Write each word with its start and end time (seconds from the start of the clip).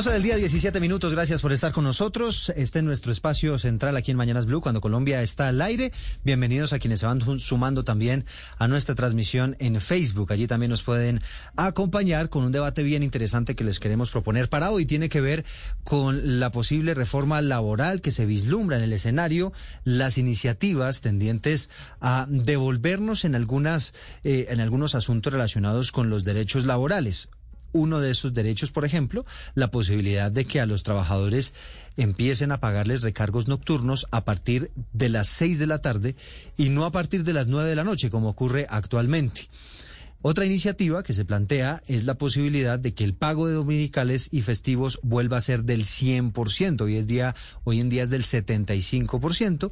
12 0.00 0.12
del 0.12 0.22
día, 0.22 0.36
17 0.36 0.80
minutos. 0.80 1.12
Gracias 1.12 1.42
por 1.42 1.52
estar 1.52 1.72
con 1.72 1.84
nosotros. 1.84 2.50
Este 2.56 2.78
es 2.78 2.84
nuestro 2.86 3.12
espacio 3.12 3.58
central 3.58 3.98
aquí 3.98 4.10
en 4.10 4.16
Mañanas 4.16 4.46
Blue, 4.46 4.62
cuando 4.62 4.80
Colombia 4.80 5.22
está 5.22 5.48
al 5.48 5.60
aire. 5.60 5.92
Bienvenidos 6.24 6.72
a 6.72 6.78
quienes 6.78 7.00
se 7.00 7.06
van 7.06 7.20
sumando 7.38 7.84
también 7.84 8.24
a 8.56 8.66
nuestra 8.66 8.94
transmisión 8.94 9.56
en 9.58 9.78
Facebook. 9.78 10.32
Allí 10.32 10.46
también 10.46 10.70
nos 10.70 10.82
pueden 10.82 11.20
acompañar 11.54 12.30
con 12.30 12.44
un 12.44 12.50
debate 12.50 12.82
bien 12.82 13.02
interesante 13.02 13.54
que 13.54 13.62
les 13.62 13.78
queremos 13.78 14.08
proponer 14.08 14.48
para 14.48 14.70
hoy. 14.70 14.86
Tiene 14.86 15.10
que 15.10 15.20
ver 15.20 15.44
con 15.84 16.40
la 16.40 16.50
posible 16.50 16.94
reforma 16.94 17.42
laboral 17.42 18.00
que 18.00 18.10
se 18.10 18.24
vislumbra 18.24 18.78
en 18.78 18.84
el 18.84 18.94
escenario, 18.94 19.52
las 19.84 20.16
iniciativas 20.16 21.02
tendientes 21.02 21.68
a 22.00 22.26
devolvernos 22.30 23.26
en 23.26 23.34
algunas, 23.34 23.92
eh, 24.24 24.46
en 24.48 24.60
algunos 24.60 24.94
asuntos 24.94 25.30
relacionados 25.30 25.92
con 25.92 26.08
los 26.08 26.24
derechos 26.24 26.64
laborales 26.64 27.28
uno 27.72 28.00
de 28.00 28.10
esos 28.10 28.34
derechos, 28.34 28.70
por 28.70 28.84
ejemplo, 28.84 29.24
la 29.54 29.70
posibilidad 29.70 30.30
de 30.30 30.44
que 30.44 30.60
a 30.60 30.66
los 30.66 30.82
trabajadores 30.82 31.54
empiecen 31.96 32.52
a 32.52 32.60
pagarles 32.60 33.02
recargos 33.02 33.48
nocturnos 33.48 34.06
a 34.10 34.24
partir 34.24 34.70
de 34.92 35.08
las 35.08 35.28
seis 35.28 35.58
de 35.58 35.66
la 35.66 35.80
tarde 35.80 36.16
y 36.56 36.68
no 36.68 36.84
a 36.84 36.92
partir 36.92 37.24
de 37.24 37.32
las 37.32 37.48
nueve 37.48 37.68
de 37.68 37.76
la 37.76 37.84
noche, 37.84 38.10
como 38.10 38.28
ocurre 38.28 38.66
actualmente. 38.68 39.48
Otra 40.22 40.44
iniciativa 40.44 41.02
que 41.02 41.14
se 41.14 41.24
plantea 41.24 41.82
es 41.86 42.04
la 42.04 42.18
posibilidad 42.18 42.78
de 42.78 42.92
que 42.92 43.04
el 43.04 43.14
pago 43.14 43.48
de 43.48 43.54
dominicales 43.54 44.28
y 44.30 44.42
festivos 44.42 45.00
vuelva 45.02 45.38
a 45.38 45.40
ser 45.40 45.64
del 45.64 45.86
100%. 45.86 46.82
Hoy, 46.82 46.96
es 46.96 47.06
día, 47.06 47.34
hoy 47.64 47.80
en 47.80 47.88
día 47.88 48.02
es 48.02 48.10
del 48.10 48.24
75% 48.24 49.70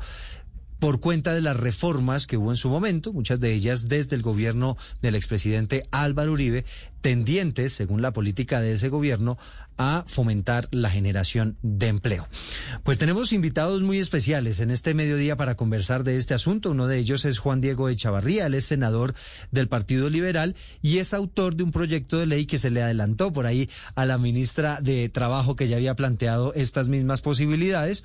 por 0.78 1.00
cuenta 1.00 1.34
de 1.34 1.40
las 1.40 1.56
reformas 1.56 2.26
que 2.26 2.36
hubo 2.36 2.50
en 2.50 2.56
su 2.56 2.68
momento, 2.68 3.12
muchas 3.12 3.40
de 3.40 3.52
ellas 3.52 3.88
desde 3.88 4.16
el 4.16 4.22
gobierno 4.22 4.76
del 5.02 5.16
expresidente 5.16 5.84
Álvaro 5.90 6.32
Uribe, 6.32 6.64
tendientes, 7.00 7.72
según 7.72 8.02
la 8.02 8.12
política 8.12 8.60
de 8.60 8.74
ese 8.74 8.88
gobierno, 8.88 9.38
a 9.78 10.04
fomentar 10.08 10.68
la 10.72 10.90
generación 10.90 11.56
de 11.62 11.86
empleo. 11.86 12.26
Pues 12.82 12.98
tenemos 12.98 13.32
invitados 13.32 13.80
muy 13.80 13.98
especiales 13.98 14.58
en 14.60 14.72
este 14.72 14.92
mediodía 14.92 15.36
para 15.36 15.56
conversar 15.56 16.02
de 16.02 16.16
este 16.16 16.34
asunto. 16.34 16.72
Uno 16.72 16.88
de 16.88 16.98
ellos 16.98 17.24
es 17.24 17.38
Juan 17.38 17.60
Diego 17.60 17.88
Echavarría, 17.88 18.46
él 18.46 18.54
es 18.54 18.66
senador 18.66 19.14
del 19.52 19.68
Partido 19.68 20.10
Liberal 20.10 20.56
y 20.82 20.98
es 20.98 21.14
autor 21.14 21.54
de 21.54 21.62
un 21.62 21.70
proyecto 21.70 22.18
de 22.18 22.26
ley 22.26 22.46
que 22.46 22.58
se 22.58 22.70
le 22.70 22.82
adelantó 22.82 23.32
por 23.32 23.46
ahí 23.46 23.70
a 23.94 24.04
la 24.04 24.18
ministra 24.18 24.80
de 24.80 25.08
Trabajo 25.08 25.54
que 25.54 25.68
ya 25.68 25.76
había 25.76 25.94
planteado 25.94 26.52
estas 26.54 26.88
mismas 26.88 27.20
posibilidades 27.20 28.04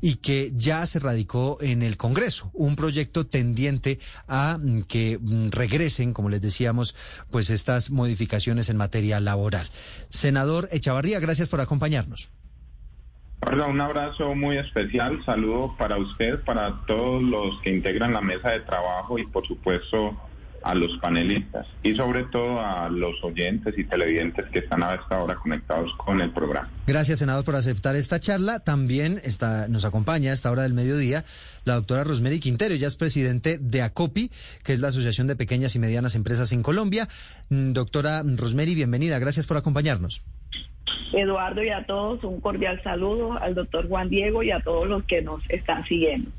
y 0.00 0.16
que 0.16 0.52
ya 0.56 0.84
se 0.86 0.98
radicó 0.98 1.58
en 1.60 1.82
el 1.82 1.96
Congreso, 1.96 2.50
un 2.54 2.74
proyecto 2.74 3.24
tendiente 3.24 4.00
a 4.26 4.58
mm, 4.60 4.82
que 4.82 5.18
mm, 5.18 5.50
regresen, 5.50 6.12
como 6.12 6.28
les 6.28 6.40
decíamos, 6.40 6.96
pues 7.30 7.50
estas 7.50 7.90
modificaciones 7.90 8.21
en 8.68 8.76
materia 8.76 9.20
laboral. 9.20 9.66
Senador 10.08 10.68
Echavarría, 10.72 11.20
gracias 11.20 11.48
por 11.48 11.60
acompañarnos. 11.60 12.30
un 13.68 13.80
abrazo 13.80 14.34
muy 14.34 14.56
especial, 14.58 15.24
saludo 15.24 15.74
para 15.76 15.96
usted, 15.98 16.40
para 16.44 16.84
todos 16.86 17.22
los 17.22 17.60
que 17.62 17.70
integran 17.70 18.12
la 18.12 18.20
mesa 18.20 18.50
de 18.50 18.60
trabajo 18.60 19.18
y 19.18 19.26
por 19.26 19.46
supuesto 19.46 20.16
a 20.64 20.74
los 20.74 20.96
panelistas 20.98 21.66
y 21.82 21.94
sobre 21.94 22.24
todo 22.24 22.60
a 22.60 22.88
los 22.88 23.22
oyentes 23.22 23.74
y 23.76 23.84
televidentes 23.84 24.46
que 24.50 24.60
están 24.60 24.82
a 24.82 24.94
esta 24.94 25.22
hora 25.22 25.34
conectados 25.36 25.90
con 25.96 26.20
el 26.20 26.30
programa. 26.30 26.70
Gracias, 26.86 27.20
senador, 27.20 27.44
por 27.44 27.56
aceptar 27.56 27.96
esta 27.96 28.20
charla. 28.20 28.60
También 28.60 29.20
está, 29.24 29.68
nos 29.68 29.84
acompaña 29.84 30.30
a 30.30 30.34
esta 30.34 30.50
hora 30.50 30.62
del 30.62 30.74
mediodía 30.74 31.24
la 31.64 31.74
doctora 31.74 32.04
Rosemary 32.04 32.40
Quintero. 32.40 32.74
Ella 32.74 32.88
es 32.88 32.96
presidente 32.96 33.58
de 33.58 33.82
ACOPI, 33.82 34.30
que 34.64 34.72
es 34.72 34.80
la 34.80 34.88
Asociación 34.88 35.26
de 35.26 35.36
Pequeñas 35.36 35.74
y 35.76 35.78
Medianas 35.78 36.14
Empresas 36.14 36.52
en 36.52 36.62
Colombia. 36.62 37.08
Mm, 37.50 37.72
doctora 37.72 38.22
Rosemary, 38.24 38.74
bienvenida. 38.74 39.18
Gracias 39.18 39.46
por 39.46 39.56
acompañarnos. 39.56 40.22
Eduardo 41.12 41.62
y 41.62 41.68
a 41.68 41.84
todos 41.84 42.24
un 42.24 42.40
cordial 42.40 42.82
saludo 42.82 43.34
al 43.34 43.54
doctor 43.54 43.88
Juan 43.88 44.08
Diego 44.08 44.42
y 44.42 44.50
a 44.50 44.60
todos 44.60 44.88
los 44.88 45.04
que 45.04 45.22
nos 45.22 45.42
están 45.48 45.84
siguiendo. 45.84 46.30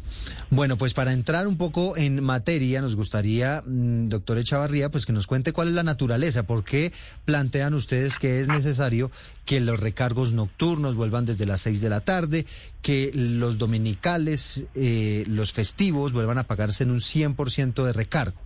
Bueno, 0.50 0.78
pues 0.78 0.94
para 0.94 1.13
entrar 1.13 1.47
un 1.47 1.57
poco 1.57 1.96
en 1.97 2.24
materia, 2.24 2.81
nos 2.81 2.96
gustaría, 2.96 3.63
mm, 3.66 4.09
doctor 4.09 4.38
Echavarría, 4.38 4.90
pues 4.90 5.06
que 5.06 5.13
nos 5.13 5.28
cuente 5.28 5.53
cuál 5.53 5.69
es 5.69 5.74
la 5.75 5.84
naturaleza, 5.84 6.44
por 6.44 6.63
qué 6.63 6.91
plantean 7.25 7.74
ustedes 7.74 8.19
que 8.19 8.40
es 8.40 8.47
necesario 8.47 9.12
que 9.46 9.59
los 9.59 9.79
recargos 9.79 10.34
nocturnos 10.34 10.95
vuelvan 10.95 11.25
desde 11.25 11.45
las 11.45 11.62
seis 11.62 11.81
de 11.81 11.90
la 11.90 12.01
tarde, 12.01 12.45
que 12.81 13.12
los 13.13 13.57
dominicales, 13.57 14.66
eh, 14.75 15.24
los 15.28 15.53
festivos 15.53 16.13
vuelvan 16.13 16.38
a 16.38 16.44
pagarse 16.44 16.84
en 16.84 16.91
un 16.91 17.00
100% 17.00 17.84
de 17.84 17.94
recargo. 17.94 18.38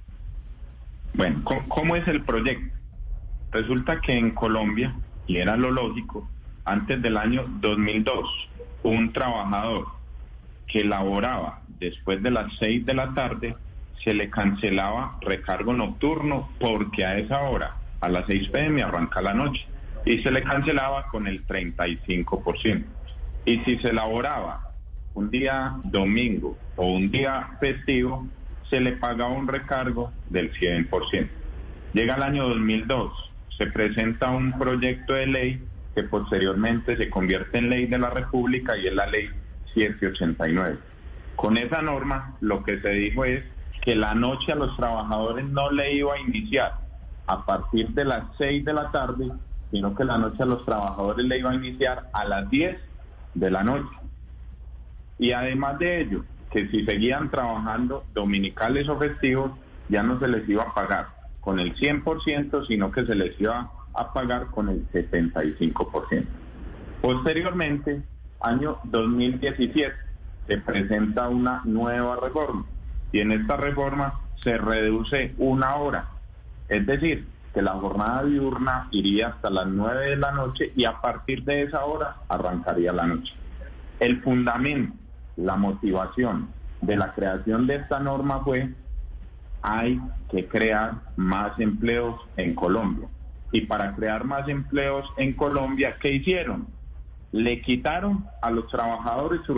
Bueno, 1.13 1.41
¿cómo 1.67 1.95
es 1.95 2.07
el 2.07 2.23
proyecto? 2.23 2.75
Resulta 3.51 4.01
que 4.01 4.17
en 4.17 4.31
Colombia 4.31 4.94
y 5.28 5.38
era 5.38 5.58
lo 5.58 5.72
lógico, 5.72 6.28
antes 6.66 7.02
del 7.02 7.18
año 7.18 7.46
2002, 7.60 8.50
un 8.84 9.14
trabajador 9.14 9.88
que 10.68 10.84
laboraba 10.84 11.62
después 11.80 12.22
de 12.24 12.32
las 12.32 12.54
6 12.58 12.86
de 12.86 12.94
la 12.94 13.14
tarde, 13.14 13.56
se 14.04 14.14
le 14.14 14.30
cancelaba 14.30 15.18
recargo 15.22 15.74
nocturno 15.74 16.50
porque 16.60 17.06
a 17.06 17.18
esa 17.18 17.42
hora, 17.44 17.76
a 18.00 18.10
las 18.10 18.26
6 18.28 18.50
pm, 18.50 18.84
arranca 18.84 19.22
la 19.22 19.34
noche, 19.34 19.66
y 20.06 20.20
se 20.20 20.32
le 20.32 20.44
cancelaba 20.44 21.08
con 21.08 21.28
el 21.28 21.46
35%. 21.46 22.86
Y 23.46 23.59
si 23.59 23.78
se 23.80 23.94
laboraba 23.94 24.72
un 25.14 25.30
día 25.30 25.76
domingo 25.84 26.58
o 26.76 26.88
un 26.88 27.12
día 27.12 27.58
festivo, 27.59 28.28
se 28.70 28.80
le 28.80 28.94
pagaba 28.94 29.32
un 29.32 29.48
recargo 29.48 30.12
del 30.30 30.54
100%. 30.54 31.30
Llega 31.94 32.16
el 32.16 32.24
año 32.24 32.48
2002, 32.50 33.32
se 33.57 33.68
presenta 33.68 34.29
un 34.29 34.57
proyecto 34.57 35.13
de 35.13 35.28
ley 35.28 35.68
que 35.95 36.03
posteriormente 36.03 36.95
se 36.95 37.09
convierte 37.09 37.57
en 37.57 37.69
ley 37.69 37.88
de 37.88 37.97
la 37.97 38.12
República 38.12 38.78
y 38.78 38.88
es 38.88 38.94
la 38.94 39.07
ley 39.07 39.29
789. 39.73 40.78
Con 41.35 41.57
esa 41.57 41.81
norma 41.81 42.35
lo 42.40 42.63
que 42.63 42.79
se 42.79 42.90
dijo 42.90 43.25
es 43.25 43.44
que 43.81 43.96
la 43.96 44.13
noche 44.13 44.51
a 44.51 44.56
los 44.56 44.75
trabajadores 44.78 45.46
no 45.46 45.72
le 45.72 45.94
iba 45.94 46.13
a 46.13 46.19
iniciar 46.19 46.73
a 47.25 47.46
partir 47.46 47.90
de 47.90 48.06
las 48.06 48.23
6 48.38 48.63
de 48.63 48.73
la 48.73 48.91
tarde, 48.91 49.31
sino 49.72 49.96
que 49.96 50.03
la 50.03 50.17
noche 50.17 50.44
a 50.44 50.46
los 50.46 50.63
trabajadores 50.66 51.25
le 51.25 51.40
iba 51.40 51.51
a 51.51 51.56
iniciar 51.56 52.09
a 52.13 52.25
las 52.25 52.50
10 52.50 52.78
de 53.34 53.51
la 53.51 53.63
noche. 53.63 53.96
Y 55.17 55.31
además 55.31 55.79
de 55.79 56.01
ello, 56.01 56.25
que 56.51 56.67
si 56.69 56.85
seguían 56.85 57.31
trabajando 57.31 58.06
dominicales 58.13 58.88
o 58.88 58.97
festivos, 59.00 59.51
ya 59.90 60.03
no 60.03 60.19
se 60.19 60.28
les 60.28 60.47
iba 60.47 60.63
a 60.63 60.73
pagar 60.73 61.16
con 61.47 61.59
el 61.59 61.74
100%, 61.78 62.68
sino 62.68 62.91
que 62.91 63.06
se 63.06 63.16
les 63.16 63.40
iba 63.40 63.72
a 63.94 64.12
pagar 64.12 64.47
con 64.47 64.68
el 64.68 64.85
75%. 64.91 66.25
Posteriormente, 67.02 68.03
año 68.41 68.80
2017, 68.84 69.96
se 70.46 70.58
presenta 70.58 71.30
una 71.30 71.62
nueva 71.63 72.18
reforma 72.18 72.66
y 73.13 73.22
en 73.22 73.31
esta 73.31 73.56
reforma 73.56 74.20
se 74.44 74.58
reduce 74.58 75.35
una 75.38 75.78
hora. 75.78 76.09
Es 76.67 76.85
decir, 76.85 77.26
que 77.53 77.61
la 77.61 77.76
jornada 77.76 78.26
diurna 78.26 78.90
iría 78.91 79.29
hasta 79.29 79.49
las 79.49 79.67
9 79.67 80.05
de 80.05 80.17
la 80.17 80.34
noche 80.34 80.73
y 80.76 80.84
a 80.84 80.99
partir 80.99 81.46
de 81.46 81.61
esa 81.61 81.85
hora 81.85 82.17
arrancaría 82.28 82.91
la 82.91 83.08
noche. 83.08 83.34
El 84.02 84.22
fundamento, 84.22 84.97
la 85.38 85.55
motivación 85.55 86.49
de 86.82 86.97
la 86.97 87.14
creación 87.14 87.67
de 87.67 87.76
esta 87.76 88.02
norma 88.02 88.41
fue 88.44 88.70
hay 89.62 90.02
que 90.30 90.48
crear 90.48 91.02
más 91.16 91.59
empleos 91.59 92.20
en 92.38 92.56
Colombia. 92.56 93.08
Y 93.52 93.62
para 93.62 93.96
crear 93.96 94.26
más 94.26 94.48
empleos 94.48 95.06
en 95.18 95.34
Colombia, 95.34 95.98
¿qué 96.02 96.12
hicieron? 96.12 96.68
Le 97.32 97.62
quitaron 97.62 98.26
a 98.42 98.52
los 98.52 98.68
trabajadores 98.68 99.42
su, 99.46 99.56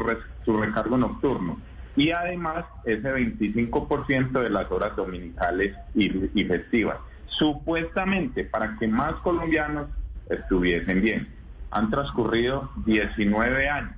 recargo 0.57 0.97
nocturno 0.97 1.59
y 1.95 2.11
además 2.11 2.65
ese 2.85 3.13
25% 3.13 4.41
de 4.41 4.49
las 4.49 4.71
horas 4.71 4.95
dominicales 4.95 5.75
y, 5.93 6.39
y 6.39 6.45
festivas, 6.45 6.97
supuestamente 7.27 8.45
para 8.45 8.77
que 8.77 8.87
más 8.87 9.13
colombianos 9.15 9.89
estuviesen 10.29 11.01
bien. 11.01 11.27
Han 11.71 11.89
transcurrido 11.91 12.71
19 12.85 13.69
años 13.69 13.95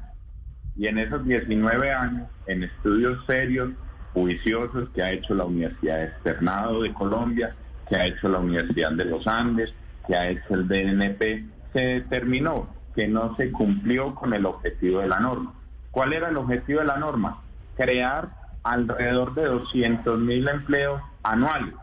y 0.76 0.88
en 0.88 0.98
esos 0.98 1.24
19 1.26 1.92
años, 1.92 2.28
en 2.48 2.64
estudios 2.64 3.26
serios, 3.26 3.72
juiciosos 4.14 4.90
que 4.90 5.04
ha 5.04 5.12
hecho 5.12 5.34
la 5.34 5.46
Universidad 5.46 6.04
Externado 6.04 6.82
de 6.82 6.94
Colombia, 6.94 7.56
que 7.88 7.96
ha 7.96 8.06
hecho 8.06 8.30
la 8.30 8.40
Universidad 8.40 8.92
de 8.92 9.06
los 9.06 9.26
Andes, 9.28 9.74
que 10.08 10.16
ha 10.16 10.30
hecho 10.30 10.54
el 10.54 10.68
DNP, 10.68 11.46
se 11.74 11.80
determinó 11.80 12.68
que 12.96 13.08
no 13.08 13.36
se 13.36 13.52
cumplió 13.52 14.14
con 14.16 14.34
el 14.34 14.46
objetivo 14.46 15.00
de 15.00 15.08
la 15.08 15.20
norma. 15.20 15.54
¿Cuál 15.92 16.14
era 16.14 16.30
el 16.30 16.38
objetivo 16.38 16.80
de 16.80 16.86
la 16.86 16.98
norma? 16.98 17.42
Crear 17.76 18.30
alrededor 18.64 19.34
de 19.34 19.46
200 19.46 20.20
mil 20.20 20.48
empleos 20.48 21.02
anuales. 21.24 21.74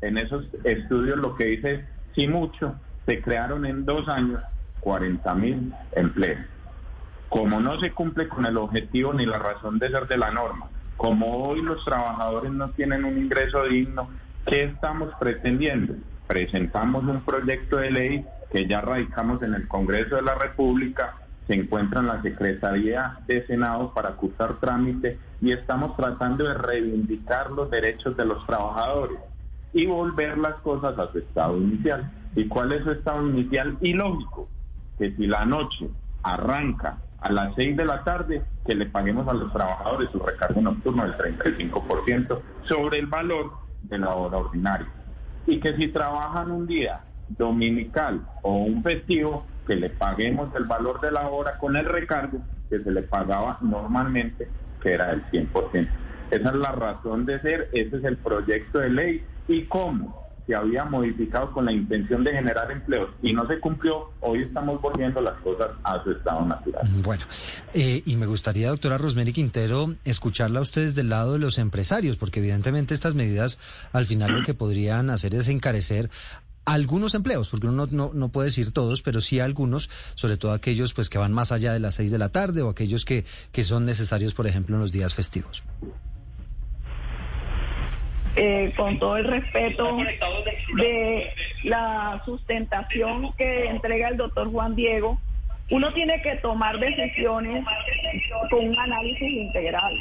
En 0.00 0.16
esos 0.18 0.46
estudios 0.64 1.18
lo 1.18 1.34
que 1.34 1.44
dice, 1.46 1.84
si 2.14 2.28
mucho, 2.28 2.74
se 3.06 3.20
crearon 3.20 3.66
en 3.66 3.84
dos 3.84 4.08
años 4.08 4.40
40 4.80 5.34
mil 5.34 5.72
empleos. 5.92 6.40
Como 7.28 7.60
no 7.60 7.78
se 7.80 7.92
cumple 7.92 8.28
con 8.28 8.46
el 8.46 8.56
objetivo 8.56 9.12
ni 9.12 9.26
la 9.26 9.38
razón 9.38 9.78
de 9.78 9.90
ser 9.90 10.06
de 10.06 10.16
la 10.16 10.30
norma, 10.30 10.68
como 10.98 11.44
hoy 11.44 11.62
los 11.62 11.82
trabajadores 11.84 12.50
no 12.50 12.70
tienen 12.70 13.04
un 13.04 13.16
ingreso 13.16 13.64
digno, 13.64 14.10
¿qué 14.44 14.64
estamos 14.64 15.10
pretendiendo? 15.18 15.94
Presentamos 16.26 17.04
un 17.04 17.22
proyecto 17.22 17.76
de 17.76 17.90
ley 17.92 18.26
que 18.50 18.66
ya 18.66 18.80
radicamos 18.80 19.40
en 19.42 19.54
el 19.54 19.68
Congreso 19.68 20.16
de 20.16 20.22
la 20.22 20.34
República, 20.34 21.14
se 21.46 21.54
encuentra 21.54 22.00
en 22.00 22.08
la 22.08 22.20
Secretaría 22.20 23.20
de 23.28 23.46
Senado 23.46 23.94
para 23.94 24.16
cursar 24.16 24.58
trámite 24.58 25.18
y 25.40 25.52
estamos 25.52 25.96
tratando 25.96 26.44
de 26.44 26.54
reivindicar 26.54 27.52
los 27.52 27.70
derechos 27.70 28.16
de 28.16 28.24
los 28.24 28.44
trabajadores 28.46 29.18
y 29.72 29.86
volver 29.86 30.36
las 30.36 30.56
cosas 30.56 30.98
a 30.98 31.12
su 31.12 31.18
estado 31.18 31.56
inicial. 31.58 32.10
¿Y 32.34 32.48
cuál 32.48 32.72
es 32.72 32.82
su 32.82 32.90
estado 32.90 33.26
inicial? 33.28 33.78
Y 33.80 33.92
lógico, 33.92 34.48
que 34.98 35.14
si 35.14 35.28
la 35.28 35.44
noche 35.44 35.88
arranca 36.24 36.98
a 37.20 37.32
las 37.32 37.54
6 37.54 37.76
de 37.76 37.84
la 37.84 38.04
tarde, 38.04 38.42
que 38.64 38.74
le 38.74 38.86
paguemos 38.86 39.26
a 39.28 39.32
los 39.32 39.52
trabajadores 39.52 40.10
su 40.10 40.18
recargo 40.18 40.60
nocturno 40.60 41.02
del 41.02 41.16
35% 41.16 42.40
sobre 42.66 42.98
el 42.98 43.06
valor 43.06 43.52
de 43.82 43.98
la 43.98 44.14
hora 44.14 44.38
ordinaria. 44.38 44.88
Y 45.46 45.58
que 45.60 45.74
si 45.76 45.88
trabajan 45.88 46.50
un 46.50 46.66
día 46.66 47.00
dominical 47.28 48.26
o 48.42 48.54
un 48.58 48.82
festivo, 48.82 49.46
que 49.66 49.76
le 49.76 49.90
paguemos 49.90 50.54
el 50.54 50.64
valor 50.64 51.00
de 51.00 51.12
la 51.12 51.28
hora 51.28 51.58
con 51.58 51.76
el 51.76 51.84
recargo 51.84 52.38
que 52.70 52.80
se 52.80 52.90
le 52.90 53.02
pagaba 53.02 53.58
normalmente, 53.60 54.48
que 54.80 54.94
era 54.94 55.08
del 55.08 55.24
100%. 55.30 55.88
Esa 56.30 56.48
es 56.48 56.54
la 56.54 56.72
razón 56.72 57.26
de 57.26 57.40
ser, 57.40 57.68
ese 57.72 57.96
es 57.96 58.04
el 58.04 58.16
proyecto 58.16 58.78
de 58.78 58.90
ley 58.90 59.24
y 59.46 59.62
cómo 59.64 60.27
se 60.48 60.54
había 60.54 60.84
modificado 60.86 61.52
con 61.52 61.66
la 61.66 61.72
intención 61.72 62.24
de 62.24 62.32
generar 62.32 62.70
empleos 62.72 63.10
y 63.22 63.34
no 63.34 63.46
se 63.46 63.60
cumplió, 63.60 64.10
hoy 64.20 64.44
estamos 64.44 64.80
volviendo 64.80 65.20
las 65.20 65.38
cosas 65.42 65.68
a 65.84 66.02
su 66.02 66.10
estado 66.10 66.44
natural. 66.46 66.88
Bueno, 67.04 67.24
eh, 67.74 68.02
y 68.06 68.16
me 68.16 68.24
gustaría, 68.24 68.70
doctora 68.70 68.96
Rosemary 68.96 69.34
Quintero, 69.34 69.94
escucharla 70.06 70.60
a 70.60 70.62
ustedes 70.62 70.94
del 70.94 71.10
lado 71.10 71.34
de 71.34 71.38
los 71.38 71.58
empresarios, 71.58 72.16
porque 72.16 72.40
evidentemente 72.40 72.94
estas 72.94 73.14
medidas 73.14 73.58
al 73.92 74.06
final 74.06 74.32
lo 74.32 74.42
que 74.42 74.54
podrían 74.54 75.10
hacer 75.10 75.34
es 75.34 75.48
encarecer 75.48 76.08
algunos 76.64 77.14
empleos, 77.14 77.50
porque 77.50 77.66
uno 77.66 77.86
no, 77.90 78.10
no, 78.14 78.28
puede 78.30 78.46
decir 78.46 78.72
todos, 78.72 79.02
pero 79.02 79.20
sí 79.20 79.40
algunos, 79.40 79.90
sobre 80.14 80.38
todo 80.38 80.52
aquellos 80.52 80.94
pues 80.94 81.10
que 81.10 81.18
van 81.18 81.32
más 81.32 81.52
allá 81.52 81.74
de 81.74 81.80
las 81.80 81.94
seis 81.94 82.10
de 82.10 82.18
la 82.18 82.30
tarde 82.30 82.62
o 82.62 82.70
aquellos 82.70 83.04
que, 83.04 83.26
que 83.52 83.64
son 83.64 83.84
necesarios, 83.84 84.32
por 84.32 84.46
ejemplo, 84.46 84.76
en 84.76 84.80
los 84.80 84.92
días 84.92 85.14
festivos. 85.14 85.62
Eh, 88.40 88.72
con 88.76 89.00
todo 89.00 89.16
el 89.16 89.24
respeto 89.24 89.96
de 90.76 91.28
la 91.64 92.22
sustentación 92.24 93.32
que 93.32 93.66
entrega 93.66 94.10
el 94.10 94.16
doctor 94.16 94.48
Juan 94.52 94.76
Diego, 94.76 95.18
uno 95.72 95.92
tiene 95.92 96.22
que 96.22 96.36
tomar 96.36 96.78
decisiones 96.78 97.64
con 98.48 98.68
un 98.68 98.78
análisis 98.78 99.28
integral. 99.28 99.92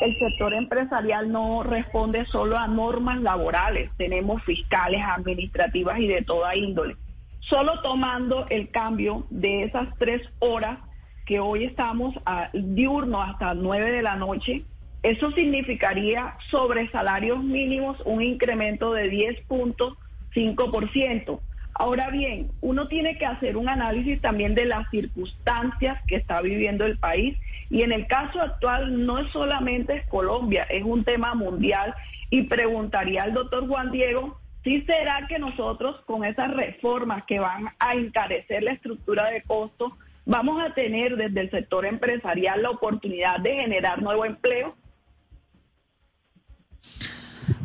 El 0.00 0.16
sector 0.16 0.54
empresarial 0.54 1.32
no 1.32 1.64
responde 1.64 2.24
solo 2.26 2.56
a 2.56 2.68
normas 2.68 3.20
laborales, 3.20 3.90
tenemos 3.96 4.44
fiscales, 4.44 5.00
administrativas 5.04 5.98
y 5.98 6.06
de 6.06 6.22
toda 6.22 6.54
índole. 6.54 6.94
Solo 7.40 7.82
tomando 7.82 8.46
el 8.48 8.70
cambio 8.70 9.26
de 9.30 9.64
esas 9.64 9.88
tres 9.98 10.22
horas 10.38 10.78
que 11.26 11.40
hoy 11.40 11.64
estamos 11.64 12.14
a 12.26 12.48
diurno 12.52 13.20
hasta 13.20 13.54
nueve 13.54 13.90
de 13.90 14.02
la 14.02 14.14
noche, 14.14 14.62
eso 15.02 15.30
significaría 15.32 16.36
sobre 16.50 16.90
salarios 16.90 17.42
mínimos 17.42 17.96
un 18.04 18.20
incremento 18.22 18.92
de 18.92 19.10
10.5%. 19.10 21.40
Ahora 21.72 22.10
bien, 22.10 22.50
uno 22.60 22.86
tiene 22.88 23.16
que 23.16 23.24
hacer 23.24 23.56
un 23.56 23.70
análisis 23.70 24.20
también 24.20 24.54
de 24.54 24.66
las 24.66 24.86
circunstancias 24.90 25.98
que 26.06 26.16
está 26.16 26.42
viviendo 26.42 26.84
el 26.84 26.98
país. 26.98 27.38
Y 27.70 27.80
en 27.82 27.92
el 27.92 28.06
caso 28.06 28.42
actual 28.42 29.06
no 29.06 29.18
es 29.18 29.32
solamente 29.32 30.04
Colombia, 30.10 30.64
es 30.64 30.84
un 30.84 31.04
tema 31.04 31.34
mundial. 31.34 31.94
Y 32.28 32.42
preguntaría 32.42 33.22
al 33.22 33.32
doctor 33.32 33.66
Juan 33.66 33.90
Diego 33.90 34.38
si 34.62 34.82
será 34.82 35.26
que 35.26 35.38
nosotros 35.38 36.02
con 36.04 36.22
esas 36.24 36.52
reformas 36.52 37.24
que 37.24 37.38
van 37.38 37.70
a 37.78 37.94
encarecer 37.94 38.62
la 38.62 38.72
estructura 38.72 39.30
de 39.30 39.40
costos 39.42 39.94
vamos 40.26 40.62
a 40.62 40.74
tener 40.74 41.16
desde 41.16 41.40
el 41.40 41.50
sector 41.50 41.86
empresarial 41.86 42.62
la 42.62 42.68
oportunidad 42.70 43.40
de 43.40 43.54
generar 43.54 44.02
nuevo 44.02 44.26
empleo 44.26 44.76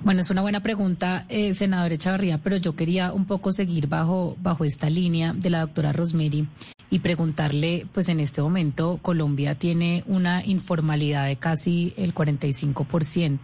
bueno, 0.03 0.21
es 0.21 0.29
una 0.29 0.41
buena 0.41 0.62
pregunta, 0.62 1.25
eh, 1.29 1.53
senador 1.53 1.91
Echavarría, 1.91 2.38
pero 2.38 2.57
yo 2.57 2.75
quería 2.75 3.12
un 3.12 3.25
poco 3.25 3.51
seguir 3.51 3.88
bajo, 3.88 4.38
bajo 4.39 4.63
esta 4.63 4.89
línea 4.89 5.33
de 5.33 5.50
la 5.50 5.62
doctora 5.62 5.94
Rosemary 5.94 6.47
y 6.89 7.00
preguntarle, 7.00 7.88
pues 7.91 8.09
en 8.09 8.19
este 8.19 8.41
momento 8.41 9.00
Colombia 9.01 9.56
tiene 9.56 10.03
una 10.07 10.45
informalidad 10.45 11.25
de 11.25 11.38
casi 11.38 11.94
el 11.97 12.13
45%. 12.13 13.39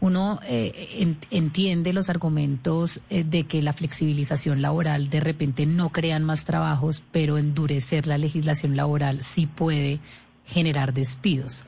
Uno 0.00 0.40
eh, 0.46 1.14
entiende 1.30 1.92
los 1.92 2.08
argumentos 2.08 3.02
eh, 3.10 3.22
de 3.22 3.44
que 3.44 3.60
la 3.60 3.74
flexibilización 3.74 4.62
laboral 4.62 5.10
de 5.10 5.20
repente 5.20 5.66
no 5.66 5.90
crean 5.90 6.24
más 6.24 6.46
trabajos, 6.46 7.02
pero 7.12 7.36
endurecer 7.36 8.06
la 8.06 8.16
legislación 8.16 8.76
laboral 8.76 9.22
sí 9.22 9.46
puede 9.46 10.00
generar 10.46 10.94
despidos. 10.94 11.64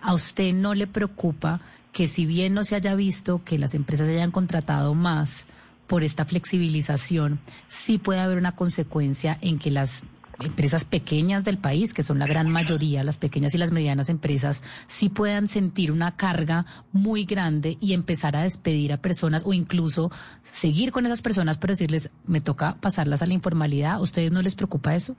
¿A 0.00 0.14
usted 0.14 0.54
no 0.54 0.74
le 0.74 0.86
preocupa 0.86 1.60
que 1.94 2.08
si 2.08 2.26
bien 2.26 2.52
no 2.52 2.64
se 2.64 2.74
haya 2.74 2.94
visto 2.96 3.42
que 3.44 3.56
las 3.56 3.72
empresas 3.72 4.08
hayan 4.08 4.32
contratado 4.32 4.94
más 4.94 5.46
por 5.86 6.02
esta 6.02 6.24
flexibilización, 6.24 7.38
sí 7.68 7.98
puede 7.98 8.18
haber 8.18 8.36
una 8.36 8.56
consecuencia 8.56 9.38
en 9.40 9.60
que 9.60 9.70
las 9.70 10.02
empresas 10.40 10.84
pequeñas 10.84 11.44
del 11.44 11.56
país, 11.56 11.94
que 11.94 12.02
son 12.02 12.18
la 12.18 12.26
gran 12.26 12.50
mayoría, 12.50 13.04
las 13.04 13.18
pequeñas 13.18 13.54
y 13.54 13.58
las 13.58 13.70
medianas 13.70 14.08
empresas, 14.08 14.60
sí 14.88 15.08
puedan 15.08 15.46
sentir 15.46 15.92
una 15.92 16.16
carga 16.16 16.66
muy 16.90 17.26
grande 17.26 17.78
y 17.80 17.92
empezar 17.92 18.34
a 18.34 18.42
despedir 18.42 18.92
a 18.92 19.00
personas 19.00 19.42
o 19.46 19.52
incluso 19.52 20.10
seguir 20.42 20.90
con 20.90 21.06
esas 21.06 21.22
personas, 21.22 21.58
pero 21.58 21.74
decirles, 21.74 22.10
me 22.26 22.40
toca 22.40 22.74
pasarlas 22.74 23.22
a 23.22 23.26
la 23.26 23.34
informalidad. 23.34 23.92
¿A 23.92 24.00
ustedes 24.00 24.32
no 24.32 24.42
les 24.42 24.56
preocupa 24.56 24.96
eso? 24.96 25.16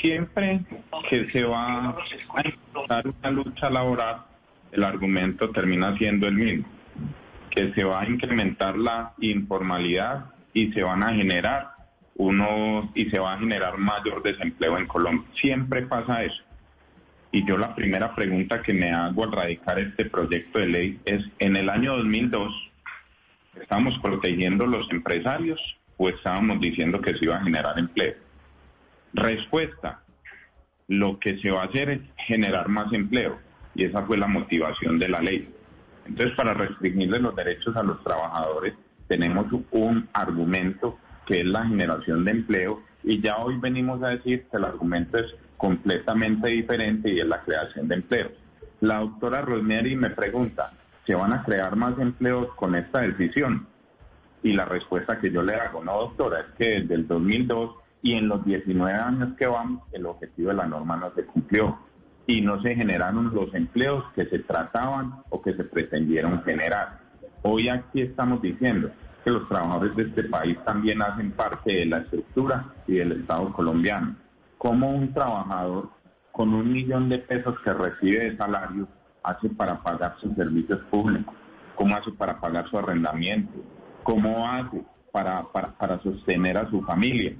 Siempre 0.00 0.60
que 1.08 1.30
se 1.30 1.44
va 1.44 1.90
a 1.90 2.42
empezar 2.42 3.06
una 3.06 3.30
lucha 3.30 3.70
laboral, 3.70 4.22
el 4.72 4.82
argumento 4.82 5.50
termina 5.50 5.96
siendo 5.96 6.26
el 6.26 6.34
mismo, 6.34 6.66
que 7.50 7.72
se 7.74 7.84
va 7.84 8.00
a 8.00 8.08
incrementar 8.08 8.76
la 8.76 9.14
informalidad 9.20 10.26
y 10.52 10.72
se 10.72 10.82
van 10.82 11.02
a 11.02 11.14
generar 11.14 11.74
unos 12.16 12.90
y 12.94 13.10
se 13.10 13.18
va 13.18 13.32
a 13.32 13.38
generar 13.38 13.78
mayor 13.78 14.22
desempleo 14.22 14.78
en 14.78 14.86
Colombia. 14.86 15.28
Siempre 15.40 15.82
pasa 15.82 16.24
eso. 16.24 16.42
Y 17.32 17.44
yo 17.46 17.58
la 17.58 17.74
primera 17.74 18.14
pregunta 18.14 18.62
que 18.62 18.72
me 18.72 18.90
hago 18.90 19.24
al 19.24 19.32
radicar 19.32 19.78
este 19.80 20.04
proyecto 20.04 20.60
de 20.60 20.66
ley 20.68 21.00
es, 21.04 21.24
en 21.40 21.56
el 21.56 21.68
año 21.68 21.96
2002, 21.96 22.70
¿estamos 23.60 23.98
protegiendo 23.98 24.66
los 24.66 24.88
empresarios 24.92 25.60
o 25.96 26.08
estábamos 26.08 26.60
diciendo 26.60 27.00
que 27.00 27.14
se 27.14 27.24
iba 27.24 27.36
a 27.36 27.42
generar 27.42 27.76
empleo? 27.78 28.23
Respuesta, 29.14 30.02
lo 30.88 31.20
que 31.20 31.38
se 31.38 31.52
va 31.52 31.62
a 31.62 31.66
hacer 31.66 31.88
es 31.88 32.00
generar 32.26 32.68
más 32.68 32.92
empleo 32.92 33.38
y 33.74 33.84
esa 33.84 34.02
fue 34.02 34.18
la 34.18 34.26
motivación 34.26 34.98
de 34.98 35.08
la 35.08 35.20
ley. 35.20 35.54
Entonces, 36.04 36.36
para 36.36 36.52
restringirle 36.52 37.20
los 37.20 37.34
derechos 37.36 37.76
a 37.76 37.84
los 37.84 38.02
trabajadores, 38.02 38.74
tenemos 39.06 39.46
un 39.70 40.08
argumento 40.12 40.98
que 41.26 41.40
es 41.40 41.46
la 41.46 41.64
generación 41.64 42.24
de 42.24 42.32
empleo 42.32 42.82
y 43.04 43.20
ya 43.20 43.36
hoy 43.36 43.56
venimos 43.58 44.02
a 44.02 44.08
decir 44.08 44.46
que 44.50 44.56
el 44.56 44.64
argumento 44.64 45.18
es 45.18 45.32
completamente 45.56 46.48
diferente 46.48 47.12
y 47.12 47.20
es 47.20 47.26
la 47.26 47.40
creación 47.42 47.86
de 47.86 47.94
empleo. 47.94 48.32
La 48.80 48.98
doctora 48.98 49.42
Rosemary 49.42 49.94
me 49.94 50.10
pregunta, 50.10 50.72
¿se 51.06 51.14
van 51.14 51.32
a 51.32 51.44
crear 51.44 51.76
más 51.76 51.96
empleos 52.00 52.52
con 52.56 52.74
esta 52.74 53.02
decisión? 53.02 53.68
Y 54.42 54.54
la 54.54 54.64
respuesta 54.64 55.20
que 55.20 55.30
yo 55.30 55.42
le 55.42 55.54
hago, 55.54 55.84
no 55.84 55.98
doctora, 55.98 56.40
es 56.40 56.46
que 56.58 56.80
desde 56.80 56.94
el 56.96 57.06
2002 57.06 57.83
y 58.04 58.12
en 58.12 58.28
los 58.28 58.44
19 58.44 58.92
años 58.92 59.34
que 59.36 59.48
vamos 59.48 59.82
el 59.90 60.06
objetivo 60.06 60.50
de 60.50 60.56
la 60.56 60.66
norma 60.66 60.96
no 60.96 61.12
se 61.14 61.24
cumplió 61.24 61.76
y 62.26 62.40
no 62.40 62.62
se 62.62 62.76
generaron 62.76 63.34
los 63.34 63.52
empleos 63.54 64.04
que 64.14 64.26
se 64.26 64.38
trataban 64.38 65.22
o 65.30 65.42
que 65.42 65.54
se 65.54 65.64
pretendieron 65.64 66.42
generar. 66.44 67.00
Hoy 67.42 67.68
aquí 67.68 68.02
estamos 68.02 68.40
diciendo 68.42 68.90
que 69.24 69.30
los 69.30 69.48
trabajadores 69.48 69.96
de 69.96 70.02
este 70.04 70.24
país 70.24 70.56
también 70.64 71.02
hacen 71.02 71.32
parte 71.32 71.72
de 71.72 71.86
la 71.86 71.98
estructura 71.98 72.74
y 72.86 72.96
del 72.96 73.12
Estado 73.12 73.52
colombiano. 73.52 74.14
Como 74.58 74.90
un 74.90 75.12
trabajador 75.12 75.88
con 76.34 76.52
un 76.52 76.72
millón 76.72 77.08
de 77.08 77.18
pesos 77.18 77.54
que 77.64 77.72
recibe 77.72 78.30
de 78.30 78.36
salario 78.36 78.86
hace 79.22 79.48
para 79.48 79.82
pagar 79.82 80.16
sus 80.20 80.34
servicios 80.34 80.80
públicos? 80.90 81.34
¿Cómo 81.74 81.96
hace 81.96 82.12
para 82.12 82.38
pagar 82.38 82.68
su 82.68 82.78
arrendamiento? 82.78 83.52
¿Cómo 84.02 84.46
hace 84.46 84.84
para, 85.10 85.44
para, 85.52 86.02
sostener 86.02 86.58
a 86.58 86.68
su 86.70 86.82
familia? 86.82 87.34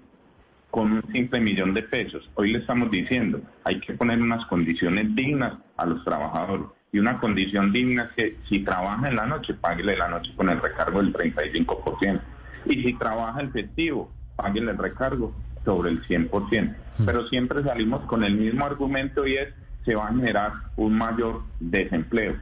Con 0.74 0.90
un 0.90 1.04
simple 1.12 1.38
millón 1.38 1.72
de 1.72 1.82
pesos. 1.82 2.28
Hoy 2.34 2.50
le 2.50 2.58
estamos 2.58 2.90
diciendo, 2.90 3.40
hay 3.62 3.78
que 3.78 3.92
poner 3.92 4.20
unas 4.20 4.44
condiciones 4.46 5.14
dignas 5.14 5.54
a 5.76 5.86
los 5.86 6.02
trabajadores. 6.02 6.66
Y 6.90 6.98
una 6.98 7.20
condición 7.20 7.70
digna 7.70 8.10
es 8.10 8.10
que 8.16 8.36
si 8.48 8.64
trabaja 8.64 9.06
en 9.06 9.14
la 9.14 9.24
noche, 9.24 9.54
páguele 9.54 9.96
la 9.96 10.08
noche 10.08 10.32
con 10.34 10.50
el 10.50 10.60
recargo 10.60 11.00
del 11.00 11.12
35%. 11.12 12.20
Y 12.66 12.82
si 12.82 12.92
trabaja 12.94 13.40
el 13.40 13.52
festivo, 13.52 14.10
páguele 14.34 14.72
el 14.72 14.78
recargo 14.78 15.32
sobre 15.64 15.90
el 15.90 16.02
100%. 16.08 16.76
Hmm. 16.98 17.04
Pero 17.06 17.28
siempre 17.28 17.62
salimos 17.62 18.04
con 18.06 18.24
el 18.24 18.34
mismo 18.34 18.64
argumento 18.66 19.28
y 19.28 19.34
es, 19.36 19.54
se 19.84 19.94
va 19.94 20.08
a 20.08 20.12
generar 20.12 20.54
un 20.74 20.98
mayor 20.98 21.42
desempleo. 21.60 22.34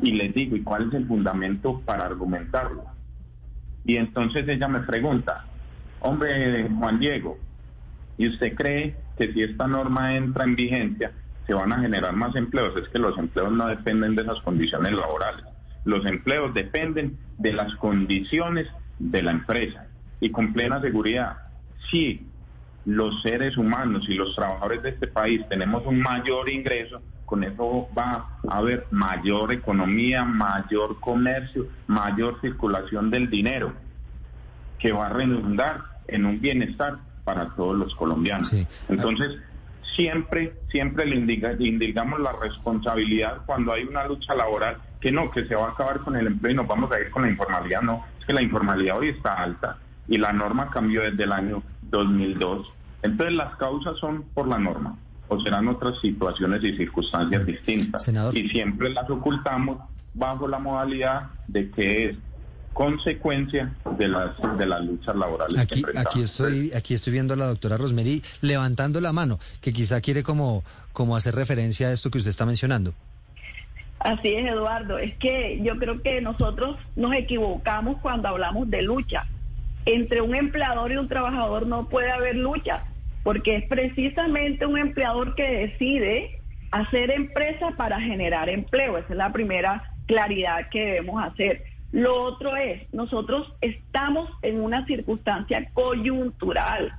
Y 0.00 0.12
les 0.12 0.32
digo, 0.32 0.56
¿y 0.56 0.62
cuál 0.62 0.88
es 0.88 0.94
el 0.94 1.06
fundamento 1.06 1.82
para 1.84 2.06
argumentarlo? 2.06 2.86
Y 3.84 3.98
entonces 3.98 4.48
ella 4.48 4.66
me 4.66 4.80
pregunta, 4.80 5.44
hombre 6.00 6.70
Juan 6.70 6.98
Diego, 6.98 7.36
¿y 8.18 8.28
usted 8.28 8.54
cree 8.54 8.96
que 9.16 9.32
si 9.32 9.42
esta 9.42 9.66
norma 9.66 10.16
entra 10.16 10.44
en 10.44 10.56
vigencia, 10.56 11.12
se 11.46 11.54
van 11.54 11.72
a 11.72 11.80
generar 11.80 12.14
más 12.14 12.34
empleos? 12.36 12.76
Es 12.76 12.88
que 12.88 12.98
los 12.98 13.16
empleos 13.18 13.52
no 13.52 13.66
dependen 13.66 14.14
de 14.14 14.22
esas 14.22 14.40
condiciones 14.40 14.92
laborales. 14.92 15.44
Los 15.84 16.04
empleos 16.06 16.52
dependen 16.54 17.18
de 17.38 17.52
las 17.52 17.74
condiciones 17.76 18.66
de 18.98 19.22
la 19.22 19.30
empresa. 19.30 19.86
Y 20.20 20.30
con 20.30 20.52
plena 20.52 20.80
seguridad, 20.80 21.36
si 21.90 22.26
los 22.84 23.20
seres 23.22 23.56
humanos 23.56 24.06
y 24.08 24.14
los 24.14 24.34
trabajadores 24.34 24.82
de 24.82 24.90
este 24.90 25.08
país 25.08 25.42
tenemos 25.48 25.84
un 25.86 26.00
mayor 26.00 26.48
ingreso, 26.48 27.02
con 27.24 27.42
eso 27.42 27.88
va 27.96 28.38
a 28.48 28.56
haber 28.56 28.86
mayor 28.90 29.52
economía, 29.52 30.24
mayor 30.24 31.00
comercio, 31.00 31.66
mayor 31.88 32.40
circulación 32.40 33.10
del 33.10 33.28
dinero, 33.28 33.72
que 34.78 34.92
va 34.92 35.06
a 35.06 35.10
redundar 35.10 35.82
en 36.06 36.24
un 36.24 36.40
bienestar 36.40 36.98
para 37.26 37.48
todos 37.56 37.76
los 37.76 37.92
colombianos. 37.96 38.54
Entonces, 38.88 39.36
siempre, 39.96 40.54
siempre 40.70 41.04
le, 41.04 41.16
indicamos 41.58 42.20
la 42.20 42.32
responsabilidad 42.32 43.38
cuando 43.44 43.72
hay 43.72 43.82
una 43.82 44.06
lucha 44.06 44.32
laboral, 44.32 44.76
que 45.00 45.10
no, 45.10 45.28
que 45.32 45.44
se 45.46 45.56
va 45.56 45.66
a 45.66 45.70
acabar 45.72 46.00
con 46.00 46.14
el 46.14 46.28
empleo 46.28 46.52
y 46.52 46.54
nos 46.54 46.68
vamos 46.68 46.92
a 46.92 47.00
ir 47.00 47.10
con 47.10 47.22
la 47.22 47.28
informalidad, 47.28 47.82
no, 47.82 48.04
es 48.20 48.24
que 48.24 48.32
la 48.32 48.42
informalidad 48.42 48.98
hoy 48.98 49.08
está 49.08 49.32
alta 49.32 49.76
y 50.06 50.18
la 50.18 50.32
norma 50.32 50.70
cambió 50.70 51.02
desde 51.02 51.24
el 51.24 51.32
año 51.32 51.64
2002. 51.82 52.72
Entonces 53.02 53.34
las 53.34 53.56
causas 53.56 53.98
son 53.98 54.22
por 54.32 54.46
la 54.46 54.58
norma 54.58 54.96
o 55.26 55.40
serán 55.40 55.66
otras 55.66 55.98
situaciones 56.00 56.62
y 56.62 56.76
circunstancias 56.76 57.44
distintas. 57.44 58.08
Y 58.32 58.48
siempre 58.48 58.90
las 58.90 59.10
ocultamos 59.10 59.78
bajo 60.14 60.46
la 60.46 60.60
modalidad 60.60 61.30
de 61.48 61.70
que 61.72 62.10
es 62.10 62.16
consecuencia 62.76 63.72
de 63.96 64.06
las 64.06 64.32
de 64.58 64.66
las 64.66 64.84
luchas 64.84 65.16
laborales. 65.16 65.58
Aquí, 65.58 65.82
aquí 65.96 66.20
estoy, 66.20 66.72
aquí 66.74 66.92
estoy 66.92 67.14
viendo 67.14 67.32
a 67.32 67.36
la 67.38 67.46
doctora 67.46 67.78
Rosemary 67.78 68.22
levantando 68.42 69.00
la 69.00 69.14
mano, 69.14 69.40
que 69.62 69.72
quizá 69.72 70.02
quiere 70.02 70.22
como, 70.22 70.62
como 70.92 71.16
hacer 71.16 71.34
referencia 71.34 71.88
a 71.88 71.92
esto 71.92 72.10
que 72.10 72.18
usted 72.18 72.28
está 72.30 72.44
mencionando. 72.44 72.92
Así 74.00 74.28
es, 74.28 74.46
Eduardo. 74.46 74.98
Es 74.98 75.16
que 75.16 75.58
yo 75.62 75.78
creo 75.78 76.02
que 76.02 76.20
nosotros 76.20 76.76
nos 76.96 77.14
equivocamos 77.14 77.96
cuando 78.02 78.28
hablamos 78.28 78.68
de 78.68 78.82
lucha. 78.82 79.24
Entre 79.86 80.20
un 80.20 80.34
empleador 80.34 80.92
y 80.92 80.98
un 80.98 81.08
trabajador 81.08 81.66
no 81.66 81.88
puede 81.88 82.10
haber 82.10 82.36
lucha 82.36 82.84
porque 83.22 83.56
es 83.56 83.68
precisamente 83.68 84.66
un 84.66 84.76
empleador 84.76 85.34
que 85.34 85.42
decide 85.42 86.40
hacer 86.72 87.10
empresa 87.10 87.70
para 87.78 87.98
generar 88.00 88.50
empleo. 88.50 88.98
Esa 88.98 89.14
es 89.14 89.16
la 89.16 89.32
primera 89.32 89.82
claridad 90.06 90.68
que 90.70 90.84
debemos 90.84 91.24
hacer. 91.24 91.75
Lo 91.92 92.22
otro 92.22 92.56
es, 92.56 92.92
nosotros 92.92 93.52
estamos 93.60 94.28
en 94.42 94.60
una 94.60 94.84
circunstancia 94.86 95.68
coyuntural 95.72 96.92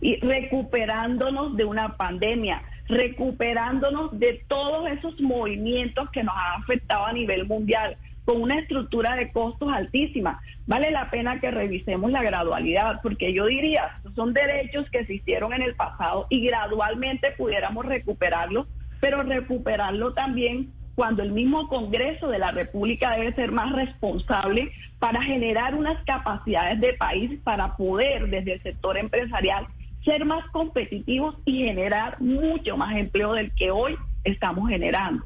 y 0.00 0.16
recuperándonos 0.16 1.56
de 1.56 1.64
una 1.64 1.96
pandemia, 1.96 2.62
recuperándonos 2.88 4.18
de 4.18 4.42
todos 4.48 4.88
esos 4.90 5.20
movimientos 5.20 6.10
que 6.10 6.24
nos 6.24 6.34
han 6.34 6.62
afectado 6.62 7.06
a 7.06 7.12
nivel 7.12 7.46
mundial 7.46 7.96
con 8.24 8.42
una 8.42 8.58
estructura 8.58 9.16
de 9.16 9.30
costos 9.30 9.72
altísima. 9.72 10.40
Vale 10.66 10.90
la 10.90 11.10
pena 11.10 11.40
que 11.40 11.50
revisemos 11.50 12.10
la 12.10 12.22
gradualidad, 12.22 13.00
porque 13.02 13.32
yo 13.32 13.46
diría, 13.46 14.00
son 14.14 14.32
derechos 14.32 14.88
que 14.90 15.00
existieron 15.00 15.52
en 15.52 15.62
el 15.62 15.74
pasado 15.74 16.26
y 16.30 16.46
gradualmente 16.46 17.32
pudiéramos 17.32 17.86
recuperarlo, 17.86 18.66
pero 19.00 19.22
recuperarlo 19.22 20.12
también 20.14 20.72
cuando 20.94 21.22
el 21.22 21.32
mismo 21.32 21.68
Congreso 21.68 22.28
de 22.28 22.38
la 22.38 22.50
República 22.50 23.10
debe 23.16 23.34
ser 23.34 23.52
más 23.52 23.72
responsable 23.72 24.72
para 24.98 25.22
generar 25.22 25.74
unas 25.74 26.02
capacidades 26.04 26.80
de 26.80 26.94
país 26.94 27.40
para 27.42 27.76
poder 27.76 28.28
desde 28.28 28.54
el 28.54 28.62
sector 28.62 28.98
empresarial 28.98 29.66
ser 30.04 30.24
más 30.24 30.44
competitivos 30.50 31.36
y 31.44 31.64
generar 31.64 32.20
mucho 32.20 32.76
más 32.76 32.96
empleo 32.96 33.34
del 33.34 33.52
que 33.52 33.70
hoy 33.70 33.96
estamos 34.24 34.68
generando. 34.68 35.24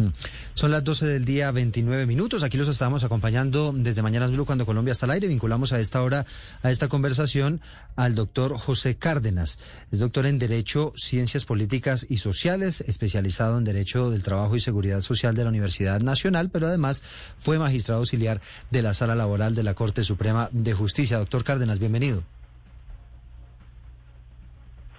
Mm. 0.00 0.12
Son 0.54 0.70
las 0.70 0.82
12 0.84 1.06
del 1.06 1.24
día, 1.24 1.50
29 1.50 2.06
minutos. 2.06 2.42
Aquí 2.42 2.56
los 2.56 2.68
estamos 2.68 3.04
acompañando 3.04 3.72
desde 3.74 4.02
Mañanas 4.02 4.30
Blue 4.30 4.46
cuando 4.46 4.66
Colombia 4.66 4.92
está 4.92 5.06
al 5.06 5.12
aire. 5.12 5.28
Vinculamos 5.28 5.72
a 5.72 5.80
esta 5.80 6.02
hora, 6.02 6.26
a 6.62 6.70
esta 6.70 6.88
conversación, 6.88 7.60
al 7.96 8.14
doctor 8.14 8.56
José 8.56 8.96
Cárdenas. 8.96 9.58
Es 9.92 9.98
doctor 9.98 10.26
en 10.26 10.38
Derecho, 10.38 10.92
Ciencias 10.96 11.44
Políticas 11.44 12.06
y 12.08 12.16
Sociales, 12.16 12.80
especializado 12.82 13.58
en 13.58 13.64
Derecho 13.64 14.10
del 14.10 14.22
Trabajo 14.22 14.56
y 14.56 14.60
Seguridad 14.60 15.00
Social 15.02 15.34
de 15.34 15.44
la 15.44 15.50
Universidad 15.50 16.00
Nacional, 16.00 16.50
pero 16.50 16.66
además 16.66 17.02
fue 17.38 17.58
magistrado 17.58 18.00
auxiliar 18.00 18.40
de 18.70 18.82
la 18.82 18.94
Sala 18.94 19.14
Laboral 19.14 19.54
de 19.54 19.62
la 19.62 19.74
Corte 19.74 20.04
Suprema 20.04 20.48
de 20.52 20.72
Justicia. 20.72 21.18
Doctor 21.18 21.44
Cárdenas, 21.44 21.78
bienvenido. 21.78 22.22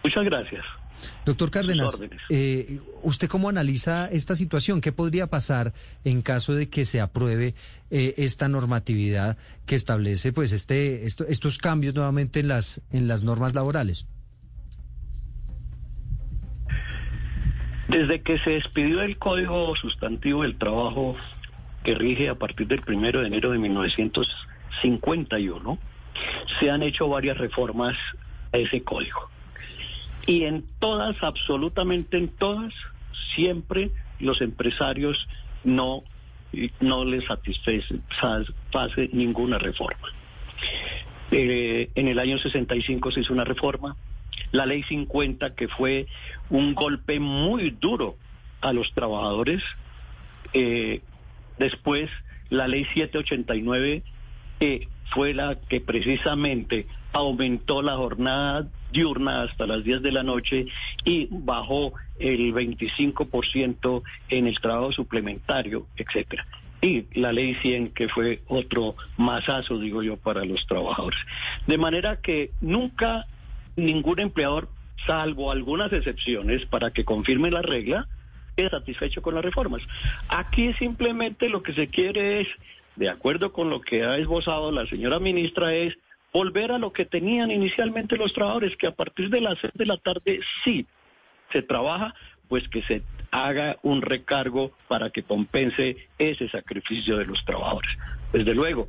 Muchas 0.03 0.25
gracias. 0.25 0.80
Doctor 1.25 1.51
Cárdenas, 1.51 2.01
eh, 2.29 2.79
¿usted 3.03 3.27
cómo 3.27 3.49
analiza 3.49 4.09
esta 4.11 4.35
situación? 4.35 4.81
¿Qué 4.81 4.91
podría 4.91 5.27
pasar 5.27 5.73
en 6.03 6.21
caso 6.21 6.53
de 6.53 6.69
que 6.69 6.85
se 6.85 7.01
apruebe 7.01 7.55
eh, 7.89 8.13
esta 8.17 8.47
normatividad 8.47 9.37
que 9.65 9.75
establece 9.75 10.33
pues 10.33 10.51
este 10.51 11.05
estos 11.05 11.57
cambios 11.57 11.95
nuevamente 11.95 12.39
en 12.39 12.47
las 12.47 12.81
en 12.91 13.07
las 13.07 13.23
normas 13.23 13.55
laborales? 13.55 14.05
Desde 17.87 18.21
que 18.21 18.37
se 18.39 18.51
despidió 18.51 19.01
el 19.01 19.17
Código 19.17 19.75
Sustantivo 19.75 20.43
del 20.43 20.57
Trabajo 20.57 21.17
que 21.83 21.95
rige 21.95 22.29
a 22.29 22.35
partir 22.35 22.67
del 22.67 22.83
primero 22.83 23.19
de 23.19 23.27
enero 23.27 23.51
de 23.51 23.57
1951, 23.57 25.77
se 26.59 26.71
han 26.71 26.83
hecho 26.83 27.09
varias 27.09 27.37
reformas 27.37 27.97
a 28.53 28.57
ese 28.57 28.81
código. 28.83 29.29
Y 30.27 30.43
en 30.43 30.65
todas, 30.79 31.21
absolutamente 31.23 32.17
en 32.17 32.29
todas, 32.29 32.73
siempre 33.35 33.91
los 34.19 34.41
empresarios 34.41 35.27
no, 35.63 36.03
no 36.79 37.05
les 37.05 37.25
satisface 37.25 37.99
ninguna 39.13 39.57
reforma. 39.57 40.07
Eh, 41.31 41.89
en 41.95 42.07
el 42.07 42.19
año 42.19 42.37
65 42.37 43.11
se 43.11 43.21
hizo 43.21 43.33
una 43.33 43.45
reforma, 43.45 43.95
la 44.51 44.65
ley 44.65 44.83
50, 44.83 45.55
que 45.55 45.67
fue 45.67 46.07
un 46.49 46.75
golpe 46.75 47.19
muy 47.19 47.71
duro 47.71 48.17
a 48.59 48.73
los 48.73 48.91
trabajadores. 48.93 49.63
Eh, 50.53 51.01
después, 51.57 52.09
la 52.49 52.67
ley 52.67 52.85
789, 52.93 54.03
que 54.59 54.87
fue 55.11 55.33
la 55.33 55.55
que 55.55 55.79
precisamente 55.79 56.85
aumentó 57.13 57.81
la 57.81 57.95
jornada 57.95 58.67
diurna 58.91 59.43
hasta 59.43 59.65
las 59.65 59.83
10 59.83 60.01
de 60.01 60.11
la 60.11 60.23
noche 60.23 60.65
y 61.05 61.27
bajó 61.29 61.93
el 62.19 62.53
25% 62.53 64.03
en 64.29 64.47
el 64.47 64.59
trabajo 64.59 64.91
suplementario, 64.91 65.87
etcétera. 65.95 66.45
Y 66.81 67.05
la 67.19 67.31
ley 67.31 67.55
100, 67.61 67.91
que 67.91 68.09
fue 68.09 68.41
otro 68.47 68.95
masazo, 69.17 69.77
digo 69.77 70.01
yo, 70.01 70.17
para 70.17 70.43
los 70.45 70.65
trabajadores. 70.65 71.19
De 71.67 71.77
manera 71.77 72.17
que 72.21 72.51
nunca 72.59 73.27
ningún 73.75 74.19
empleador, 74.19 74.67
salvo 75.05 75.51
algunas 75.51 75.93
excepciones 75.93 76.65
para 76.65 76.91
que 76.91 77.05
confirme 77.05 77.51
la 77.51 77.61
regla, 77.61 78.07
es 78.57 78.69
satisfecho 78.71 79.21
con 79.21 79.35
las 79.35 79.45
reformas. 79.45 79.81
Aquí 80.27 80.73
simplemente 80.73 81.49
lo 81.49 81.63
que 81.63 81.73
se 81.73 81.87
quiere 81.87 82.41
es, 82.41 82.47
de 82.95 83.09
acuerdo 83.09 83.53
con 83.53 83.69
lo 83.69 83.81
que 83.81 84.03
ha 84.03 84.17
esbozado 84.17 84.71
la 84.71 84.85
señora 84.87 85.19
ministra, 85.19 85.73
es 85.73 85.95
volver 86.33 86.71
a 86.71 86.77
lo 86.77 86.93
que 86.93 87.05
tenían 87.05 87.51
inicialmente 87.51 88.17
los 88.17 88.33
trabajadores, 88.33 88.75
que 88.77 88.87
a 88.87 88.95
partir 88.95 89.29
de 89.29 89.41
las 89.41 89.59
seis 89.59 89.73
de 89.75 89.85
la 89.85 89.97
tarde 89.97 90.39
sí 90.63 90.85
se 91.51 91.61
trabaja, 91.61 92.13
pues 92.47 92.67
que 92.69 92.81
se 92.83 93.03
haga 93.31 93.77
un 93.81 94.01
recargo 94.01 94.71
para 94.87 95.09
que 95.09 95.23
compense 95.23 95.97
ese 96.17 96.49
sacrificio 96.49 97.17
de 97.17 97.25
los 97.25 97.43
trabajadores. 97.45 97.91
Desde 98.33 98.53
luego, 98.53 98.87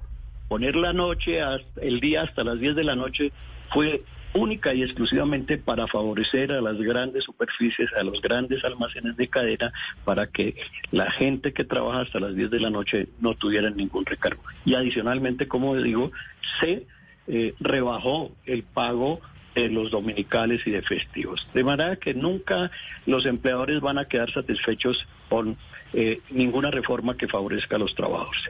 poner 0.49 0.77
la 0.77 0.93
noche, 0.93 1.41
el 1.81 2.01
día 2.01 2.23
hasta 2.23 2.45
las 2.45 2.59
10 2.59 2.77
de 2.77 2.85
la 2.85 2.97
noche 2.97 3.33
fue 3.73 4.03
única 4.35 4.73
y 4.75 4.83
exclusivamente 4.83 5.59
para 5.59 5.87
favorecer 5.87 6.53
a 6.53 6.61
las 6.61 6.79
grandes 6.79 7.25
superficies, 7.25 7.91
a 7.99 8.03
los 8.03 8.21
grandes 8.21 8.65
almacenes 8.65 9.17
de 9.17 9.29
cadena, 9.29 9.73
para 10.05 10.27
que 10.27 10.57
la 10.91 11.11
gente 11.11 11.53
que 11.53 11.65
trabaja 11.65 12.01
hasta 12.01 12.21
las 12.21 12.35
10 12.35 12.51
de 12.51 12.61
la 12.61 12.71
noche 12.71 13.09
no 13.21 13.35
tuviera 13.35 13.71
ningún 13.71 14.07
recargo. 14.07 14.43
Y 14.65 14.75
adicionalmente, 14.75 15.49
como 15.49 15.77
digo, 15.77 16.13
se 16.61 16.87
eh, 17.29 17.55
rebajó 17.61 18.33
el 18.47 18.63
pago 18.63 19.21
de 19.55 19.69
los 19.69 19.91
dominicales 19.91 20.67
y 20.67 20.71
de 20.71 20.83
festivos. 20.83 21.47
De 21.53 21.63
manera 21.63 21.97
que 21.97 22.15
nunca 22.15 22.71
los 23.07 23.27
empleadores 23.27 23.81
van 23.81 23.99
a 23.99 24.07
quedar 24.07 24.33
satisfechos 24.33 25.07
con 25.29 25.57
eh, 25.93 26.21
ninguna 26.31 26.71
reforma 26.71 27.17
que 27.17 27.29
favorezca 27.29 27.77
a 27.77 27.79
los 27.79 27.95
trabajadores. 27.95 28.43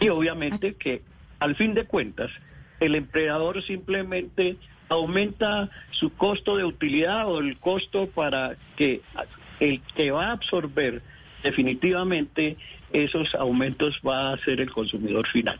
Y 0.00 0.08
obviamente 0.08 0.74
que 0.74 1.02
al 1.40 1.56
fin 1.56 1.74
de 1.74 1.84
cuentas, 1.84 2.30
el 2.80 2.94
empleador 2.94 3.62
simplemente 3.62 4.56
aumenta 4.88 5.68
su 5.90 6.10
costo 6.10 6.56
de 6.56 6.64
utilidad 6.64 7.26
o 7.28 7.40
el 7.40 7.58
costo 7.58 8.08
para 8.08 8.56
que 8.76 9.00
el 9.60 9.80
que 9.94 10.10
va 10.10 10.26
a 10.26 10.32
absorber 10.32 11.02
definitivamente 11.42 12.56
esos 12.92 13.34
aumentos 13.34 14.00
va 14.06 14.32
a 14.32 14.38
ser 14.38 14.60
el 14.60 14.70
consumidor 14.70 15.26
final. 15.28 15.58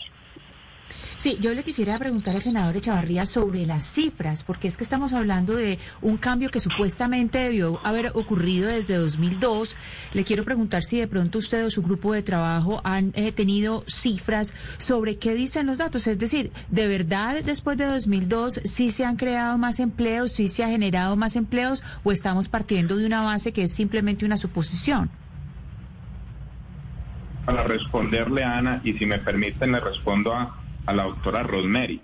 Sí, 1.17 1.39
yo 1.41 1.55
le 1.55 1.65
quisiera 1.65 1.99
preguntar 1.99 2.37
al 2.37 2.43
senador 2.43 2.77
Echavarría 2.77 3.25
sobre 3.25 3.65
las 3.65 3.85
cifras, 3.85 4.45
porque 4.45 4.69
es 4.69 4.77
que 4.77 4.85
estamos 4.85 5.15
hablando 5.15 5.57
de 5.57 5.79
un 6.03 6.19
cambio 6.19 6.51
que 6.51 6.61
supuestamente 6.61 7.39
debió 7.39 7.81
haber 7.85 8.13
ocurrido 8.15 8.69
desde 8.69 8.97
2002. 8.97 9.79
Le 10.13 10.25
quiero 10.25 10.45
preguntar 10.45 10.83
si 10.83 11.01
de 11.01 11.09
pronto 11.09 11.39
usted 11.39 11.65
o 11.65 11.71
su 11.71 11.83
grupo 11.83 12.13
de 12.13 12.23
trabajo 12.23 12.83
han 12.85 13.13
eh, 13.15 13.33
tenido 13.33 13.83
cifras 13.87 14.55
sobre 14.77 15.17
qué 15.17 15.35
dicen 15.35 15.67
los 15.67 15.79
datos. 15.79 16.07
Es 16.07 16.19
decir, 16.19 16.53
¿de 16.71 16.87
verdad 16.87 17.43
después 17.43 17.79
de 17.79 17.87
2002 17.87 18.61
sí 18.65 18.91
se 18.91 19.07
han 19.07 19.17
creado 19.17 19.57
más 19.57 19.81
empleos, 19.81 20.33
sí 20.33 20.49
se 20.49 20.65
ha 20.65 20.69
generado 20.69 21.17
más 21.17 21.35
empleos 21.35 21.83
o 22.05 22.13
estamos 22.13 22.51
partiendo 22.51 22.95
de 22.97 23.07
una 23.07 23.23
base 23.23 23.53
que 23.53 23.63
es 23.63 23.73
simplemente 23.73 24.27
una 24.27 24.37
suposición? 24.37 25.11
Para 27.47 27.63
responderle, 27.63 28.45
Ana, 28.45 28.83
y 28.85 28.93
si 28.95 29.07
me 29.07 29.19
permiten, 29.19 29.73
le 29.73 29.81
respondo 29.81 30.35
a 30.35 30.66
a 30.87 30.93
la 30.93 31.05
doctora 31.05 31.43
Rosemary. 31.43 32.01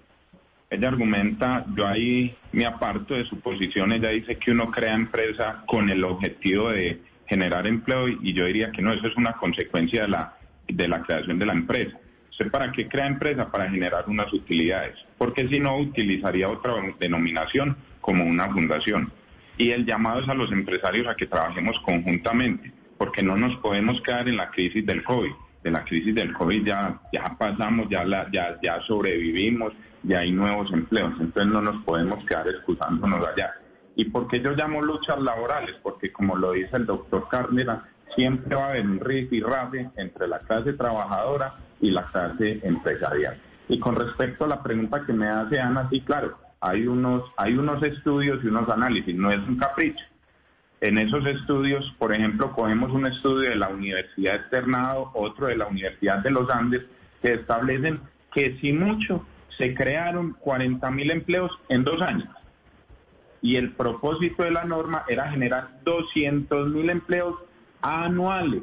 Ella 0.68 0.88
argumenta, 0.88 1.64
yo 1.76 1.86
ahí 1.86 2.34
me 2.52 2.64
aparto 2.64 3.14
de 3.14 3.24
su 3.26 3.38
posición, 3.40 3.92
ella 3.92 4.08
dice 4.08 4.36
que 4.36 4.50
uno 4.50 4.70
crea 4.70 4.94
empresa 4.94 5.62
con 5.66 5.90
el 5.90 6.02
objetivo 6.02 6.70
de 6.70 7.00
generar 7.26 7.66
empleo 7.66 8.08
y 8.08 8.32
yo 8.32 8.46
diría 8.46 8.72
que 8.72 8.82
no, 8.82 8.92
eso 8.92 9.06
es 9.06 9.16
una 9.16 9.34
consecuencia 9.34 10.02
de 10.02 10.08
la, 10.08 10.36
de 10.66 10.88
la 10.88 11.02
creación 11.02 11.38
de 11.38 11.46
la 11.46 11.52
empresa. 11.52 11.98
¿Usted 12.30 12.50
para 12.50 12.72
qué 12.72 12.88
crea 12.88 13.06
empresa? 13.06 13.50
Para 13.50 13.70
generar 13.70 14.04
unas 14.08 14.32
utilidades, 14.32 14.96
porque 15.18 15.46
si 15.48 15.60
no 15.60 15.76
utilizaría 15.76 16.48
otra 16.48 16.74
denominación 16.98 17.76
como 18.00 18.24
una 18.24 18.48
fundación. 18.50 19.12
Y 19.58 19.70
el 19.70 19.84
llamado 19.84 20.20
es 20.20 20.28
a 20.28 20.34
los 20.34 20.50
empresarios 20.50 21.06
a 21.06 21.14
que 21.14 21.26
trabajemos 21.26 21.78
conjuntamente, 21.80 22.72
porque 22.96 23.22
no 23.22 23.36
nos 23.36 23.54
podemos 23.56 24.00
quedar 24.00 24.26
en 24.28 24.38
la 24.38 24.50
crisis 24.50 24.84
del 24.86 25.04
COVID 25.04 25.32
de 25.62 25.70
la 25.70 25.84
crisis 25.84 26.14
del 26.14 26.32
COVID 26.32 26.66
ya, 26.66 27.00
ya 27.12 27.36
pasamos, 27.38 27.88
ya, 27.88 28.04
ya, 28.32 28.58
ya 28.62 28.80
sobrevivimos, 28.82 29.72
ya 30.02 30.20
hay 30.20 30.32
nuevos 30.32 30.72
empleos, 30.72 31.12
entonces 31.20 31.52
no 31.52 31.62
nos 31.62 31.84
podemos 31.84 32.24
quedar 32.24 32.48
excusándonos 32.48 33.26
allá. 33.26 33.54
¿Y 33.94 34.06
por 34.06 34.26
qué 34.26 34.40
yo 34.40 34.52
llamo 34.52 34.82
luchas 34.82 35.20
laborales? 35.20 35.76
Porque 35.82 36.12
como 36.12 36.36
lo 36.36 36.52
dice 36.52 36.76
el 36.76 36.86
doctor 36.86 37.28
Carnera, 37.28 37.84
siempre 38.14 38.54
va 38.54 38.66
a 38.66 38.70
haber 38.70 38.86
un 38.86 39.00
y 39.08 39.40
rafe 39.40 39.90
entre 39.96 40.28
la 40.28 40.38
clase 40.40 40.72
trabajadora 40.72 41.54
y 41.80 41.90
la 41.90 42.06
clase 42.06 42.60
empresarial. 42.62 43.38
Y 43.68 43.78
con 43.78 43.96
respecto 43.96 44.44
a 44.44 44.48
la 44.48 44.62
pregunta 44.62 45.04
que 45.06 45.12
me 45.12 45.28
hace 45.28 45.60
Ana, 45.60 45.88
sí, 45.90 46.00
claro, 46.00 46.38
hay 46.60 46.86
unos, 46.86 47.24
hay 47.36 47.56
unos 47.56 47.82
estudios 47.82 48.42
y 48.42 48.46
unos 48.46 48.68
análisis, 48.68 49.14
no 49.14 49.30
es 49.30 49.38
un 49.38 49.56
capricho. 49.56 50.04
En 50.82 50.98
esos 50.98 51.24
estudios, 51.26 51.94
por 51.96 52.12
ejemplo, 52.12 52.50
cogemos 52.50 52.90
un 52.90 53.06
estudio 53.06 53.50
de 53.50 53.54
la 53.54 53.68
Universidad 53.68 54.34
Externado, 54.34 55.12
otro 55.14 55.46
de 55.46 55.56
la 55.56 55.68
Universidad 55.68 56.18
de 56.18 56.32
los 56.32 56.50
Andes, 56.50 56.82
que 57.22 57.34
establecen 57.34 58.00
que 58.34 58.58
si 58.58 58.72
mucho 58.72 59.24
se 59.56 59.76
crearon 59.76 60.32
40 60.40 60.90
mil 60.90 61.12
empleos 61.12 61.52
en 61.68 61.84
dos 61.84 62.02
años. 62.02 62.28
Y 63.42 63.54
el 63.54 63.70
propósito 63.74 64.42
de 64.42 64.50
la 64.50 64.64
norma 64.64 65.04
era 65.08 65.30
generar 65.30 65.68
200 65.84 66.70
mil 66.70 66.90
empleos 66.90 67.36
anuales. 67.80 68.62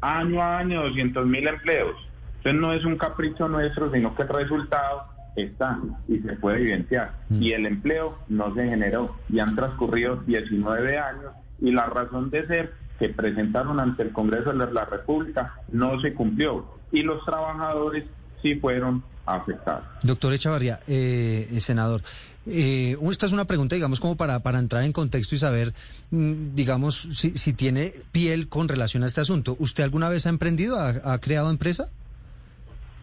Año 0.00 0.40
a 0.40 0.56
año, 0.56 0.84
200 0.84 1.26
mil 1.26 1.46
empleos. 1.46 1.96
Entonces 2.38 2.60
no 2.62 2.72
es 2.72 2.84
un 2.86 2.96
capricho 2.96 3.46
nuestro, 3.46 3.92
sino 3.92 4.14
que 4.14 4.22
el 4.22 4.28
resultado 4.28 5.04
está 5.36 5.78
y 6.08 6.18
se 6.18 6.32
puede 6.32 6.60
evidenciar. 6.60 7.12
Mm. 7.28 7.42
Y 7.42 7.52
el 7.52 7.66
empleo 7.66 8.18
no 8.28 8.54
se 8.54 8.66
generó. 8.66 9.16
Y 9.28 9.38
han 9.38 9.54
transcurrido 9.54 10.16
19 10.26 10.98
años 10.98 11.32
y 11.62 11.70
la 11.70 11.86
razón 11.86 12.28
de 12.30 12.46
ser 12.46 12.74
que 12.98 13.08
presentaron 13.08 13.80
ante 13.80 14.02
el 14.02 14.12
Congreso 14.12 14.52
de 14.52 14.72
la 14.72 14.84
República 14.84 15.54
no 15.70 16.00
se 16.00 16.12
cumplió 16.12 16.66
y 16.90 17.02
los 17.02 17.24
trabajadores 17.24 18.04
sí 18.42 18.56
fueron 18.56 19.02
afectados. 19.24 19.84
Doctor 20.02 20.34
Echavarría, 20.34 20.80
eh, 20.88 21.48
senador, 21.58 22.02
eh, 22.46 22.96
esta 23.10 23.26
es 23.26 23.32
una 23.32 23.44
pregunta, 23.44 23.76
digamos, 23.76 24.00
como 24.00 24.16
para, 24.16 24.40
para 24.40 24.58
entrar 24.58 24.82
en 24.82 24.92
contexto 24.92 25.36
y 25.36 25.38
saber, 25.38 25.72
mm, 26.10 26.54
digamos, 26.54 27.08
si, 27.12 27.36
si 27.36 27.52
tiene 27.52 27.92
piel 28.10 28.48
con 28.48 28.68
relación 28.68 29.04
a 29.04 29.06
este 29.06 29.20
asunto. 29.20 29.56
¿Usted 29.60 29.84
alguna 29.84 30.08
vez 30.08 30.26
ha 30.26 30.30
emprendido, 30.30 30.78
ha, 30.80 31.18
creado 31.18 31.50
empresa? 31.50 31.88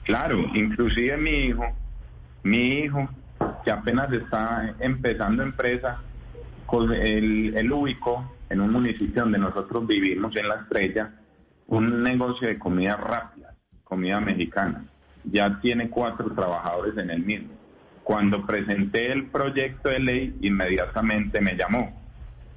Claro, 0.03 0.39
inclusive 0.53 1.15
mi 1.17 1.45
hijo, 1.45 1.65
mi 2.43 2.79
hijo, 2.79 3.09
que 3.63 3.71
apenas 3.71 4.11
está 4.11 4.75
empezando 4.79 5.43
empresa, 5.43 6.01
con 6.65 6.93
el, 6.93 7.55
el 7.55 7.71
ubicó 7.71 8.29
en 8.49 8.61
un 8.61 8.71
municipio 8.71 9.23
donde 9.23 9.37
nosotros 9.37 9.85
vivimos, 9.87 10.35
en 10.35 10.47
La 10.47 10.55
Estrella, 10.55 11.11
un 11.67 12.03
negocio 12.03 12.47
de 12.47 12.57
comida 12.57 12.95
rápida, 12.95 13.53
comida 13.83 14.19
mexicana. 14.19 14.85
Ya 15.23 15.59
tiene 15.61 15.89
cuatro 15.89 16.33
trabajadores 16.33 16.97
en 16.97 17.09
el 17.11 17.23
mismo. 17.23 17.49
Cuando 18.03 18.45
presenté 18.45 19.11
el 19.11 19.27
proyecto 19.27 19.89
de 19.89 19.99
ley, 19.99 20.37
inmediatamente 20.41 21.41
me 21.41 21.55
llamó 21.55 21.95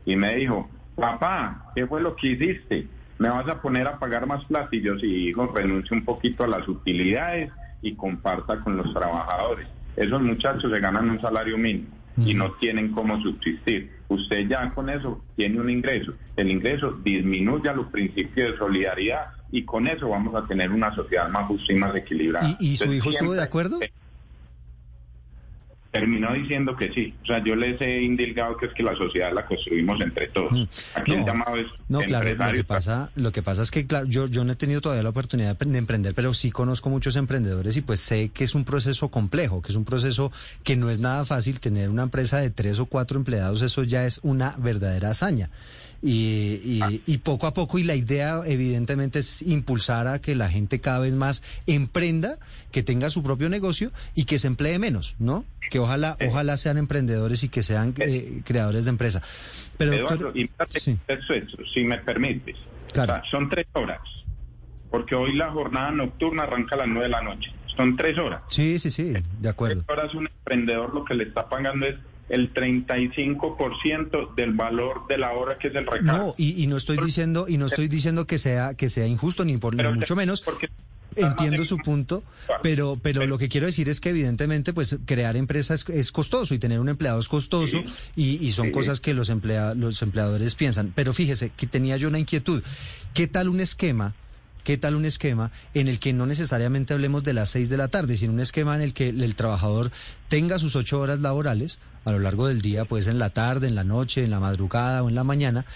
y 0.06 0.16
me 0.16 0.36
dijo, 0.36 0.68
papá, 0.94 1.72
¿qué 1.74 1.86
fue 1.86 2.00
lo 2.00 2.16
que 2.16 2.28
hiciste? 2.28 2.88
¿Me 3.18 3.28
vas 3.28 3.46
a 3.48 3.60
poner 3.60 3.86
a 3.86 3.98
pagar 3.98 4.26
más 4.26 4.44
platillos? 4.46 5.02
Y 5.02 5.28
hijo, 5.28 5.46
renuncie 5.54 5.96
un 5.96 6.04
poquito 6.04 6.44
a 6.44 6.48
las 6.48 6.66
utilidades 6.66 7.52
y 7.82 7.94
comparta 7.94 8.60
con 8.60 8.76
los 8.76 8.92
trabajadores. 8.94 9.68
Esos 9.96 10.22
muchachos 10.22 10.72
se 10.72 10.80
ganan 10.80 11.10
un 11.10 11.20
salario 11.20 11.58
mínimo 11.58 11.88
y 12.16 12.34
no 12.34 12.52
tienen 12.52 12.92
cómo 12.92 13.20
subsistir. 13.20 13.90
Usted 14.12 14.48
ya 14.48 14.70
con 14.74 14.90
eso 14.90 15.22
tiene 15.36 15.60
un 15.60 15.70
ingreso. 15.70 16.12
El 16.36 16.50
ingreso 16.50 16.92
disminuye 17.02 17.72
los 17.74 17.86
principios 17.88 18.52
de 18.52 18.58
solidaridad 18.58 19.28
y 19.50 19.64
con 19.64 19.86
eso 19.86 20.08
vamos 20.08 20.34
a 20.34 20.46
tener 20.46 20.70
una 20.70 20.94
sociedad 20.94 21.28
más 21.28 21.46
justa 21.46 21.72
y 21.72 21.76
más 21.76 21.94
equilibrada. 21.96 22.56
¿Y, 22.58 22.76
su 22.76 22.92
hijo 22.92 23.10
estuvo 23.10 23.32
de 23.32 23.42
acuerdo? 23.42 23.78
Terminó 25.92 26.32
diciendo 26.32 26.74
que 26.74 26.90
sí. 26.92 27.14
O 27.22 27.26
sea, 27.26 27.44
yo 27.44 27.54
les 27.54 27.80
he 27.80 28.02
indicado 28.02 28.56
que 28.56 28.66
es 28.66 28.72
que 28.72 28.82
la 28.82 28.96
sociedad 28.96 29.30
la 29.32 29.44
construimos 29.46 30.00
entre 30.00 30.26
todos. 30.28 30.68
Aquí 30.94 31.12
el 31.12 31.24
llamado 31.24 31.56
es 31.56 31.66
no, 31.88 32.00
claro, 32.00 32.34
lo 32.34 32.52
que 32.52 32.64
pasa, 32.64 33.10
lo 33.14 33.30
que 33.30 33.42
pasa 33.42 33.60
es 33.60 33.70
que 33.70 33.86
claro, 33.86 34.06
yo, 34.06 34.26
yo 34.26 34.42
no 34.42 34.52
he 34.52 34.56
tenido 34.56 34.80
todavía 34.80 35.02
la 35.02 35.10
oportunidad 35.10 35.56
de 35.56 35.78
emprender, 35.78 36.14
pero 36.14 36.32
sí 36.32 36.50
conozco 36.50 36.88
muchos 36.88 37.14
emprendedores 37.16 37.76
y 37.76 37.82
pues 37.82 38.00
sé 38.00 38.30
que 38.30 38.44
es 38.44 38.54
un 38.54 38.64
proceso 38.64 39.10
complejo, 39.10 39.60
que 39.60 39.70
es 39.70 39.76
un 39.76 39.84
proceso 39.84 40.32
que 40.64 40.76
no 40.76 40.88
es 40.88 40.98
nada 40.98 41.26
fácil 41.26 41.60
tener 41.60 41.90
una 41.90 42.04
empresa 42.04 42.38
de 42.38 42.48
tres 42.48 42.78
o 42.78 42.86
cuatro 42.86 43.18
empleados, 43.18 43.60
eso 43.60 43.84
ya 43.84 44.06
es 44.06 44.20
una 44.22 44.56
verdadera 44.58 45.10
hazaña. 45.10 45.50
Y, 46.04 46.80
y, 47.06 47.18
poco 47.18 47.46
a 47.46 47.54
poco, 47.54 47.78
y 47.78 47.84
la 47.84 47.94
idea 47.94 48.40
evidentemente 48.44 49.20
es 49.20 49.40
impulsar 49.40 50.08
a 50.08 50.18
que 50.18 50.34
la 50.34 50.48
gente 50.48 50.80
cada 50.80 50.98
vez 50.98 51.14
más 51.14 51.44
emprenda, 51.68 52.38
que 52.72 52.82
tenga 52.82 53.08
su 53.08 53.22
propio 53.22 53.48
negocio 53.48 53.92
y 54.16 54.24
que 54.24 54.40
se 54.40 54.48
emplee 54.48 54.80
menos, 54.80 55.14
¿no? 55.20 55.44
Que 55.70 55.78
ojalá, 55.82 56.16
ojalá 56.26 56.56
sean 56.56 56.78
emprendedores 56.78 57.42
y 57.44 57.48
que 57.48 57.62
sean 57.62 57.94
eh, 57.98 58.42
creadores 58.44 58.84
de 58.84 58.90
empresa. 58.90 59.22
Pero 59.76 59.92
Eduardo, 59.92 60.32
y 60.34 60.50
sí. 60.70 60.98
eso, 61.06 61.34
si 61.72 61.84
me 61.84 61.98
permites. 61.98 62.56
son 63.30 63.48
tres 63.48 63.66
horas, 63.72 64.00
porque 64.90 65.14
hoy 65.14 65.34
la 65.34 65.50
jornada 65.50 65.90
nocturna 65.90 66.44
arranca 66.44 66.74
a 66.74 66.78
las 66.78 66.88
nueve 66.88 67.04
de 67.04 67.10
la 67.10 67.22
noche. 67.22 67.52
Son 67.76 67.96
tres 67.96 68.18
horas. 68.18 68.42
Sí, 68.48 68.78
sí, 68.78 68.90
sí, 68.90 69.14
de 69.40 69.48
acuerdo. 69.48 69.82
Tres 69.86 69.98
horas 69.98 70.14
un 70.14 70.26
emprendedor 70.26 70.94
lo 70.94 71.04
que 71.04 71.14
le 71.14 71.24
está 71.24 71.48
pagando 71.48 71.86
es 71.86 71.96
el 72.28 72.52
35% 72.54 74.34
del 74.34 74.52
valor 74.52 75.06
de 75.06 75.18
la 75.18 75.32
hora 75.32 75.58
que 75.58 75.68
es 75.68 75.74
el 75.74 75.86
recargo. 75.86 76.26
No, 76.26 76.34
y, 76.38 76.66
no 76.66 76.76
estoy 76.76 76.98
diciendo 76.98 77.46
y 77.48 77.58
no 77.58 77.66
estoy 77.66 77.88
diciendo 77.88 78.26
que 78.26 78.38
sea 78.38 78.74
que 78.74 78.88
sea 78.88 79.06
injusto 79.06 79.44
ni 79.44 79.56
por 79.58 79.74
mucho 79.76 80.16
menos. 80.16 80.40
Porque 80.40 80.68
Entiendo 81.16 81.64
su 81.64 81.78
punto, 81.78 82.22
pero 82.62 82.98
pero 83.02 83.26
lo 83.26 83.38
que 83.38 83.48
quiero 83.48 83.66
decir 83.66 83.88
es 83.88 84.00
que 84.00 84.10
evidentemente 84.10 84.72
pues 84.72 84.96
crear 85.06 85.36
empresas 85.36 85.84
es, 85.88 86.12
costoso 86.12 86.54
y 86.54 86.58
tener 86.58 86.80
un 86.80 86.88
empleado 86.88 87.20
es 87.20 87.28
costoso 87.28 87.82
y, 88.16 88.50
son 88.52 88.70
cosas 88.70 89.00
que 89.00 89.14
los 89.14 89.30
emplea, 89.30 89.74
los 89.74 90.02
empleadores 90.02 90.54
piensan. 90.54 90.92
Pero 90.94 91.12
fíjese 91.12 91.50
que 91.50 91.66
tenía 91.66 91.96
yo 91.96 92.08
una 92.08 92.18
inquietud. 92.18 92.62
¿Qué 93.14 93.26
tal 93.26 93.48
un 93.48 93.60
esquema 93.60 94.14
¿qué 94.64 94.78
tal 94.78 94.94
un 94.94 95.04
esquema 95.04 95.50
en 95.74 95.88
el 95.88 95.98
que 95.98 96.12
no 96.12 96.26
necesariamente 96.26 96.94
hablemos 96.94 97.24
de 97.24 97.34
las 97.34 97.50
seis 97.50 97.68
de 97.68 97.76
la 97.76 97.88
tarde, 97.88 98.16
sino 98.16 98.32
un 98.32 98.40
esquema 98.40 98.74
en 98.76 98.82
el 98.82 98.92
que 98.92 99.08
el 99.08 99.34
trabajador 99.34 99.90
tenga 100.28 100.58
sus 100.58 100.76
ocho 100.76 101.00
horas 101.00 101.20
laborales 101.20 101.78
a 102.04 102.12
lo 102.12 102.18
largo 102.18 102.48
del 102.48 102.62
día, 102.62 102.84
pues 102.84 103.06
en 103.06 103.18
la 103.18 103.30
tarde, 103.30 103.68
en 103.68 103.74
la 103.74 103.84
noche, 103.84 104.24
en 104.24 104.30
la 104.30 104.40
madrugada 104.40 105.02
o 105.02 105.08
en 105.08 105.14
la 105.14 105.24
mañana, 105.24 105.66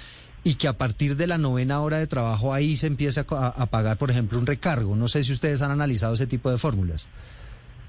y 0.46 0.54
que 0.54 0.68
a 0.68 0.74
partir 0.74 1.16
de 1.16 1.26
la 1.26 1.38
novena 1.38 1.80
hora 1.80 1.98
de 1.98 2.06
trabajo 2.06 2.54
ahí 2.54 2.76
se 2.76 2.86
empiece 2.86 3.18
a, 3.18 3.66
pagar, 3.66 3.96
por 3.96 4.12
ejemplo, 4.12 4.38
un 4.38 4.46
recargo. 4.46 4.94
No 4.94 5.08
sé 5.08 5.24
si 5.24 5.32
ustedes 5.32 5.60
han 5.60 5.72
analizado 5.72 6.14
ese 6.14 6.28
tipo 6.28 6.52
de 6.52 6.56
fórmulas. 6.56 7.08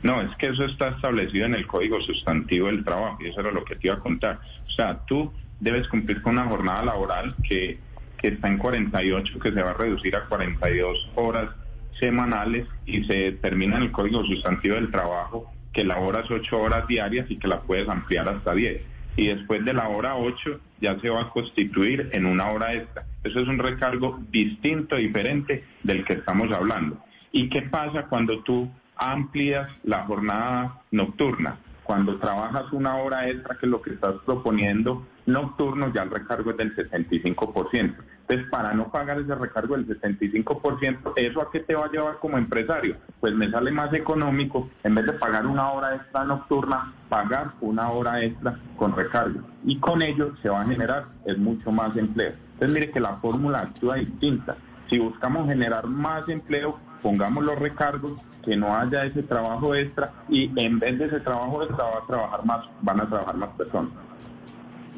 No, 0.02 0.20
es 0.24 0.36
que 0.38 0.48
eso 0.48 0.66
está 0.66 0.88
establecido 0.88 1.46
en 1.46 1.54
el 1.54 1.68
Código 1.68 2.02
Sustantivo 2.02 2.66
del 2.66 2.84
Trabajo 2.84 3.20
y 3.22 3.28
eso 3.28 3.42
era 3.42 3.52
lo 3.52 3.64
que 3.64 3.76
te 3.76 3.86
iba 3.86 3.98
a 3.98 4.00
contar. 4.00 4.40
O 4.68 4.72
sea, 4.72 4.98
tú 5.06 5.32
debes 5.60 5.88
cumplir 5.88 6.20
con 6.24 6.34
una 6.34 6.48
jornada 6.48 6.84
laboral 6.84 7.36
que, 7.48 7.78
que 8.18 8.30
está 8.30 8.48
en 8.48 8.58
48, 8.58 9.40
que 9.40 9.52
se 9.52 9.62
va 9.62 9.70
a 9.70 9.74
reducir 9.74 10.16
a 10.16 10.26
42 10.26 11.12
horas 11.14 11.52
semanales 12.00 12.66
y 12.88 13.04
se 13.04 13.34
termina 13.34 13.78
en 13.78 13.84
el 13.84 13.92
Código 13.92 14.26
Sustantivo 14.26 14.74
del 14.74 14.90
Trabajo 14.90 15.54
que 15.72 15.84
laboras 15.84 16.26
8 16.28 16.58
horas 16.58 16.88
diarias 16.88 17.30
y 17.30 17.38
que 17.38 17.48
la 17.48 17.62
puedes 17.62 17.88
ampliar 17.88 18.28
hasta 18.28 18.56
10 18.56 18.97
y 19.18 19.28
después 19.28 19.66
de 19.66 19.74
la 19.74 19.90
hora 19.90 20.16
8 20.16 20.60
ya 20.80 20.98
se 21.00 21.10
va 21.10 21.24
a 21.24 21.30
constituir 21.32 22.10
en 22.14 22.26
una 22.26 22.50
hora 22.52 22.72
extra. 22.72 23.04
Eso 23.24 23.40
es 23.40 23.48
un 23.48 23.58
recargo 23.58 24.20
distinto, 24.32 24.96
diferente 24.96 25.66
del 25.84 26.06
que 26.06 26.14
estamos 26.14 26.50
hablando. 26.56 27.04
¿Y 27.32 27.50
qué 27.50 27.64
pasa 27.64 28.04
cuando 28.04 28.42
tú 28.44 28.72
amplias 28.96 29.68
la 29.84 30.06
jornada 30.06 30.82
nocturna? 30.92 31.58
Cuando 31.84 32.18
trabajas 32.18 32.72
una 32.72 32.96
hora 32.98 33.28
extra, 33.28 33.58
que 33.58 33.66
es 33.66 33.72
lo 33.72 33.82
que 33.82 33.92
estás 33.92 34.16
proponiendo 34.26 35.06
nocturno, 35.26 35.92
ya 35.94 36.04
el 36.04 36.12
recargo 36.12 36.52
es 36.52 36.58
del 36.58 36.76
65%. 36.76 37.96
Entonces, 38.28 38.52
para 38.52 38.74
no 38.74 38.92
pagar 38.92 39.20
ese 39.22 39.34
recargo 39.36 39.78
del 39.78 39.88
75%, 39.88 41.14
¿eso 41.16 41.42
a 41.42 41.50
qué 41.50 41.62
te 41.62 41.76
va 41.76 41.86
a 41.86 41.92
llevar 41.92 42.20
como 42.20 42.38
empresario? 42.38 42.98
Pues 43.22 43.34
me 43.34 43.50
sale 43.50 43.72
más 43.72 43.94
económico, 43.94 44.70
en 44.84 44.96
vez 44.96 45.06
de 45.06 45.14
pagar 45.14 45.48
una 45.48 45.72
hora 45.72 45.96
extra 45.96 46.26
nocturna, 46.26 46.94
pagar 47.08 47.54
una 47.62 47.90
hora 47.90 48.22
extra 48.22 48.60
con 48.76 48.94
recargo. 48.94 49.40
Y 49.64 49.80
con 49.80 50.02
ello 50.02 50.34
se 50.42 50.50
va 50.50 50.62
a 50.62 50.66
generar 50.66 51.06
es 51.24 51.38
mucho 51.38 51.72
más 51.72 51.96
empleo. 51.96 52.34
Entonces, 52.54 52.74
mire 52.74 52.92
que 52.92 53.00
la 53.00 53.16
fórmula 53.16 53.60
actúa 53.60 53.96
distinta. 53.96 54.58
Si 54.90 55.00
buscamos 55.00 55.48
generar 55.48 55.88
más 55.88 56.28
empleo, 56.28 56.80
pongamos 57.02 57.46
los 57.46 57.58
recargos, 57.58 58.14
que 58.44 58.58
no 58.58 58.76
haya 58.76 59.06
ese 59.06 59.24
trabajo 59.24 59.74
extra 59.74 60.12
y 60.28 60.52
en 60.60 60.80
vez 60.80 61.00
de 61.00 61.06
ese 61.06 61.20
trabajo 61.22 61.64
extra 61.64 61.86
va 61.86 62.00
a 62.00 62.08
trabajar 62.08 62.46
más, 62.46 62.66
van 62.82 63.02
a 63.02 63.10
trabajar 63.10 63.38
más 63.38 63.50
personas. 63.52 63.92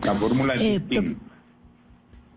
La 0.03 0.13
fórmula 0.15 0.53
es 0.55 0.61
eh, 0.61 0.79
distinta. 0.79 1.29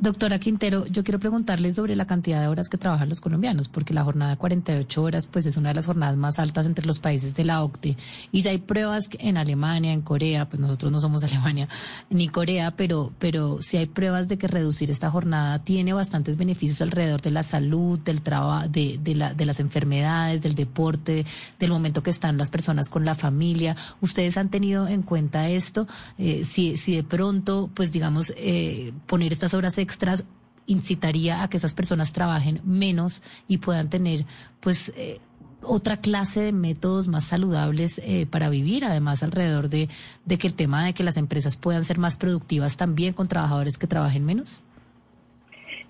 Doctora 0.02 0.40
Quintero, 0.40 0.84
yo 0.86 1.04
quiero 1.04 1.20
preguntarle 1.20 1.72
sobre 1.72 1.94
la 1.94 2.08
cantidad 2.08 2.40
de 2.40 2.48
horas 2.48 2.68
que 2.68 2.76
trabajan 2.76 3.08
los 3.08 3.20
colombianos, 3.20 3.68
porque 3.68 3.94
la 3.94 4.02
jornada 4.02 4.32
de 4.32 4.36
48 4.36 5.00
horas 5.00 5.28
pues 5.28 5.46
es 5.46 5.56
una 5.56 5.68
de 5.68 5.76
las 5.76 5.86
jornadas 5.86 6.16
más 6.16 6.40
altas 6.40 6.66
entre 6.66 6.86
los 6.86 6.98
países 6.98 7.36
de 7.36 7.44
la 7.44 7.62
OCDE. 7.62 7.96
Y 8.32 8.42
ya 8.42 8.50
hay 8.50 8.58
pruebas 8.58 9.08
en 9.20 9.36
Alemania, 9.36 9.92
en 9.92 10.00
Corea, 10.02 10.48
pues 10.48 10.58
nosotros 10.58 10.90
no 10.90 10.98
somos 10.98 11.22
Alemania 11.22 11.68
ni 12.10 12.26
Corea, 12.26 12.72
pero, 12.72 13.12
pero 13.20 13.62
sí 13.62 13.76
hay 13.76 13.86
pruebas 13.86 14.26
de 14.26 14.38
que 14.38 14.48
reducir 14.48 14.90
esta 14.90 15.08
jornada 15.08 15.60
tiene 15.60 15.92
bastantes 15.92 16.36
beneficios 16.36 16.82
alrededor 16.82 17.22
de 17.22 17.30
la 17.30 17.44
salud, 17.44 18.00
del 18.00 18.22
trabajo, 18.22 18.68
de, 18.68 18.98
de, 19.00 19.14
la, 19.14 19.34
de 19.34 19.46
las 19.46 19.60
enfermedades, 19.60 20.42
del 20.42 20.56
deporte, 20.56 21.24
del 21.60 21.70
momento 21.70 22.02
que 22.02 22.10
están 22.10 22.38
las 22.38 22.50
personas 22.50 22.88
con 22.88 23.04
la 23.04 23.14
familia. 23.14 23.76
¿Ustedes 24.00 24.36
han 24.36 24.48
tenido 24.48 24.88
en 24.88 25.02
cuenta 25.02 25.48
esto? 25.48 25.86
Eh, 26.18 26.42
si, 26.42 26.76
si 26.76 26.96
de 26.96 27.04
pronto, 27.04 27.70
pues 27.72 27.92
digamos, 27.92 28.34
eh, 28.36 28.92
poner 29.06 29.32
estas 29.32 29.54
horas 29.54 29.78
extras 29.78 29.91
extras 29.92 30.24
incitaría 30.66 31.42
a 31.42 31.48
que 31.48 31.56
esas 31.56 31.74
personas 31.74 32.12
trabajen 32.12 32.60
menos 32.64 33.22
y 33.48 33.58
puedan 33.58 33.90
tener 33.90 34.24
pues 34.60 34.92
eh, 34.96 35.18
otra 35.62 35.98
clase 35.98 36.40
de 36.40 36.52
métodos 36.52 37.08
más 37.08 37.24
saludables 37.24 37.98
eh, 37.98 38.26
para 38.30 38.48
vivir, 38.48 38.84
además 38.84 39.22
alrededor 39.22 39.68
de, 39.68 39.88
de 40.24 40.38
que 40.38 40.46
el 40.46 40.54
tema 40.54 40.84
de 40.84 40.92
que 40.92 41.02
las 41.02 41.16
empresas 41.16 41.56
puedan 41.56 41.84
ser 41.84 41.98
más 41.98 42.16
productivas 42.16 42.76
también 42.76 43.12
con 43.12 43.28
trabajadores 43.28 43.78
que 43.78 43.86
trabajen 43.86 44.24
menos? 44.24 44.62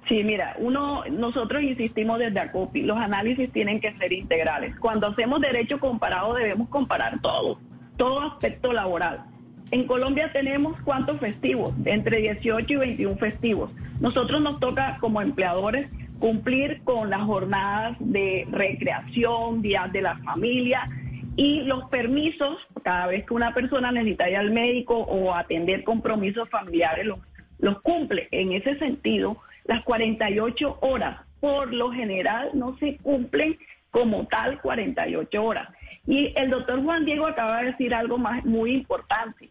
Sí, 0.08 0.24
mira, 0.24 0.54
uno, 0.58 1.04
nosotros 1.10 1.62
insistimos 1.62 2.18
desde 2.18 2.40
ACOPI, 2.40 2.82
los 2.82 2.98
análisis 2.98 3.50
tienen 3.52 3.80
que 3.80 3.96
ser 3.98 4.12
integrales. 4.12 4.78
Cuando 4.78 5.06
hacemos 5.06 5.40
derecho 5.40 5.78
comparado 5.78 6.34
debemos 6.34 6.68
comparar 6.68 7.20
todo, 7.22 7.58
todo 7.96 8.20
aspecto 8.20 8.72
laboral. 8.72 9.31
En 9.72 9.86
Colombia 9.86 10.30
tenemos 10.34 10.78
cuántos 10.82 11.18
festivos, 11.18 11.72
entre 11.86 12.18
18 12.18 12.74
y 12.74 12.76
21 12.76 13.16
festivos. 13.16 13.70
Nosotros 14.00 14.42
nos 14.42 14.60
toca 14.60 14.98
como 15.00 15.22
empleadores 15.22 15.90
cumplir 16.18 16.82
con 16.84 17.08
las 17.08 17.22
jornadas 17.22 17.96
de 17.98 18.46
recreación, 18.50 19.62
días 19.62 19.90
de 19.90 20.02
la 20.02 20.18
familia 20.18 20.90
y 21.36 21.62
los 21.62 21.88
permisos, 21.88 22.58
cada 22.84 23.06
vez 23.06 23.24
que 23.24 23.32
una 23.32 23.54
persona 23.54 23.90
necesita 23.90 24.28
ir 24.28 24.36
al 24.36 24.50
médico 24.50 24.94
o 24.98 25.34
atender 25.34 25.84
compromisos 25.84 26.50
familiares, 26.50 27.06
los, 27.06 27.20
los 27.58 27.80
cumple. 27.80 28.28
En 28.30 28.52
ese 28.52 28.78
sentido, 28.78 29.38
las 29.64 29.82
48 29.84 30.80
horas 30.82 31.22
por 31.40 31.72
lo 31.72 31.90
general 31.90 32.50
no 32.52 32.76
se 32.76 32.98
cumplen 32.98 33.56
como 33.90 34.26
tal 34.26 34.60
48 34.60 35.42
horas. 35.42 35.70
Y 36.06 36.34
el 36.36 36.50
doctor 36.50 36.82
Juan 36.82 37.06
Diego 37.06 37.26
acaba 37.26 37.60
de 37.60 37.70
decir 37.70 37.94
algo 37.94 38.18
más 38.18 38.44
muy 38.44 38.72
importante. 38.72 39.48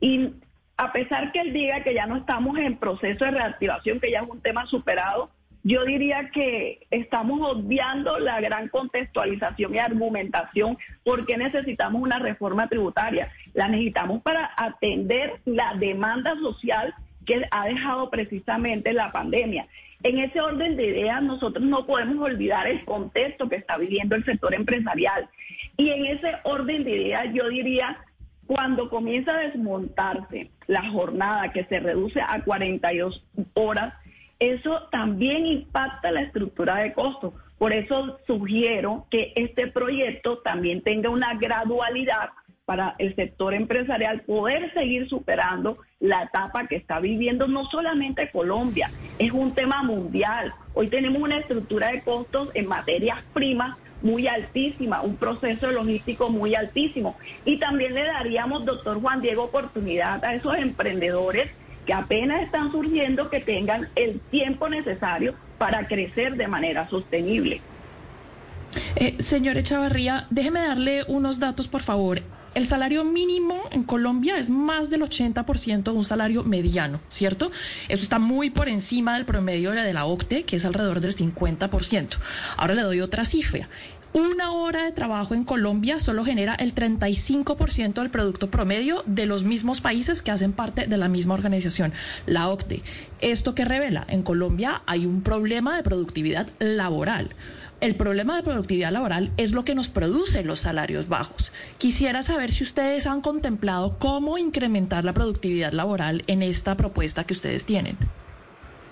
Y 0.00 0.34
a 0.76 0.92
pesar 0.92 1.32
que 1.32 1.40
él 1.40 1.52
diga 1.52 1.82
que 1.82 1.94
ya 1.94 2.06
no 2.06 2.16
estamos 2.16 2.58
en 2.58 2.76
proceso 2.76 3.24
de 3.24 3.30
reactivación, 3.30 4.00
que 4.00 4.10
ya 4.10 4.20
es 4.20 4.28
un 4.28 4.40
tema 4.40 4.66
superado, 4.66 5.30
yo 5.62 5.84
diría 5.84 6.30
que 6.32 6.86
estamos 6.92 7.40
obviando 7.42 8.20
la 8.20 8.40
gran 8.40 8.68
contextualización 8.68 9.74
y 9.74 9.78
argumentación 9.78 10.78
porque 11.02 11.36
necesitamos 11.36 12.00
una 12.00 12.20
reforma 12.20 12.68
tributaria. 12.68 13.32
La 13.52 13.66
necesitamos 13.66 14.22
para 14.22 14.52
atender 14.56 15.40
la 15.44 15.74
demanda 15.74 16.36
social 16.36 16.94
que 17.24 17.42
ha 17.50 17.66
dejado 17.66 18.10
precisamente 18.10 18.92
la 18.92 19.10
pandemia. 19.10 19.66
En 20.04 20.18
ese 20.18 20.40
orden 20.40 20.76
de 20.76 20.86
ideas, 20.86 21.20
nosotros 21.20 21.64
no 21.64 21.84
podemos 21.84 22.18
olvidar 22.18 22.68
el 22.68 22.84
contexto 22.84 23.48
que 23.48 23.56
está 23.56 23.76
viviendo 23.76 24.14
el 24.14 24.24
sector 24.24 24.54
empresarial. 24.54 25.28
Y 25.76 25.88
en 25.88 26.06
ese 26.06 26.36
orden 26.44 26.84
de 26.84 26.90
ideas, 26.92 27.24
yo 27.34 27.48
diría 27.48 27.98
cuando 28.46 28.88
comienza 28.88 29.32
a 29.32 29.40
desmontarse 29.40 30.50
la 30.66 30.88
jornada 30.90 31.52
que 31.52 31.64
se 31.64 31.80
reduce 31.80 32.20
a 32.20 32.42
42 32.44 33.24
horas, 33.54 33.94
eso 34.38 34.88
también 34.90 35.46
impacta 35.46 36.10
la 36.10 36.22
estructura 36.22 36.76
de 36.76 36.92
costos. 36.92 37.34
Por 37.58 37.72
eso 37.72 38.18
sugiero 38.26 39.06
que 39.10 39.32
este 39.34 39.66
proyecto 39.66 40.38
también 40.38 40.82
tenga 40.82 41.08
una 41.08 41.34
gradualidad 41.34 42.30
para 42.66 42.96
el 42.98 43.14
sector 43.14 43.54
empresarial 43.54 44.22
poder 44.22 44.72
seguir 44.74 45.08
superando 45.08 45.78
la 46.00 46.24
etapa 46.24 46.66
que 46.66 46.76
está 46.76 46.98
viviendo 46.98 47.46
no 47.46 47.64
solamente 47.64 48.30
Colombia, 48.30 48.90
es 49.18 49.30
un 49.30 49.54
tema 49.54 49.82
mundial. 49.84 50.52
Hoy 50.74 50.88
tenemos 50.88 51.22
una 51.22 51.38
estructura 51.38 51.92
de 51.92 52.02
costos 52.02 52.50
en 52.54 52.66
materias 52.66 53.22
primas 53.32 53.78
muy 54.02 54.28
altísima, 54.28 55.02
un 55.02 55.16
proceso 55.16 55.70
logístico 55.70 56.30
muy 56.30 56.54
altísimo. 56.54 57.16
Y 57.44 57.58
también 57.58 57.94
le 57.94 58.04
daríamos, 58.04 58.64
doctor 58.64 59.00
Juan 59.00 59.20
Diego, 59.20 59.44
oportunidad 59.44 60.24
a 60.24 60.34
esos 60.34 60.56
emprendedores 60.56 61.50
que 61.86 61.92
apenas 61.92 62.42
están 62.42 62.72
surgiendo 62.72 63.30
que 63.30 63.40
tengan 63.40 63.88
el 63.94 64.20
tiempo 64.20 64.68
necesario 64.68 65.34
para 65.58 65.86
crecer 65.86 66.36
de 66.36 66.48
manera 66.48 66.88
sostenible. 66.88 67.60
Eh, 68.96 69.16
señor 69.20 69.56
Echavarría, 69.56 70.26
déjeme 70.30 70.60
darle 70.60 71.04
unos 71.06 71.38
datos, 71.38 71.68
por 71.68 71.82
favor. 71.82 72.20
El 72.56 72.64
salario 72.64 73.04
mínimo 73.04 73.64
en 73.70 73.82
Colombia 73.82 74.38
es 74.38 74.48
más 74.48 74.88
del 74.88 75.02
80% 75.02 75.82
de 75.82 75.90
un 75.90 76.06
salario 76.06 76.42
mediano, 76.42 77.02
¿cierto? 77.10 77.52
Eso 77.86 78.02
está 78.02 78.18
muy 78.18 78.48
por 78.48 78.70
encima 78.70 79.12
del 79.12 79.26
promedio 79.26 79.72
de 79.72 79.92
la 79.92 80.06
OCTE, 80.06 80.44
que 80.44 80.56
es 80.56 80.64
alrededor 80.64 81.00
del 81.00 81.14
50%. 81.14 82.16
Ahora 82.56 82.72
le 82.72 82.80
doy 82.80 83.02
otra 83.02 83.26
cifra. 83.26 83.68
Una 84.14 84.52
hora 84.52 84.84
de 84.84 84.92
trabajo 84.92 85.34
en 85.34 85.44
Colombia 85.44 85.98
solo 85.98 86.24
genera 86.24 86.54
el 86.54 86.74
35% 86.74 87.92
del 87.92 88.08
producto 88.08 88.50
promedio 88.50 89.02
de 89.04 89.26
los 89.26 89.44
mismos 89.44 89.82
países 89.82 90.22
que 90.22 90.30
hacen 90.30 90.54
parte 90.54 90.86
de 90.86 90.96
la 90.96 91.08
misma 91.08 91.34
organización, 91.34 91.92
la 92.24 92.48
OCDE. 92.48 92.82
¿Esto 93.20 93.54
qué 93.54 93.66
revela? 93.66 94.06
En 94.08 94.22
Colombia 94.22 94.80
hay 94.86 95.04
un 95.04 95.20
problema 95.20 95.76
de 95.76 95.82
productividad 95.82 96.48
laboral. 96.58 97.28
El 97.80 97.94
problema 97.94 98.36
de 98.36 98.42
productividad 98.42 98.90
laboral 98.90 99.32
es 99.36 99.52
lo 99.52 99.64
que 99.64 99.74
nos 99.74 99.88
produce 99.88 100.42
los 100.42 100.60
salarios 100.60 101.08
bajos. 101.08 101.52
Quisiera 101.76 102.22
saber 102.22 102.50
si 102.50 102.64
ustedes 102.64 103.06
han 103.06 103.20
contemplado 103.20 103.98
cómo 103.98 104.38
incrementar 104.38 105.04
la 105.04 105.12
productividad 105.12 105.72
laboral 105.72 106.22
en 106.26 106.42
esta 106.42 106.76
propuesta 106.76 107.24
que 107.24 107.34
ustedes 107.34 107.66
tienen. 107.66 107.98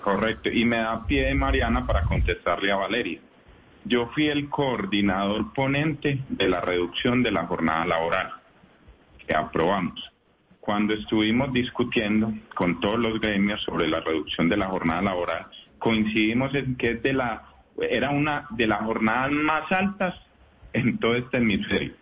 Correcto. 0.03 0.51
Y 0.51 0.65
me 0.65 0.77
da 0.77 1.03
pie, 1.07 1.33
Mariana, 1.33 1.87
para 1.87 2.03
contestarle 2.03 2.71
a 2.71 2.75
Valeria. 2.75 3.19
Yo 3.85 4.07
fui 4.13 4.27
el 4.27 4.49
coordinador 4.49 5.51
ponente 5.53 6.19
de 6.29 6.47
la 6.47 6.61
reducción 6.61 7.23
de 7.23 7.31
la 7.31 7.47
jornada 7.47 7.87
laboral 7.87 8.33
que 9.25 9.35
aprobamos. 9.35 10.11
Cuando 10.59 10.93
estuvimos 10.93 11.51
discutiendo 11.53 12.31
con 12.53 12.79
todos 12.79 12.99
los 12.99 13.19
gremios 13.19 13.63
sobre 13.63 13.87
la 13.87 13.99
reducción 13.99 14.47
de 14.47 14.57
la 14.57 14.67
jornada 14.67 15.01
laboral, 15.01 15.47
coincidimos 15.79 16.53
en 16.53 16.75
que 16.75 16.91
es 16.91 17.03
de 17.03 17.13
la 17.13 17.54
era 17.81 18.09
una 18.09 18.47
de 18.51 18.67
las 18.67 18.81
jornadas 18.81 19.31
más 19.31 19.71
altas 19.71 20.15
en 20.73 20.97
todo 20.97 21.15
este 21.15 21.37
hemisferio, 21.37 21.93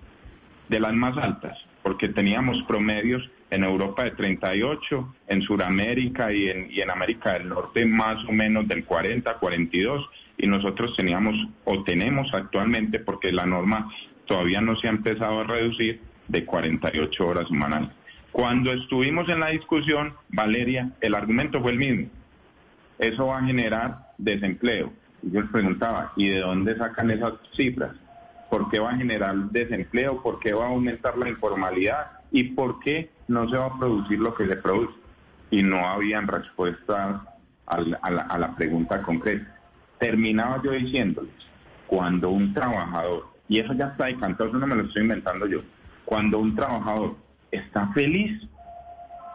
de 0.69 0.79
las 0.79 0.93
más 0.93 1.17
altas, 1.17 1.57
porque 1.81 2.09
teníamos 2.09 2.61
promedios 2.63 3.29
en 3.49 3.63
Europa 3.63 4.03
de 4.03 4.11
38, 4.11 5.15
en 5.27 5.41
Sudamérica 5.43 6.33
y 6.33 6.49
en, 6.49 6.71
y 6.71 6.81
en 6.81 6.89
América 6.89 7.33
del 7.33 7.49
Norte 7.49 7.85
más 7.85 8.23
o 8.25 8.31
menos 8.31 8.67
del 8.67 8.83
40, 8.83 9.37
42, 9.37 10.09
y 10.37 10.47
nosotros 10.47 10.95
teníamos 10.95 11.35
o 11.63 11.83
tenemos 11.83 12.33
actualmente, 12.33 12.99
porque 12.99 13.31
la 13.31 13.45
norma 13.45 13.91
todavía 14.25 14.61
no 14.61 14.75
se 14.77 14.87
ha 14.87 14.91
empezado 14.91 15.41
a 15.41 15.43
reducir, 15.43 16.01
de 16.27 16.45
48 16.45 17.27
horas 17.27 17.47
semanales. 17.47 17.89
Cuando 18.31 18.71
estuvimos 18.73 19.29
en 19.29 19.41
la 19.41 19.49
discusión, 19.49 20.13
Valeria, 20.29 20.91
el 21.01 21.13
argumento 21.13 21.61
fue 21.61 21.71
el 21.71 21.77
mismo. 21.77 22.07
Eso 22.97 23.27
va 23.27 23.39
a 23.39 23.45
generar 23.45 24.13
desempleo. 24.17 24.91
Yo 25.23 25.41
les 25.41 25.49
preguntaba, 25.51 26.11
¿y 26.15 26.29
de 26.29 26.39
dónde 26.41 26.77
sacan 26.77 27.11
esas 27.11 27.33
cifras? 27.55 27.95
¿Por 28.49 28.69
qué 28.69 28.79
va 28.79 28.91
a 28.91 28.97
generar 28.97 29.35
desempleo? 29.51 30.21
¿Por 30.21 30.39
qué 30.39 30.53
va 30.53 30.65
a 30.65 30.69
aumentar 30.69 31.17
la 31.17 31.29
informalidad? 31.29 32.19
¿Y 32.31 32.43
por 32.43 32.79
qué 32.79 33.09
no 33.27 33.49
se 33.49 33.57
va 33.57 33.67
a 33.67 33.79
producir 33.79 34.19
lo 34.19 34.35
que 34.35 34.47
se 34.47 34.57
produce? 34.57 34.93
Y 35.49 35.63
no 35.63 35.87
habían 35.87 36.27
respuestas 36.27 37.21
a 37.65 38.37
la, 38.37 38.55
pregunta 38.55 39.01
concreta. 39.01 39.55
Terminaba 39.97 40.61
yo 40.61 40.71
diciéndoles, 40.71 41.33
cuando 41.87 42.29
un 42.29 42.53
trabajador, 42.53 43.27
y 43.47 43.59
eso 43.59 43.73
ya 43.73 43.87
está 43.87 44.05
decantado, 44.05 44.49
eso 44.49 44.59
no 44.59 44.67
me 44.67 44.75
lo 44.75 44.83
estoy 44.83 45.03
inventando 45.03 45.47
yo, 45.47 45.61
cuando 46.05 46.39
un 46.39 46.55
trabajador 46.55 47.15
está 47.51 47.87
feliz, 47.93 48.41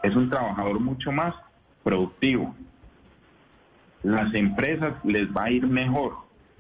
es 0.03 0.15
un 0.15 0.29
trabajador 0.29 0.81
mucho 0.81 1.11
más 1.13 1.35
productivo, 1.83 2.55
las 4.03 4.33
empresas 4.35 4.95
les 5.05 5.29
va 5.29 5.45
a 5.45 5.51
ir 5.51 5.67
mejor, 5.67 6.17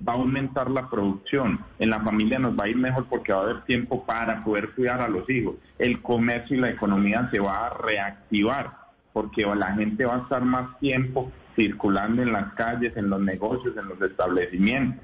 va 0.06 0.12
a 0.12 0.16
aumentar 0.16 0.70
la 0.70 0.88
producción, 0.88 1.60
en 1.78 1.90
la 1.90 2.00
familia 2.00 2.38
nos 2.38 2.58
va 2.58 2.64
a 2.64 2.68
ir 2.68 2.76
mejor 2.76 3.06
porque 3.08 3.32
va 3.32 3.40
a 3.40 3.42
haber 3.42 3.64
tiempo 3.64 4.04
para 4.04 4.44
poder 4.44 4.70
cuidar 4.70 5.00
a 5.00 5.08
los 5.08 5.28
hijos, 5.30 5.56
el 5.78 6.00
comercio 6.02 6.56
y 6.56 6.60
la 6.60 6.70
economía 6.70 7.28
se 7.30 7.40
va 7.40 7.66
a 7.66 7.70
reactivar 7.70 8.72
porque 9.12 9.42
la 9.42 9.74
gente 9.74 10.04
va 10.04 10.16
a 10.16 10.22
estar 10.22 10.44
más 10.44 10.78
tiempo 10.78 11.32
circulando 11.56 12.22
en 12.22 12.32
las 12.32 12.52
calles, 12.54 12.96
en 12.96 13.10
los 13.10 13.20
negocios, 13.20 13.76
en 13.76 13.88
los 13.88 14.00
establecimientos. 14.00 15.02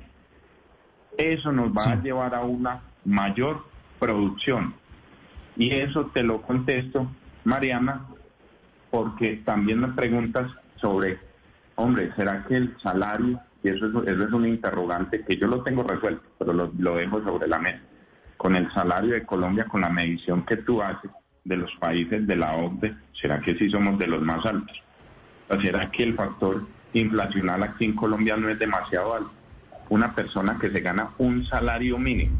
Eso 1.18 1.50
nos 1.50 1.72
va 1.72 1.92
a 1.92 2.02
llevar 2.02 2.34
a 2.34 2.42
una 2.42 2.80
mayor 3.04 3.64
producción. 3.98 4.74
Y 5.56 5.72
eso 5.72 6.06
te 6.14 6.22
lo 6.22 6.42
contesto, 6.42 7.10
Mariana, 7.42 8.06
porque 8.90 9.42
también 9.44 9.80
me 9.80 9.88
preguntas 9.88 10.48
sobre 10.76 11.18
hombre, 11.76 12.12
¿será 12.16 12.44
que 12.44 12.56
el 12.56 12.76
salario, 12.80 13.40
y 13.62 13.68
eso 13.68 13.86
es, 13.86 14.12
eso 14.12 14.24
es 14.24 14.32
un 14.32 14.46
interrogante 14.46 15.24
que 15.24 15.36
yo 15.36 15.46
lo 15.46 15.62
tengo 15.62 15.82
resuelto, 15.82 16.22
pero 16.38 16.52
lo, 16.52 16.94
dejo 16.94 17.22
sobre 17.22 17.48
la 17.48 17.58
mesa, 17.58 17.80
con 18.36 18.56
el 18.56 18.70
salario 18.72 19.14
de 19.14 19.24
Colombia, 19.24 19.66
con 19.66 19.80
la 19.80 19.88
medición 19.88 20.44
que 20.44 20.56
tú 20.58 20.82
haces 20.82 21.10
de 21.44 21.56
los 21.56 21.70
países 21.76 22.26
de 22.26 22.36
la 22.36 22.52
OCDE, 22.52 22.94
¿será 23.20 23.40
que 23.40 23.56
sí 23.56 23.70
somos 23.70 23.98
de 23.98 24.06
los 24.06 24.22
más 24.22 24.44
altos? 24.46 24.82
¿O 25.48 25.60
será 25.60 25.90
que 25.90 26.04
el 26.04 26.14
factor 26.14 26.66
inflacional 26.94 27.62
aquí 27.62 27.84
en 27.84 27.94
Colombia 27.94 28.36
no 28.36 28.48
es 28.48 28.58
demasiado 28.58 29.14
alto? 29.14 29.32
Una 29.90 30.14
persona 30.14 30.56
que 30.58 30.70
se 30.70 30.80
gana 30.80 31.10
un 31.18 31.44
salario 31.44 31.98
mínimo, 31.98 32.36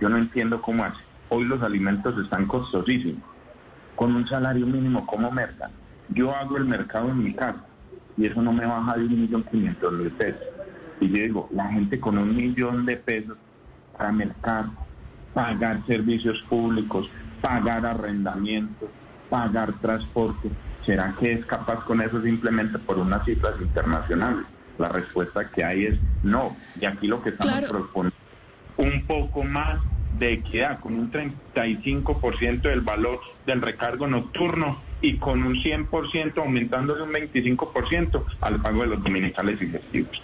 yo 0.00 0.08
no 0.08 0.16
entiendo 0.16 0.62
cómo 0.62 0.84
hace. 0.84 1.02
Hoy 1.28 1.44
los 1.44 1.62
alimentos 1.62 2.18
están 2.18 2.46
costosísimos. 2.46 3.22
Con 3.94 4.14
un 4.14 4.26
salario 4.26 4.66
mínimo, 4.66 5.04
¿cómo 5.06 5.30
mercan? 5.30 5.70
Yo 6.08 6.34
hago 6.34 6.56
el 6.56 6.64
mercado 6.64 7.10
en 7.10 7.22
mi 7.22 7.34
casa 7.34 7.67
y 8.18 8.26
eso 8.26 8.42
no 8.42 8.52
me 8.52 8.66
baja 8.66 8.96
de 8.96 9.06
un 9.06 9.20
millón 9.20 9.44
quinientos 9.44 9.92
mil 9.92 10.10
pesos. 10.10 10.42
Y 11.00 11.08
yo 11.08 11.22
digo, 11.22 11.48
la 11.52 11.68
gente 11.68 12.00
con 12.00 12.18
un 12.18 12.36
millón 12.36 12.84
de 12.84 12.96
pesos 12.96 13.38
para 13.96 14.10
mercar, 14.10 14.66
pagar 15.32 15.86
servicios 15.86 16.44
públicos, 16.48 17.08
pagar 17.40 17.86
arrendamientos, 17.86 18.90
pagar 19.30 19.72
transporte, 19.80 20.50
¿será 20.84 21.14
que 21.18 21.34
es 21.34 21.46
capaz 21.46 21.84
con 21.84 22.00
eso 22.00 22.20
simplemente 22.20 22.78
por 22.80 22.98
unas 22.98 23.24
cifras 23.24 23.54
internacionales? 23.60 24.44
La 24.78 24.88
respuesta 24.88 25.48
que 25.50 25.64
hay 25.64 25.84
es 25.86 25.98
no. 26.22 26.56
Y 26.80 26.86
aquí 26.86 27.06
lo 27.06 27.22
que 27.22 27.30
estamos 27.30 27.68
proponiendo 27.68 28.16
un 28.76 29.06
poco 29.06 29.44
más 29.44 29.80
de 30.18 30.32
equidad, 30.32 30.80
con 30.80 30.94
un 30.94 31.12
35% 31.12 32.62
del 32.62 32.80
valor 32.80 33.20
del 33.46 33.60
recargo 33.60 34.06
nocturno 34.06 34.87
y 35.00 35.18
con 35.18 35.42
un 35.42 35.54
100% 35.54 36.38
aumentándole 36.38 37.02
un 37.02 37.12
25% 37.12 38.24
al 38.40 38.60
pago 38.60 38.82
de 38.82 38.88
los 38.88 39.02
dominicales 39.02 39.60
y 39.62 39.66
festivos. 39.66 40.22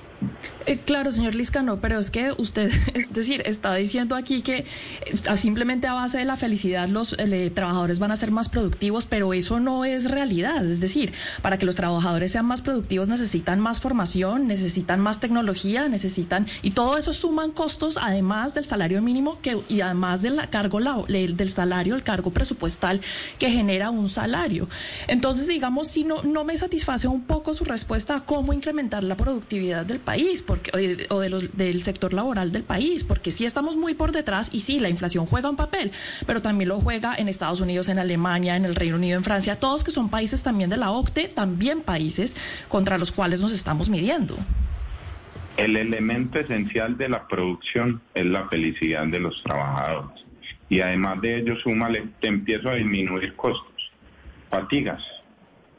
Eh, 0.66 0.78
claro, 0.78 1.12
señor 1.12 1.34
Liscano, 1.34 1.78
pero 1.80 1.98
es 1.98 2.10
que 2.10 2.32
usted, 2.32 2.72
es 2.94 3.12
decir, 3.12 3.42
está 3.44 3.74
diciendo 3.74 4.16
aquí 4.16 4.40
que 4.40 4.64
eh, 5.04 5.36
simplemente 5.36 5.86
a 5.86 5.92
base 5.92 6.18
de 6.18 6.24
la 6.24 6.36
felicidad 6.36 6.88
los 6.88 7.14
eh, 7.18 7.52
trabajadores 7.54 7.98
van 7.98 8.10
a 8.12 8.16
ser 8.16 8.30
más 8.30 8.48
productivos, 8.48 9.04
pero 9.04 9.34
eso 9.34 9.60
no 9.60 9.84
es 9.84 10.10
realidad. 10.10 10.64
Es 10.66 10.80
decir, 10.80 11.12
para 11.42 11.58
que 11.58 11.66
los 11.66 11.74
trabajadores 11.74 12.32
sean 12.32 12.46
más 12.46 12.62
productivos 12.62 13.08
necesitan 13.08 13.60
más 13.60 13.80
formación, 13.80 14.46
necesitan 14.46 15.00
más 15.00 15.20
tecnología, 15.20 15.88
necesitan, 15.88 16.46
y 16.62 16.70
todo 16.70 16.96
eso 16.96 17.12
suman 17.12 17.50
costos 17.50 17.98
además 18.00 18.54
del 18.54 18.64
salario 18.64 19.02
mínimo 19.02 19.38
que, 19.42 19.58
y 19.68 19.82
además 19.82 20.22
del 20.22 20.40
cargo 20.48 20.80
del 21.08 21.50
salario, 21.50 21.94
el 21.94 22.02
cargo 22.02 22.30
presupuestal 22.30 23.00
que 23.38 23.50
genera 23.50 23.90
un 23.90 24.08
salario. 24.08 24.68
Entonces, 25.08 25.46
digamos, 25.46 25.88
si 25.88 26.04
no, 26.04 26.22
no 26.22 26.44
me 26.44 26.56
satisface 26.56 27.06
un 27.06 27.22
poco 27.22 27.52
su 27.52 27.64
respuesta 27.64 28.16
a 28.16 28.20
cómo 28.24 28.52
incrementar 28.52 29.04
la 29.04 29.16
productividad 29.16 29.84
del 29.84 29.98
país 29.98 30.13
porque, 30.42 31.06
o, 31.10 31.20
del 31.20 31.82
sector 31.82 32.12
laboral 32.12 32.52
del 32.52 32.62
país, 32.62 33.04
porque 33.04 33.30
sí 33.30 33.44
estamos 33.44 33.76
muy 33.76 33.94
por 33.94 34.12
detrás 34.12 34.50
y 34.52 34.60
sí, 34.60 34.80
la 34.80 34.88
inflación 34.88 35.26
juega 35.26 35.50
un 35.50 35.56
papel, 35.56 35.92
pero 36.26 36.42
también 36.42 36.68
lo 36.68 36.80
juega 36.80 37.14
en 37.16 37.28
Estados 37.28 37.60
Unidos, 37.60 37.88
en 37.88 37.98
Alemania, 37.98 38.56
en 38.56 38.64
el 38.64 38.74
Reino 38.74 38.96
Unido, 38.96 39.16
en 39.16 39.24
Francia, 39.24 39.58
todos 39.58 39.84
que 39.84 39.90
son 39.90 40.08
países 40.08 40.42
también 40.42 40.70
de 40.70 40.76
la 40.76 40.90
OCTE, 40.90 41.28
también 41.28 41.82
países 41.82 42.36
contra 42.68 42.98
los 42.98 43.12
cuales 43.12 43.40
nos 43.40 43.52
estamos 43.52 43.88
midiendo. 43.88 44.36
El 45.56 45.76
elemento 45.76 46.40
esencial 46.40 46.96
de 46.96 47.08
la 47.08 47.28
producción 47.28 48.00
es 48.14 48.26
la 48.26 48.48
felicidad 48.48 49.06
de 49.06 49.20
los 49.20 49.40
trabajadores. 49.42 50.24
Y 50.68 50.80
además 50.80 51.20
de 51.20 51.38
ello, 51.38 51.56
súmale, 51.60 52.08
te 52.20 52.26
empiezo 52.26 52.70
a 52.70 52.74
disminuir 52.74 53.36
costos, 53.36 53.92
fatigas, 54.50 55.02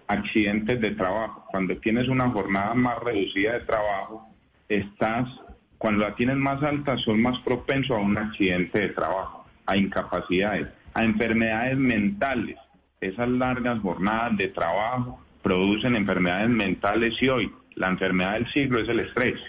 accidentes 0.07 0.79
de 0.81 0.91
trabajo. 0.91 1.45
Cuando 1.51 1.77
tienes 1.77 2.07
una 2.07 2.29
jornada 2.29 2.73
más 2.73 2.99
reducida 2.99 3.53
de 3.53 3.61
trabajo, 3.61 4.27
estás, 4.69 5.29
cuando 5.77 6.05
la 6.05 6.15
tienes 6.15 6.37
más 6.37 6.61
alta, 6.63 6.97
son 6.97 7.21
más 7.21 7.39
propensos 7.39 7.95
a 7.95 7.99
un 7.99 8.17
accidente 8.17 8.79
de 8.79 8.89
trabajo, 8.89 9.45
a 9.65 9.77
incapacidades, 9.77 10.67
a 10.93 11.03
enfermedades 11.03 11.77
mentales. 11.77 12.57
Esas 13.01 13.29
largas 13.29 13.79
jornadas 13.79 14.37
de 14.37 14.47
trabajo 14.49 15.21
producen 15.43 15.95
enfermedades 15.95 16.49
mentales 16.49 17.21
y 17.21 17.29
hoy 17.29 17.51
la 17.75 17.89
enfermedad 17.89 18.33
del 18.33 18.47
siglo 18.51 18.81
es 18.81 18.89
el 18.89 19.01
estrés. 19.01 19.39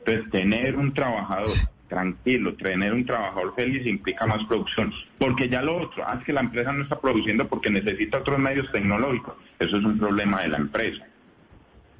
Entonces, 0.00 0.30
tener 0.30 0.76
un 0.76 0.94
trabajador 0.94 1.48
tranquilo, 1.88 2.54
tener 2.54 2.92
un 2.92 3.04
trabajador 3.04 3.54
feliz 3.54 3.86
implica 3.86 4.26
más 4.26 4.44
producción. 4.44 4.92
Porque 5.18 5.48
ya 5.48 5.62
lo 5.62 5.78
otro, 5.78 6.04
ah, 6.06 6.16
es 6.18 6.24
que 6.24 6.32
la 6.32 6.40
empresa 6.40 6.72
no 6.72 6.82
está 6.82 7.00
produciendo 7.00 7.48
porque 7.48 7.70
necesita 7.70 8.18
otros 8.18 8.38
medios 8.38 8.70
tecnológicos. 8.72 9.34
Eso 9.58 9.76
es 9.76 9.84
un 9.84 9.98
problema 9.98 10.42
de 10.42 10.48
la 10.48 10.58
empresa. 10.58 11.04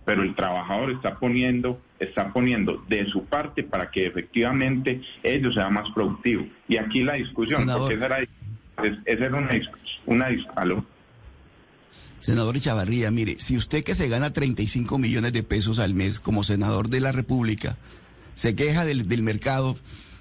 Pero 0.05 0.22
el 0.22 0.35
trabajador 0.35 0.92
está 0.92 1.18
poniendo, 1.18 1.81
está 1.99 2.33
poniendo 2.33 2.85
de 2.88 3.07
su 3.07 3.25
parte 3.25 3.62
para 3.64 3.90
que 3.90 4.07
efectivamente 4.07 5.01
ellos 5.22 5.55
sean 5.55 5.72
más 5.72 5.90
productivos. 5.90 6.46
Y 6.68 6.77
aquí 6.77 7.03
la 7.03 7.14
discusión, 7.14 7.66
porque 7.66 7.94
esa 7.94 8.07
era, 8.07 8.18
esa 9.05 9.25
era 9.25 9.37
una, 9.37 9.51
una 10.07 10.29
discusión. 10.29 10.87
Senador 12.20 12.57
Echavarría, 12.57 13.11
mire, 13.11 13.37
si 13.38 13.57
usted 13.57 13.85
que 13.85 13.94
se 13.94 14.09
gana 14.09 14.33
35 14.33 14.99
millones 14.99 15.33
de 15.33 15.42
pesos 15.42 15.79
al 15.79 15.94
mes 15.94 16.18
como 16.18 16.44
senador 16.44 16.88
de 16.88 17.01
la 17.01 17.12
República, 17.12 17.77
se 18.37 18.55
queja 18.55 18.85
del, 18.85 19.09
del 19.09 19.22
mercado. 19.22 19.77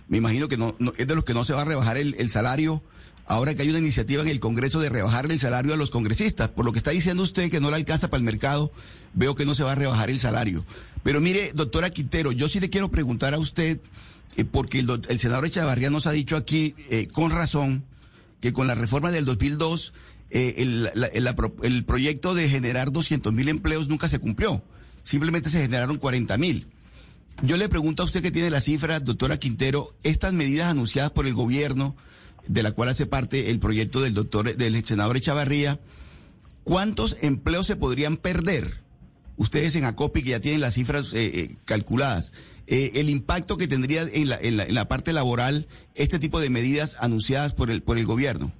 Me 0.07 0.17
imagino 0.17 0.47
que 0.47 0.57
no, 0.57 0.75
es 0.97 1.07
de 1.07 1.15
los 1.15 1.23
que 1.23 1.35
no 1.35 1.43
se 1.43 1.53
va 1.53 1.61
a 1.61 1.65
rebajar 1.65 1.97
el, 1.97 2.15
el 2.17 2.29
salario. 2.31 2.81
Ahora 3.27 3.55
que 3.55 3.63
hay 3.63 3.69
una 3.69 3.79
iniciativa 3.79 4.21
en 4.21 4.29
el 4.29 4.39
Congreso 4.39 4.79
de 4.79 4.89
rebajarle 4.89 5.33
el 5.33 5.39
salario 5.39 5.73
a 5.73 5.77
los 5.77 5.89
congresistas, 5.89 6.49
por 6.49 6.63
lo 6.63 6.71
que 6.71 6.77
está 6.77 6.91
diciendo 6.91 7.23
usted 7.23 7.49
que 7.49 7.59
no 7.59 7.71
le 7.71 7.75
alcanza 7.75 8.09
para 8.09 8.19
el 8.19 8.23
mercado, 8.23 8.71
veo 9.13 9.33
que 9.33 9.45
no 9.45 9.55
se 9.55 9.63
va 9.63 9.71
a 9.71 9.75
rebajar 9.75 10.11
el 10.11 10.19
salario. 10.19 10.63
Pero 11.03 11.21
mire, 11.21 11.51
doctora 11.53 11.89
Quintero, 11.89 12.31
yo 12.31 12.47
sí 12.47 12.59
le 12.59 12.69
quiero 12.69 12.91
preguntar 12.91 13.33
a 13.33 13.39
usted, 13.39 13.79
eh, 14.37 14.45
porque 14.45 14.79
el, 14.79 15.01
el, 15.09 15.19
senador 15.19 15.45
Echavarría 15.47 15.89
nos 15.89 16.05
ha 16.05 16.11
dicho 16.11 16.35
aquí, 16.35 16.75
eh, 16.91 17.07
con 17.07 17.31
razón, 17.31 17.83
que 18.41 18.53
con 18.53 18.67
la 18.67 18.75
reforma 18.75 19.11
del 19.11 19.25
2002, 19.25 19.93
eh, 20.29 20.55
el, 20.57 20.91
el, 21.13 21.35
el, 21.63 21.83
proyecto 21.85 22.35
de 22.35 22.47
generar 22.47 22.91
200 22.91 23.33
mil 23.33 23.49
empleos 23.49 23.87
nunca 23.87 24.07
se 24.07 24.19
cumplió. 24.19 24.63
Simplemente 25.01 25.49
se 25.49 25.61
generaron 25.61 25.97
40 25.97 26.37
mil. 26.37 26.67
Yo 27.41 27.57
le 27.57 27.69
pregunto 27.69 28.01
a 28.01 28.05
usted 28.05 28.21
que 28.21 28.31
tiene 28.31 28.49
la 28.49 28.61
cifra, 28.61 28.99
doctora 28.99 29.37
Quintero, 29.37 29.95
estas 30.03 30.31
medidas 30.33 30.67
anunciadas 30.67 31.11
por 31.11 31.27
el 31.27 31.33
gobierno, 31.33 31.95
de 32.47 32.63
la 32.63 32.71
cual 32.71 32.89
hace 32.89 33.05
parte 33.05 33.51
el 33.51 33.59
proyecto 33.59 34.01
del 34.01 34.13
doctor, 34.13 34.55
del 34.55 34.85
senador 34.85 35.17
Echavarría, 35.17 35.79
¿cuántos 36.63 37.17
empleos 37.21 37.67
se 37.67 37.75
podrían 37.75 38.17
perder? 38.17 38.81
Ustedes 39.35 39.75
en 39.75 39.83
ACOPI 39.83 40.23
que 40.23 40.29
ya 40.29 40.39
tienen 40.39 40.61
las 40.61 40.75
cifras 40.75 41.13
eh, 41.13 41.25
eh, 41.25 41.55
calculadas, 41.65 42.31
eh, 42.67 42.91
el 42.95 43.09
impacto 43.09 43.57
que 43.57 43.67
tendría 43.67 44.03
en 44.03 44.29
la, 44.29 44.39
en, 44.41 44.55
la, 44.55 44.63
en 44.63 44.73
la 44.73 44.87
parte 44.87 45.11
laboral 45.11 45.67
este 45.93 46.19
tipo 46.19 46.39
de 46.39 46.49
medidas 46.49 46.95
anunciadas 47.01 47.53
por 47.53 47.69
el, 47.69 47.83
por 47.83 47.97
el 47.97 48.05
gobierno. 48.05 48.53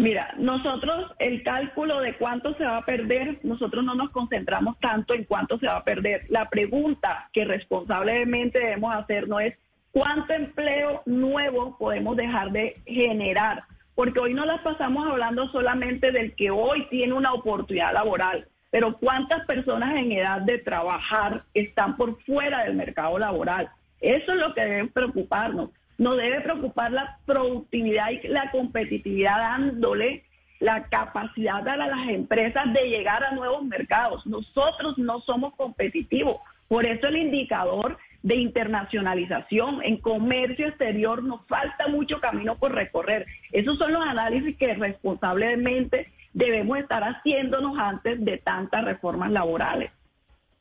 Mira, 0.00 0.32
nosotros 0.38 1.12
el 1.18 1.42
cálculo 1.42 2.00
de 2.00 2.16
cuánto 2.16 2.54
se 2.54 2.64
va 2.64 2.78
a 2.78 2.86
perder, 2.86 3.38
nosotros 3.42 3.84
no 3.84 3.94
nos 3.94 4.08
concentramos 4.08 4.78
tanto 4.80 5.12
en 5.12 5.24
cuánto 5.24 5.58
se 5.58 5.66
va 5.66 5.76
a 5.76 5.84
perder. 5.84 6.24
La 6.30 6.48
pregunta 6.48 7.28
que 7.34 7.44
responsablemente 7.44 8.60
debemos 8.60 8.94
hacer 8.94 9.28
no 9.28 9.40
es 9.40 9.58
cuánto 9.92 10.32
empleo 10.32 11.02
nuevo 11.04 11.76
podemos 11.76 12.16
dejar 12.16 12.50
de 12.50 12.80
generar, 12.86 13.64
porque 13.94 14.20
hoy 14.20 14.32
no 14.32 14.46
las 14.46 14.62
pasamos 14.62 15.06
hablando 15.06 15.50
solamente 15.50 16.12
del 16.12 16.34
que 16.34 16.50
hoy 16.50 16.86
tiene 16.88 17.12
una 17.12 17.34
oportunidad 17.34 17.92
laboral, 17.92 18.48
pero 18.70 18.96
cuántas 18.96 19.44
personas 19.44 19.94
en 19.96 20.12
edad 20.12 20.40
de 20.40 20.56
trabajar 20.60 21.44
están 21.52 21.98
por 21.98 22.18
fuera 22.22 22.64
del 22.64 22.72
mercado 22.72 23.18
laboral. 23.18 23.68
Eso 24.00 24.32
es 24.32 24.38
lo 24.38 24.54
que 24.54 24.62
debe 24.62 24.88
preocuparnos. 24.88 25.68
Nos 26.00 26.16
debe 26.16 26.40
preocupar 26.40 26.90
la 26.92 27.18
productividad 27.26 28.08
y 28.08 28.26
la 28.28 28.50
competitividad 28.50 29.36
dándole 29.36 30.24
la 30.58 30.84
capacidad 30.84 31.68
a 31.68 31.76
las 31.76 32.08
empresas 32.08 32.72
de 32.72 32.88
llegar 32.88 33.22
a 33.22 33.34
nuevos 33.34 33.62
mercados. 33.64 34.24
Nosotros 34.26 34.96
no 34.96 35.20
somos 35.20 35.54
competitivos. 35.56 36.36
Por 36.68 36.86
eso 36.86 37.08
el 37.08 37.18
indicador 37.18 37.98
de 38.22 38.36
internacionalización 38.36 39.82
en 39.82 39.98
comercio 39.98 40.68
exterior 40.68 41.22
nos 41.22 41.46
falta 41.46 41.88
mucho 41.88 42.18
camino 42.18 42.56
por 42.56 42.72
recorrer. 42.72 43.26
Esos 43.52 43.76
son 43.76 43.92
los 43.92 44.02
análisis 44.02 44.56
que 44.56 44.72
responsablemente 44.72 46.10
debemos 46.32 46.78
estar 46.78 47.02
haciéndonos 47.02 47.78
antes 47.78 48.24
de 48.24 48.38
tantas 48.38 48.86
reformas 48.86 49.30
laborales. 49.32 49.90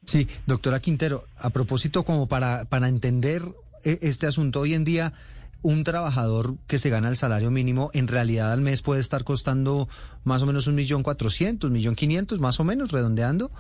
Sí, 0.04 0.28
doctora 0.45 0.82
Quintero, 0.82 1.23
a 1.38 1.49
propósito 1.49 2.04
como 2.04 2.28
para, 2.28 2.65
para 2.65 2.89
entender 2.89 3.41
este 3.83 4.27
asunto. 4.27 4.61
Hoy 4.61 4.73
en 4.73 4.83
día, 4.83 5.13
un 5.61 5.83
trabajador 5.83 6.55
que 6.67 6.79
se 6.79 6.89
gana 6.89 7.09
el 7.09 7.17
salario 7.17 7.51
mínimo, 7.51 7.91
en 7.93 8.07
realidad 8.07 8.51
al 8.51 8.61
mes 8.61 8.81
puede 8.81 9.01
estar 9.01 9.23
costando 9.23 9.89
más 10.23 10.41
o 10.41 10.45
menos 10.45 10.67
un 10.67 10.75
millón 10.75 11.03
cuatrocientos, 11.03 11.71
millón 11.71 11.95
quinientos, 11.95 12.39
más 12.39 12.59
o 12.59 12.63
menos, 12.63 12.91
redondeando. 12.91 13.51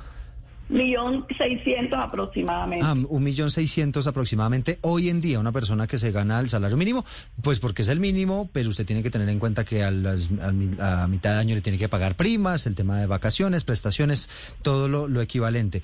Millón 0.69 1.25
seiscientos 1.35 1.97
aproximadamente. 1.99 2.85
Ah, 2.85 2.93
un 2.93 3.23
millón 3.23 3.49
seiscientos 3.49 4.05
aproximadamente. 4.05 4.77
Hoy 4.81 5.09
en 5.09 5.19
día, 5.19 5.39
una 5.39 5.51
persona 5.51 5.87
que 5.87 5.97
se 5.97 6.11
gana 6.11 6.39
el 6.39 6.47
salario 6.47 6.77
mínimo, 6.77 7.03
pues 7.41 7.59
porque 7.59 7.81
es 7.81 7.87
el 7.87 7.99
mínimo, 7.99 8.51
pero 8.53 8.69
usted 8.69 8.85
tiene 8.85 9.01
que 9.01 9.09
tener 9.09 9.27
en 9.29 9.39
cuenta 9.39 9.65
que 9.65 9.83
a, 9.83 9.87
a 9.87 11.07
mitad 11.07 11.33
de 11.33 11.39
año 11.39 11.55
le 11.55 11.61
tiene 11.61 11.79
que 11.79 11.89
pagar 11.89 12.15
primas, 12.15 12.67
el 12.67 12.75
tema 12.75 12.99
de 12.99 13.07
vacaciones, 13.07 13.63
prestaciones, 13.63 14.29
todo 14.61 14.87
lo, 14.87 15.21
equivalente. 15.21 15.81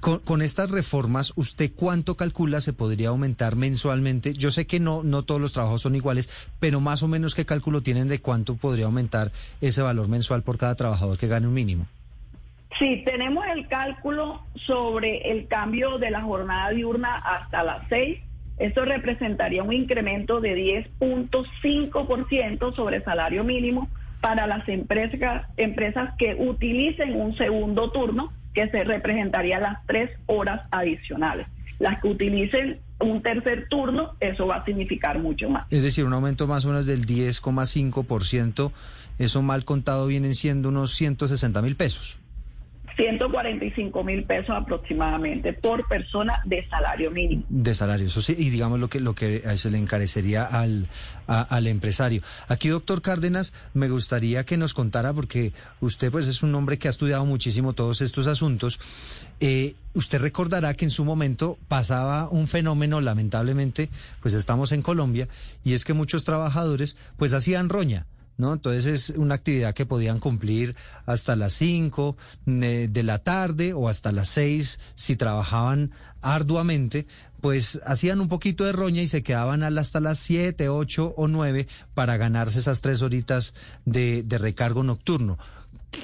Con, 0.00 0.18
con, 0.18 0.42
estas 0.42 0.70
reformas, 0.70 1.32
¿usted 1.36 1.72
cuánto 1.74 2.14
calcula 2.16 2.60
se 2.60 2.74
podría 2.74 3.08
aumentar 3.08 3.56
mensualmente? 3.56 4.34
Yo 4.34 4.50
sé 4.50 4.66
que 4.66 4.80
no, 4.80 5.02
no 5.02 5.22
todos 5.22 5.40
los 5.40 5.54
trabajos 5.54 5.80
son 5.80 5.96
iguales, 5.96 6.28
pero 6.60 6.82
más 6.82 7.02
o 7.02 7.08
menos 7.08 7.34
qué 7.34 7.46
cálculo 7.46 7.80
tienen 7.80 8.06
de 8.08 8.20
cuánto 8.20 8.56
podría 8.56 8.84
aumentar 8.84 9.32
ese 9.62 9.80
valor 9.80 10.08
mensual 10.08 10.42
por 10.42 10.58
cada 10.58 10.74
trabajador 10.74 11.16
que 11.16 11.26
gane 11.26 11.46
un 11.46 11.54
mínimo. 11.54 11.86
Sí, 12.78 13.02
tenemos 13.04 13.44
el 13.54 13.66
cálculo 13.68 14.42
sobre 14.54 15.30
el 15.30 15.48
cambio 15.48 15.98
de 15.98 16.10
la 16.10 16.22
jornada 16.22 16.70
diurna 16.70 17.16
hasta 17.16 17.62
las 17.62 17.86
6. 17.88 18.18
Esto 18.58 18.84
representaría 18.84 19.62
un 19.62 19.72
incremento 19.72 20.40
de 20.40 20.84
10.5% 21.00 22.74
sobre 22.74 23.02
salario 23.02 23.42
mínimo 23.42 23.88
para 24.20 24.46
las 24.46 24.68
empresas, 24.68 25.46
empresas 25.56 26.14
que 26.18 26.34
utilicen 26.34 27.18
un 27.20 27.34
segundo 27.36 27.90
turno, 27.90 28.32
que 28.54 28.68
se 28.68 28.84
representaría 28.84 29.58
las 29.58 29.84
tres 29.86 30.10
horas 30.26 30.60
adicionales. 30.70 31.46
Las 31.78 32.00
que 32.00 32.08
utilicen 32.08 32.80
un 32.98 33.22
tercer 33.22 33.66
turno, 33.68 34.14
eso 34.20 34.46
va 34.46 34.56
a 34.56 34.64
significar 34.64 35.18
mucho 35.18 35.48
más. 35.48 35.66
Es 35.70 35.82
decir, 35.82 36.04
un 36.04 36.12
aumento 36.12 36.46
más 36.46 36.66
o 36.66 36.68
menos 36.68 36.84
del 36.84 37.06
10,5%, 37.06 38.72
eso 39.18 39.42
mal 39.42 39.64
contado 39.64 40.06
vienen 40.06 40.34
siendo 40.34 40.68
unos 40.68 40.94
160 40.94 41.62
mil 41.62 41.76
pesos. 41.76 42.19
145 42.96 44.04
mil 44.04 44.24
pesos 44.24 44.56
aproximadamente 44.56 45.52
por 45.52 45.86
persona 45.88 46.40
de 46.44 46.66
salario 46.68 47.10
mínimo. 47.10 47.44
De 47.48 47.74
salario, 47.74 48.06
eso 48.06 48.20
sí, 48.20 48.34
y 48.36 48.50
digamos 48.50 48.80
lo 48.80 48.88
que 48.88 49.00
lo 49.00 49.14
que 49.14 49.42
se 49.56 49.70
le 49.70 49.78
encarecería 49.78 50.44
al, 50.44 50.88
al 51.26 51.66
empresario. 51.66 52.22
Aquí, 52.48 52.68
doctor 52.68 53.02
Cárdenas, 53.02 53.54
me 53.74 53.88
gustaría 53.88 54.44
que 54.44 54.56
nos 54.56 54.74
contara, 54.74 55.12
porque 55.12 55.52
usted 55.80 56.10
pues 56.10 56.26
es 56.26 56.42
un 56.42 56.54
hombre 56.54 56.78
que 56.78 56.88
ha 56.88 56.90
estudiado 56.90 57.24
muchísimo 57.24 57.72
todos 57.72 58.00
estos 58.00 58.26
asuntos. 58.26 58.80
Eh, 59.40 59.74
usted 59.94 60.20
recordará 60.20 60.74
que 60.74 60.84
en 60.84 60.90
su 60.90 61.04
momento 61.04 61.58
pasaba 61.68 62.28
un 62.28 62.48
fenómeno, 62.48 63.00
lamentablemente, 63.00 63.90
pues 64.20 64.34
estamos 64.34 64.72
en 64.72 64.82
Colombia, 64.82 65.28
y 65.64 65.74
es 65.74 65.84
que 65.84 65.94
muchos 65.94 66.24
trabajadores 66.24 66.96
pues 67.16 67.32
hacían 67.32 67.68
roña 67.68 68.06
¿no? 68.40 68.52
Entonces 68.52 68.86
es 68.86 69.10
una 69.16 69.36
actividad 69.36 69.74
que 69.74 69.86
podían 69.86 70.18
cumplir 70.18 70.74
hasta 71.06 71.36
las 71.36 71.52
5 71.54 72.16
eh, 72.46 72.88
de 72.90 73.02
la 73.02 73.18
tarde 73.18 73.72
o 73.72 73.88
hasta 73.88 74.10
las 74.10 74.30
6 74.30 74.78
si 74.94 75.16
trabajaban 75.16 75.92
arduamente, 76.22 77.06
pues 77.40 77.80
hacían 77.86 78.20
un 78.20 78.28
poquito 78.28 78.64
de 78.64 78.72
roña 78.72 79.02
y 79.02 79.06
se 79.06 79.22
quedaban 79.22 79.62
hasta 79.62 80.00
las 80.00 80.18
7, 80.18 80.68
8 80.68 81.14
o 81.16 81.28
9 81.28 81.68
para 81.94 82.16
ganarse 82.16 82.58
esas 82.58 82.80
tres 82.80 83.02
horitas 83.02 83.54
de, 83.84 84.22
de 84.22 84.38
recargo 84.38 84.82
nocturno. 84.82 85.38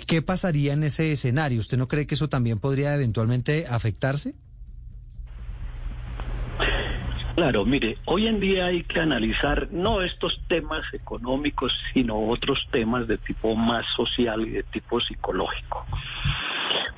¿Qué 0.07 0.23
pasaría 0.23 0.73
en 0.73 0.85
ese 0.85 1.13
escenario? 1.13 1.61
¿Usted 1.61 1.79
no 1.79 1.89
cree 1.89 2.07
que 2.07 2.17
eso 2.17 2.29
también 2.29 2.59
podría 2.59 2.95
eventualmente 2.95 3.67
afectarse? 3.69 4.35
Claro, 7.37 7.67
mire, 7.67 7.99
hoy 8.07 8.29
en 8.29 8.41
día 8.41 8.65
hay 8.65 8.83
que 8.85 8.99
analizar 8.99 9.69
no 9.71 10.01
estos 10.01 10.41
temas 10.49 10.83
económicos, 10.95 11.71
sino 11.93 12.19
otros 12.19 12.67
temas 12.71 13.07
de 13.09 13.19
tipo 13.19 13.55
más 13.55 13.85
social 13.95 14.41
y 14.47 14.53
de 14.53 14.63
tipo 14.63 15.03
psicológico. 15.03 15.85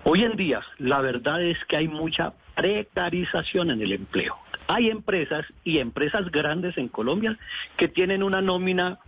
Hoy 0.04 0.22
en 0.22 0.36
día, 0.36 0.60
la 0.78 1.00
verdad 1.00 1.42
es 1.42 1.58
que 1.64 1.76
hay 1.76 1.88
mucha 1.88 2.34
precarización 2.54 3.72
en 3.72 3.82
el 3.82 3.90
empleo. 3.90 4.36
Hay 4.68 4.90
empresas 4.90 5.44
y 5.64 5.78
empresas 5.78 6.30
grandes 6.30 6.78
en 6.78 6.86
Colombia 6.86 7.36
que 7.76 7.88
tienen 7.88 8.22
una 8.22 8.40
nómina 8.40 9.00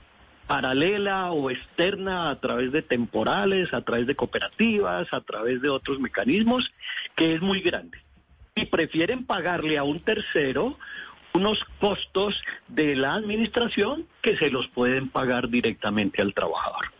paralela 0.49 1.31
o 1.31 1.49
externa 1.49 2.31
a 2.31 2.41
través 2.41 2.73
de 2.73 2.83
temporales, 2.83 3.73
a 3.73 3.83
través 3.83 4.09
de 4.09 4.17
cooperativas, 4.17 5.07
a 5.13 5.21
través 5.21 5.63
de 5.63 5.69
otros 5.69 6.01
mecanismos, 6.01 6.69
que 7.15 7.35
es 7.35 7.41
muy 7.41 7.61
grande. 7.61 7.99
Y 8.57 8.65
prefieren 8.67 9.27
pagarle 9.27 9.79
a 9.79 9.85
un 9.85 10.01
tercero 10.01 10.77
unos 11.35 11.63
costos 11.81 12.41
de 12.69 12.97
la 12.97 13.15
administración 13.15 14.07
que 14.23 14.37
se 14.37 14.51
los 14.51 14.69
pueden 14.69 15.09
pagar 15.09 15.49
directamente 15.49 16.23
al 16.23 16.35
trabajador. 16.35 16.93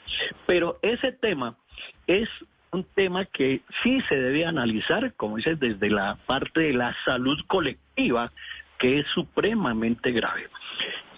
Pero 0.47 0.79
ese 0.83 1.13
tema 1.13 1.57
es 2.07 2.29
un 2.73 2.85
tema 2.85 3.25
que 3.25 3.63
sí 3.83 4.01
se 4.09 4.17
debe 4.17 4.47
analizar, 4.47 5.13
como 5.15 5.37
dices, 5.37 5.59
desde 5.59 5.91
la 5.91 6.17
parte 6.27 6.61
de 6.61 6.73
la 6.73 6.95
salud 7.05 7.39
colectiva, 7.47 8.33
que 8.79 9.01
es 9.01 9.07
supremamente 9.09 10.13
grave. 10.13 10.49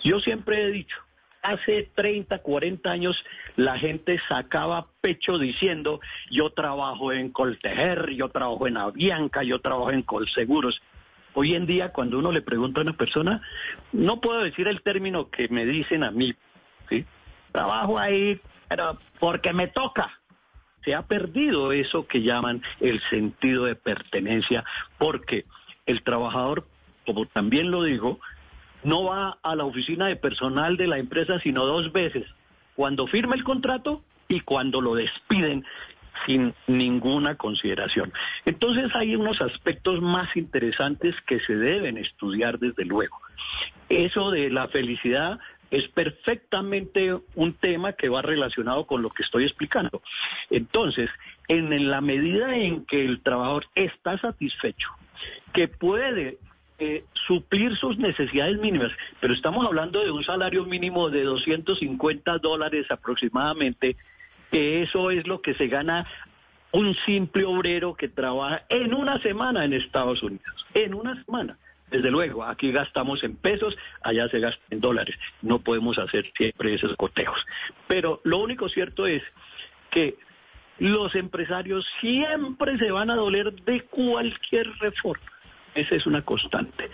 Yo 0.02 0.18
siempre 0.20 0.62
he 0.62 0.70
dicho, 0.70 0.96
hace 1.42 1.90
30, 1.94 2.38
40 2.38 2.90
años 2.90 3.24
la 3.56 3.78
gente 3.78 4.20
sacaba 4.28 4.86
pecho 5.00 5.38
diciendo, 5.38 6.00
yo 6.30 6.50
trabajo 6.50 7.12
en 7.12 7.30
Coltejer, 7.30 8.10
yo 8.10 8.30
trabajo 8.30 8.66
en 8.66 8.78
Avianca, 8.78 9.42
yo 9.42 9.60
trabajo 9.60 9.92
en 9.92 10.02
Colseguros. 10.02 10.80
Hoy 11.34 11.54
en 11.54 11.66
día, 11.66 11.92
cuando 11.92 12.18
uno 12.18 12.30
le 12.30 12.42
pregunta 12.42 12.80
a 12.80 12.82
una 12.82 12.96
persona, 12.96 13.40
no 13.92 14.20
puedo 14.20 14.42
decir 14.42 14.68
el 14.68 14.82
término 14.82 15.30
que 15.30 15.48
me 15.48 15.64
dicen 15.64 16.04
a 16.04 16.10
mí, 16.10 16.34
¿sí? 16.88 17.06
Trabajo 17.52 17.98
ahí, 17.98 18.40
pero 18.68 18.98
porque 19.18 19.52
me 19.52 19.68
toca. 19.68 20.20
Se 20.84 20.94
ha 20.94 21.02
perdido 21.02 21.72
eso 21.72 22.06
que 22.06 22.22
llaman 22.22 22.62
el 22.80 23.00
sentido 23.08 23.64
de 23.64 23.76
pertenencia, 23.76 24.64
porque 24.98 25.44
el 25.86 26.02
trabajador, 26.02 26.66
como 27.06 27.26
también 27.26 27.70
lo 27.70 27.84
digo, 27.84 28.20
no 28.82 29.04
va 29.04 29.38
a 29.42 29.54
la 29.54 29.64
oficina 29.64 30.06
de 30.06 30.16
personal 30.16 30.76
de 30.76 30.88
la 30.88 30.98
empresa 30.98 31.38
sino 31.40 31.64
dos 31.64 31.92
veces, 31.92 32.26
cuando 32.74 33.06
firma 33.06 33.34
el 33.34 33.44
contrato 33.44 34.02
y 34.28 34.40
cuando 34.40 34.80
lo 34.80 34.94
despiden 34.94 35.64
sin 36.26 36.54
ninguna 36.66 37.36
consideración. 37.36 38.12
Entonces 38.44 38.94
hay 38.94 39.16
unos 39.16 39.40
aspectos 39.40 40.00
más 40.00 40.36
interesantes 40.36 41.14
que 41.26 41.40
se 41.40 41.56
deben 41.56 41.98
estudiar 41.98 42.58
desde 42.58 42.84
luego. 42.84 43.18
Eso 43.88 44.30
de 44.30 44.50
la 44.50 44.68
felicidad 44.68 45.38
es 45.70 45.88
perfectamente 45.88 47.18
un 47.34 47.54
tema 47.54 47.94
que 47.94 48.10
va 48.10 48.20
relacionado 48.20 48.86
con 48.86 49.00
lo 49.02 49.10
que 49.10 49.22
estoy 49.22 49.44
explicando. 49.44 50.02
Entonces, 50.50 51.08
en 51.48 51.90
la 51.90 52.02
medida 52.02 52.54
en 52.54 52.84
que 52.84 53.04
el 53.04 53.22
trabajador 53.22 53.66
está 53.74 54.18
satisfecho, 54.18 54.90
que 55.54 55.68
puede 55.68 56.38
eh, 56.78 57.04
suplir 57.26 57.76
sus 57.76 57.96
necesidades 57.96 58.58
mínimas, 58.58 58.92
pero 59.20 59.32
estamos 59.32 59.64
hablando 59.64 60.02
de 60.04 60.10
un 60.10 60.24
salario 60.24 60.64
mínimo 60.66 61.08
de 61.10 61.22
250 61.22 62.38
dólares 62.38 62.86
aproximadamente, 62.90 63.96
que 64.52 64.82
eso 64.82 65.10
es 65.10 65.26
lo 65.26 65.40
que 65.40 65.54
se 65.54 65.66
gana 65.66 66.06
un 66.72 66.94
simple 67.06 67.44
obrero 67.44 67.94
que 67.94 68.08
trabaja 68.08 68.64
en 68.68 68.94
una 68.94 69.18
semana 69.20 69.64
en 69.64 69.72
Estados 69.72 70.22
Unidos, 70.22 70.66
en 70.74 70.94
una 70.94 71.22
semana. 71.24 71.58
Desde 71.90 72.10
luego, 72.10 72.44
aquí 72.44 72.70
gastamos 72.70 73.24
en 73.24 73.36
pesos, 73.36 73.76
allá 74.02 74.28
se 74.28 74.40
gasta 74.40 74.62
en 74.70 74.80
dólares. 74.80 75.16
No 75.42 75.58
podemos 75.58 75.98
hacer 75.98 76.30
siempre 76.36 76.74
esos 76.74 76.94
cotejos. 76.96 77.44
Pero 77.88 78.20
lo 78.24 78.38
único 78.38 78.68
cierto 78.68 79.06
es 79.06 79.22
que 79.90 80.16
los 80.78 81.14
empresarios 81.14 81.86
siempre 82.00 82.78
se 82.78 82.90
van 82.90 83.10
a 83.10 83.16
doler 83.16 83.52
de 83.52 83.82
cualquier 83.82 84.70
reforma. 84.80 85.24
Esa 85.74 85.94
es 85.94 86.06
una 86.06 86.22
constante. 86.22 86.90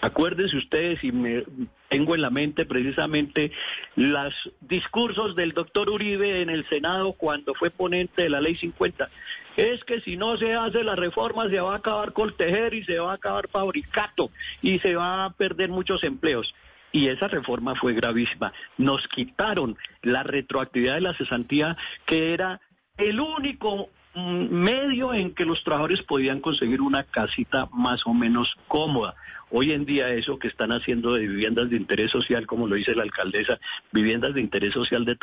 Acuérdense 0.00 0.56
ustedes, 0.56 1.02
y 1.02 1.12
me 1.12 1.44
tengo 1.88 2.14
en 2.14 2.22
la 2.22 2.30
mente 2.30 2.66
precisamente 2.66 3.52
los 3.94 4.34
discursos 4.60 5.34
del 5.36 5.52
doctor 5.52 5.88
Uribe 5.88 6.42
en 6.42 6.50
el 6.50 6.68
Senado 6.68 7.12
cuando 7.12 7.54
fue 7.54 7.70
ponente 7.70 8.22
de 8.22 8.30
la 8.30 8.40
ley 8.40 8.56
50. 8.56 9.08
Es 9.56 9.82
que 9.84 10.00
si 10.02 10.16
no 10.16 10.36
se 10.36 10.54
hace 10.54 10.84
la 10.84 10.96
reforma 10.96 11.48
se 11.48 11.60
va 11.60 11.74
a 11.74 11.78
acabar 11.78 12.12
Coltejer 12.12 12.74
y 12.74 12.84
se 12.84 12.98
va 12.98 13.12
a 13.12 13.14
acabar 13.14 13.48
Fabricato 13.48 14.30
y 14.60 14.78
se 14.80 14.94
va 14.96 15.24
a 15.24 15.30
perder 15.30 15.70
muchos 15.70 16.04
empleos. 16.04 16.54
Y 16.92 17.08
esa 17.08 17.28
reforma 17.28 17.74
fue 17.74 17.94
gravísima. 17.94 18.52
Nos 18.78 19.06
quitaron 19.08 19.76
la 20.02 20.22
retroactividad 20.22 20.94
de 20.94 21.00
la 21.00 21.14
cesantía, 21.14 21.76
que 22.06 22.32
era 22.32 22.60
el 22.96 23.20
único 23.20 23.88
mm, 24.14 24.48
medio 24.50 25.12
en 25.12 25.34
que 25.34 25.44
los 25.44 25.62
trabajadores 25.64 26.02
podían 26.02 26.40
conseguir 26.40 26.80
una 26.80 27.04
casita 27.04 27.68
más 27.72 28.06
o 28.06 28.14
menos 28.14 28.54
cómoda. 28.68 29.14
Hoy 29.50 29.72
en 29.72 29.84
día 29.84 30.08
eso 30.10 30.38
que 30.38 30.48
están 30.48 30.72
haciendo 30.72 31.14
de 31.14 31.26
viviendas 31.26 31.70
de 31.70 31.76
interés 31.76 32.10
social, 32.10 32.46
como 32.46 32.66
lo 32.66 32.74
dice 32.74 32.94
la 32.94 33.04
alcaldesa, 33.04 33.58
viviendas 33.92 34.34
de 34.34 34.40
interés 34.40 34.74
social 34.74 35.04
de 35.04 35.16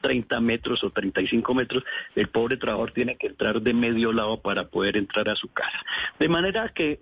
30 0.00 0.40
metros 0.40 0.82
o 0.82 0.90
35 0.90 1.54
metros, 1.54 1.84
el 2.14 2.28
pobre 2.28 2.56
trabajador 2.56 2.92
tiene 2.92 3.16
que 3.16 3.28
entrar 3.28 3.60
de 3.60 3.74
medio 3.74 4.12
lado 4.12 4.40
para 4.40 4.68
poder 4.68 4.96
entrar 4.96 5.28
a 5.28 5.36
su 5.36 5.48
casa. 5.48 5.78
De 6.18 6.28
manera 6.28 6.70
que 6.70 6.98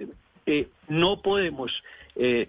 eh, 0.47 0.68
no 0.89 1.22
podemos... 1.22 1.72
Eh, 2.16 2.49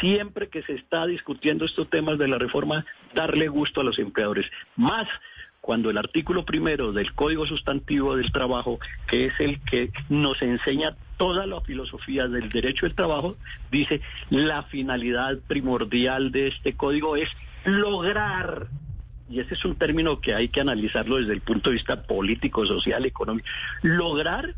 siempre 0.00 0.48
que 0.48 0.62
se 0.62 0.74
está 0.74 1.06
discutiendo 1.06 1.64
estos 1.64 1.88
temas 1.88 2.18
de 2.18 2.28
la 2.28 2.38
reforma, 2.38 2.84
darle 3.14 3.48
gusto 3.48 3.80
a 3.80 3.84
los 3.84 3.98
empleadores. 3.98 4.46
Más 4.76 5.08
cuando 5.66 5.90
el 5.90 5.98
artículo 5.98 6.44
primero 6.44 6.92
del 6.92 7.12
Código 7.12 7.44
Sustantivo 7.44 8.14
del 8.14 8.30
Trabajo, 8.30 8.78
que 9.08 9.26
es 9.26 9.32
el 9.40 9.60
que 9.62 9.90
nos 10.08 10.40
enseña 10.40 10.94
toda 11.16 11.44
la 11.44 11.60
filosofía 11.60 12.28
del 12.28 12.50
derecho 12.50 12.86
del 12.86 12.94
trabajo, 12.94 13.36
dice 13.72 14.00
la 14.30 14.62
finalidad 14.62 15.38
primordial 15.48 16.30
de 16.30 16.46
este 16.46 16.74
código 16.74 17.16
es 17.16 17.28
lograr, 17.64 18.68
y 19.28 19.40
ese 19.40 19.54
es 19.54 19.64
un 19.64 19.74
término 19.74 20.20
que 20.20 20.36
hay 20.36 20.50
que 20.50 20.60
analizarlo 20.60 21.16
desde 21.16 21.32
el 21.32 21.40
punto 21.40 21.70
de 21.70 21.74
vista 21.74 22.00
político, 22.00 22.64
social, 22.64 23.04
económico, 23.04 23.48
lograr 23.82 24.54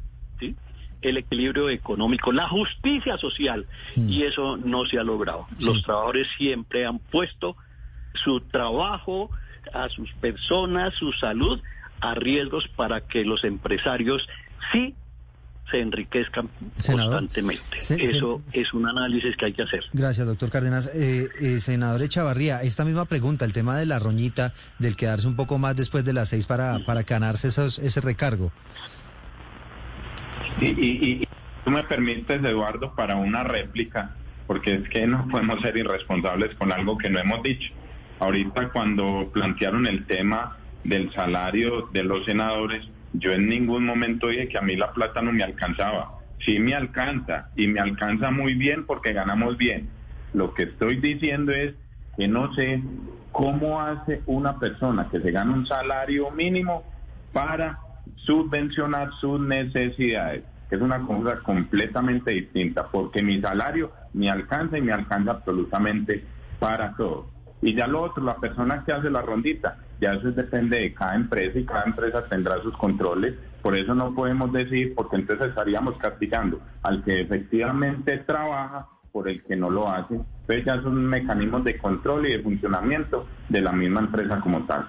el 1.00 1.16
equilibrio 1.16 1.70
económico, 1.70 2.32
la 2.32 2.48
justicia 2.48 3.16
social, 3.16 3.64
mm. 3.96 4.11
y 4.11 4.24
eso 4.24 4.59
no 4.59 4.84
se 4.84 4.98
ha 4.98 5.04
logrado. 5.04 5.46
Los 5.64 5.82
trabajadores 5.84 6.28
siempre 6.36 6.84
han 6.84 6.98
puesto 6.98 7.56
su 8.12 8.42
trabajo, 8.42 9.30
a 9.72 9.88
sus 9.88 10.12
personas, 10.14 10.94
su 10.94 11.12
salud, 11.12 11.60
a 12.00 12.14
riesgos 12.14 12.68
para 12.76 13.00
que 13.02 13.24
los 13.24 13.44
empresarios 13.44 14.28
sí 14.72 14.94
se 15.70 15.80
enriquezcan 15.80 16.48
constantemente. 16.74 17.78
Eso 17.78 18.42
es 18.52 18.72
un 18.72 18.88
análisis 18.88 19.36
que 19.36 19.46
hay 19.46 19.52
que 19.52 19.62
hacer. 19.62 19.84
Gracias, 19.92 20.26
doctor 20.26 20.50
Cárdenas. 20.50 20.90
Eh, 20.94 21.28
eh, 21.40 21.60
senador 21.60 22.02
Echavarría, 22.02 22.62
esta 22.62 22.84
misma 22.84 23.04
pregunta, 23.04 23.44
el 23.44 23.52
tema 23.52 23.76
de 23.76 23.86
la 23.86 23.98
roñita, 23.98 24.54
del 24.78 24.96
quedarse 24.96 25.28
un 25.28 25.36
poco 25.36 25.58
más 25.58 25.76
después 25.76 26.04
de 26.04 26.12
las 26.12 26.30
seis 26.30 26.46
para, 26.46 26.78
para 26.86 27.02
ganarse 27.02 27.48
esos, 27.48 27.78
ese 27.78 28.00
recargo. 28.00 28.50
Y, 30.60 30.66
y, 30.66 31.28
tú 31.64 31.70
me 31.70 31.84
permites, 31.84 32.42
Eduardo, 32.42 32.94
para 32.94 33.16
una 33.16 33.44
réplica, 33.44 34.16
porque 34.46 34.74
es 34.74 34.88
que 34.88 35.06
no 35.06 35.28
podemos 35.28 35.60
ser 35.60 35.76
irresponsables 35.76 36.54
con 36.56 36.72
algo 36.72 36.96
que 36.96 37.10
no 37.10 37.18
hemos 37.18 37.42
dicho. 37.42 37.72
Ahorita 38.20 38.70
cuando 38.70 39.30
plantearon 39.32 39.86
el 39.86 40.06
tema 40.06 40.56
del 40.84 41.12
salario 41.12 41.88
de 41.92 42.02
los 42.02 42.24
senadores, 42.24 42.86
yo 43.12 43.32
en 43.32 43.48
ningún 43.48 43.84
momento 43.84 44.28
dije 44.28 44.48
que 44.48 44.58
a 44.58 44.62
mí 44.62 44.76
la 44.76 44.92
plata 44.92 45.22
no 45.22 45.32
me 45.32 45.42
alcanzaba. 45.42 46.18
Sí 46.44 46.58
me 46.58 46.74
alcanza 46.74 47.48
y 47.56 47.66
me 47.66 47.80
alcanza 47.80 48.30
muy 48.30 48.54
bien 48.54 48.86
porque 48.86 49.12
ganamos 49.12 49.56
bien. 49.56 49.88
Lo 50.32 50.54
que 50.54 50.64
estoy 50.64 50.96
diciendo 50.96 51.52
es 51.52 51.74
que 52.16 52.28
no 52.28 52.52
sé 52.54 52.82
cómo 53.32 53.80
hace 53.80 54.22
una 54.26 54.58
persona 54.58 55.08
que 55.10 55.20
se 55.20 55.30
gana 55.30 55.52
un 55.52 55.66
salario 55.66 56.30
mínimo 56.30 56.84
para 57.32 57.78
subvencionar 58.16 59.12
sus 59.20 59.40
necesidades. 59.40 60.44
Es 60.70 60.80
una 60.80 61.00
cosa 61.06 61.38
completamente 61.40 62.32
distinta 62.32 62.88
porque 62.88 63.22
mi 63.22 63.40
salario 63.40 63.92
me 64.12 64.30
alcanza 64.30 64.76
y 64.76 64.82
me 64.82 64.92
alcanza 64.92 65.32
absolutamente 65.32 66.24
para 66.58 66.94
todo. 66.94 67.38
Y 67.61 67.74
ya 67.74 67.86
lo 67.86 68.02
otro, 68.02 68.22
la 68.22 68.36
persona 68.36 68.84
que 68.84 68.92
hace 68.92 69.11
la 69.11 69.22
rondita, 69.22 69.78
ya 70.00 70.12
eso 70.12 70.30
depende 70.30 70.78
de 70.78 70.94
cada 70.94 71.16
empresa 71.16 71.59
y 71.59 71.64
cada 71.64 71.84
empresa 71.84 72.24
tendrá 72.28 72.62
sus 72.62 72.76
controles. 72.76 73.34
Por 73.62 73.76
eso 73.76 73.94
no 73.94 74.14
podemos 74.14 74.52
decir, 74.52 74.94
porque 74.94 75.16
entonces 75.16 75.48
estaríamos 75.48 75.96
castigando 75.98 76.61
al 76.82 77.02
que 77.02 77.20
efectivamente 77.20 78.18
trabaja 78.18 78.86
por 79.11 79.28
el 79.28 79.42
que 79.42 79.56
no 79.56 79.70
lo 79.70 79.88
hace. 79.90 80.14
Entonces 80.14 80.64
ya 80.64 80.80
son 80.82 81.04
mecanismos 81.06 81.64
de 81.64 81.76
control 81.78 82.26
y 82.26 82.32
de 82.32 82.42
funcionamiento 82.42 83.26
de 83.48 83.61
la 83.61 83.72
misma 83.72 84.00
empresa 84.00 84.40
como 84.40 84.64
tal. 84.66 84.88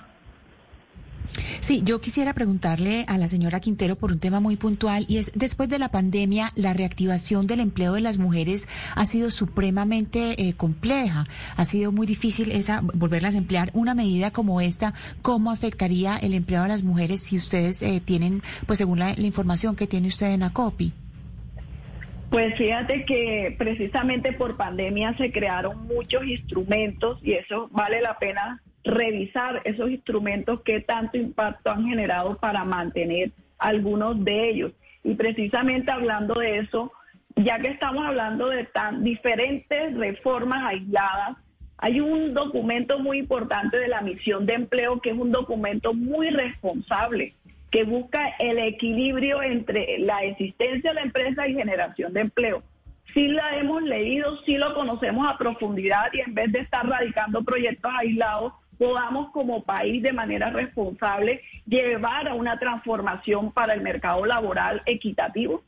Sí, 1.70 1.84
yo 1.86 2.02
quisiera 2.02 2.34
preguntarle 2.34 3.06
a 3.08 3.20
la 3.20 3.28
señora 3.28 3.60
Quintero 3.60 3.96
por 3.96 4.12
un 4.12 4.20
tema 4.20 4.40
muy 4.40 4.56
puntual 4.56 5.06
y 5.08 5.20
es, 5.20 5.32
después 5.36 5.70
de 5.70 5.78
la 5.78 5.90
pandemia, 5.90 6.50
la 6.56 6.74
reactivación 6.74 7.46
del 7.46 7.60
empleo 7.60 7.94
de 7.94 8.02
las 8.02 8.18
mujeres 8.18 8.68
ha 8.96 9.06
sido 9.06 9.30
supremamente 9.30 10.34
eh, 10.42 10.56
compleja. 10.58 11.28
Ha 11.58 11.66
sido 11.66 11.92
muy 11.92 12.08
difícil 12.08 12.52
esa, 12.54 12.82
volverlas 12.82 13.36
a 13.36 13.38
emplear. 13.38 13.70
Una 13.76 13.94
medida 13.94 14.32
como 14.32 14.62
esta, 14.62 14.96
¿cómo 15.22 15.52
afectaría 15.52 16.16
el 16.16 16.34
empleo 16.34 16.64
de 16.64 16.70
las 16.70 16.82
mujeres 16.82 17.22
si 17.22 17.38
ustedes 17.38 17.84
eh, 17.84 18.02
tienen, 18.04 18.42
pues 18.66 18.80
según 18.80 18.98
la, 18.98 19.14
la 19.14 19.28
información 19.28 19.76
que 19.76 19.86
tiene 19.86 20.08
usted 20.08 20.34
en 20.34 20.42
ACOPI? 20.42 20.92
Pues 22.32 22.58
fíjate 22.58 23.06
que 23.06 23.54
precisamente 23.60 24.34
por 24.34 24.58
pandemia 24.58 25.16
se 25.18 25.32
crearon 25.32 25.86
muchos 25.86 26.26
instrumentos 26.26 27.20
y 27.22 27.34
eso 27.34 27.70
vale 27.72 28.02
la 28.02 28.18
pena 28.18 28.60
revisar 28.84 29.62
esos 29.66 29.90
instrumentos 29.90 30.62
que 30.62 30.82
tanto 30.82 31.18
impacto 31.18 31.72
han 31.72 31.86
generado 31.86 32.38
para 32.38 32.64
mantener 32.64 33.32
algunos 33.58 34.24
de 34.24 34.50
ellos. 34.50 34.72
Y 35.04 35.16
precisamente 35.16 35.92
hablando 35.92 36.36
de 36.36 36.60
eso, 36.60 36.92
ya 37.36 37.60
que 37.60 37.70
estamos 37.70 38.06
hablando 38.06 38.50
de 38.50 38.66
tan 38.66 39.04
diferentes 39.04 39.96
reformas 39.96 40.68
aisladas, 40.68 41.38
hay 41.78 42.02
un 42.02 42.34
documento 42.34 43.00
muy 43.00 43.20
importante 43.20 43.78
de 43.78 43.88
la 43.88 44.02
misión 44.02 44.46
de 44.46 44.54
empleo 44.54 45.00
que 45.00 45.12
es 45.12 45.18
un 45.18 45.32
documento 45.32 45.94
muy 45.94 46.30
responsable, 46.30 47.34
que 47.72 47.84
busca 47.84 48.36
el 48.40 48.60
equilibrio 48.60 49.42
entre 49.42 50.00
la 50.00 50.24
existencia 50.24 50.90
de 50.90 50.96
la 50.96 51.02
empresa 51.02 51.48
y 51.48 51.54
generación 51.54 52.14
de 52.14 52.22
empleo. 52.22 52.64
Sí 53.14 53.28
la 53.30 53.58
hemos 53.58 53.82
leído, 53.84 54.38
sí 54.46 54.58
lo 54.58 54.74
conocemos 54.74 55.32
a 55.32 55.38
profundidad 55.38 56.12
y 56.14 56.20
en 56.20 56.34
vez 56.34 56.52
de 56.52 56.60
estar 56.60 56.86
radicando 56.86 57.44
proyectos 57.44 57.92
aislados, 57.98 58.54
podamos 58.80 59.30
como 59.32 59.64
país 59.64 60.02
de 60.02 60.14
manera 60.14 60.50
responsable 60.50 61.42
llevar 61.68 62.30
a 62.30 62.34
una 62.34 62.58
transformación 62.58 63.52
para 63.52 63.74
el 63.74 63.82
mercado 63.82 64.26
laboral 64.26 64.82
equitativo. 64.86 65.64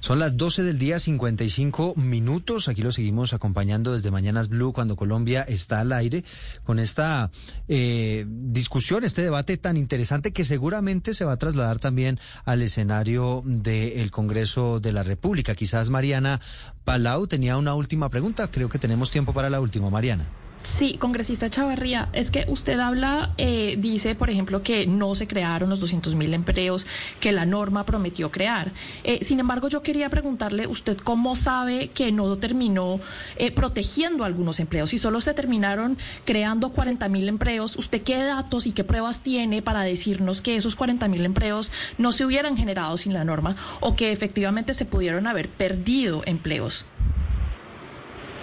Son 0.00 0.18
las 0.18 0.36
12 0.36 0.62
del 0.62 0.78
día, 0.78 0.98
55 0.98 1.94
minutos. 1.96 2.68
Aquí 2.68 2.82
lo 2.82 2.92
seguimos 2.92 3.32
acompañando 3.32 3.92
desde 3.92 4.10
Mañanas 4.10 4.48
Blue 4.48 4.72
cuando 4.72 4.96
Colombia 4.96 5.42
está 5.42 5.80
al 5.80 5.92
aire 5.92 6.24
con 6.64 6.78
esta 6.78 7.30
eh, 7.68 8.24
discusión, 8.28 9.04
este 9.04 9.22
debate 9.22 9.56
tan 9.56 9.76
interesante 9.76 10.32
que 10.32 10.44
seguramente 10.44 11.14
se 11.14 11.24
va 11.24 11.32
a 11.32 11.38
trasladar 11.38 11.78
también 11.78 12.18
al 12.44 12.62
escenario 12.62 13.42
del 13.44 14.10
Congreso 14.10 14.80
de 14.80 14.92
la 14.92 15.02
República. 15.02 15.54
Quizás 15.54 15.90
Mariana 15.90 16.40
Palau 16.84 17.26
tenía 17.26 17.56
una 17.56 17.74
última 17.74 18.08
pregunta. 18.08 18.48
Creo 18.50 18.68
que 18.68 18.78
tenemos 18.78 19.10
tiempo 19.10 19.32
para 19.32 19.50
la 19.50 19.60
última, 19.60 19.90
Mariana. 19.90 20.26
Sí, 20.66 20.98
congresista 20.98 21.48
Chavarría, 21.48 22.08
es 22.12 22.32
que 22.32 22.44
usted 22.48 22.80
habla, 22.80 23.30
eh, 23.38 23.76
dice, 23.78 24.16
por 24.16 24.30
ejemplo, 24.30 24.64
que 24.64 24.88
no 24.88 25.14
se 25.14 25.28
crearon 25.28 25.70
los 25.70 25.78
200 25.78 26.16
mil 26.16 26.34
empleos 26.34 26.88
que 27.20 27.30
la 27.30 27.46
norma 27.46 27.86
prometió 27.86 28.32
crear. 28.32 28.72
Eh, 29.04 29.20
sin 29.22 29.38
embargo, 29.38 29.68
yo 29.68 29.84
quería 29.84 30.10
preguntarle, 30.10 30.66
¿usted 30.66 30.98
cómo 30.98 31.36
sabe 31.36 31.88
que 31.90 32.10
no 32.10 32.36
terminó 32.38 33.00
eh, 33.36 33.52
protegiendo 33.52 34.24
algunos 34.24 34.58
empleos? 34.58 34.90
Si 34.90 34.98
solo 34.98 35.20
se 35.20 35.34
terminaron 35.34 35.96
creando 36.24 36.70
40 36.70 37.08
mil 37.10 37.28
empleos, 37.28 37.76
¿usted 37.76 38.02
qué 38.02 38.24
datos 38.24 38.66
y 38.66 38.72
qué 38.72 38.82
pruebas 38.82 39.22
tiene 39.22 39.62
para 39.62 39.82
decirnos 39.82 40.42
que 40.42 40.56
esos 40.56 40.74
40 40.74 41.06
mil 41.06 41.24
empleos 41.24 41.70
no 41.96 42.10
se 42.10 42.26
hubieran 42.26 42.56
generado 42.56 42.96
sin 42.96 43.14
la 43.14 43.22
norma 43.22 43.54
o 43.78 43.94
que 43.94 44.10
efectivamente 44.10 44.74
se 44.74 44.84
pudieron 44.84 45.28
haber 45.28 45.48
perdido 45.48 46.22
empleos? 46.26 46.84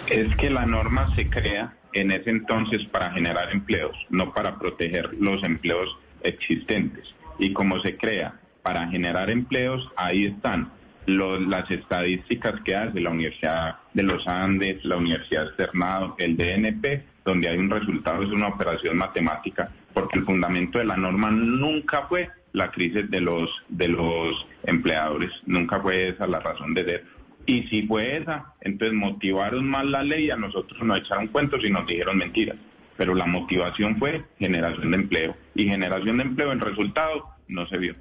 Es 0.07 0.33
que 0.37 0.49
la 0.49 0.65
norma 0.65 1.13
se 1.17 1.29
crea 1.29 1.73
en 1.93 2.11
ese 2.11 2.29
entonces 2.29 2.83
para 2.85 3.11
generar 3.11 3.51
empleos, 3.51 3.95
no 4.09 4.33
para 4.33 4.57
proteger 4.57 5.13
los 5.19 5.43
empleos 5.43 5.97
existentes. 6.23 7.13
Y 7.39 7.53
como 7.53 7.79
se 7.79 7.97
crea 7.97 8.39
para 8.61 8.87
generar 8.87 9.29
empleos, 9.29 9.87
ahí 9.95 10.25
están 10.25 10.71
las 11.05 11.69
estadísticas 11.69 12.61
que 12.63 12.75
hace 12.75 13.01
la 13.01 13.09
Universidad 13.09 13.75
de 13.93 14.03
los 14.03 14.25
Andes, 14.27 14.83
la 14.85 14.97
Universidad 14.97 15.47
Externado, 15.47 16.15
el 16.17 16.37
DNP, 16.37 17.03
donde 17.25 17.49
hay 17.49 17.57
un 17.57 17.69
resultado, 17.69 18.23
es 18.23 18.31
una 18.31 18.47
operación 18.47 18.97
matemática, 18.97 19.69
porque 19.93 20.19
el 20.19 20.25
fundamento 20.25 20.79
de 20.79 20.85
la 20.85 20.95
norma 20.95 21.29
nunca 21.31 22.03
fue 22.07 22.29
la 22.53 22.71
crisis 22.71 23.09
de 23.09 23.19
los, 23.19 23.49
de 23.67 23.87
los 23.87 24.47
empleadores, 24.63 25.31
nunca 25.45 25.81
fue 25.81 26.09
esa 26.09 26.27
la 26.27 26.39
razón 26.39 26.73
de 26.73 26.85
ser. 26.85 27.05
Y 27.45 27.63
si 27.63 27.83
fue 27.87 28.17
esa, 28.17 28.53
entonces 28.61 28.95
motivaron 28.95 29.67
mal 29.67 29.91
la 29.91 30.03
ley, 30.03 30.29
a 30.29 30.35
nosotros 30.35 30.81
nos 30.83 30.99
echaron 30.99 31.27
cuentos 31.27 31.63
y 31.63 31.69
nos 31.69 31.85
dijeron 31.85 32.17
mentiras. 32.17 32.57
Pero 32.95 33.13
la 33.15 33.25
motivación 33.25 33.97
fue 33.97 34.23
generación 34.39 34.91
de 34.91 34.97
empleo. 34.97 35.35
Y 35.55 35.65
generación 35.65 36.17
de 36.17 36.23
empleo, 36.23 36.51
en 36.51 36.59
resultado, 36.59 37.29
no 37.47 37.67
se 37.67 37.77
vio. 37.77 37.95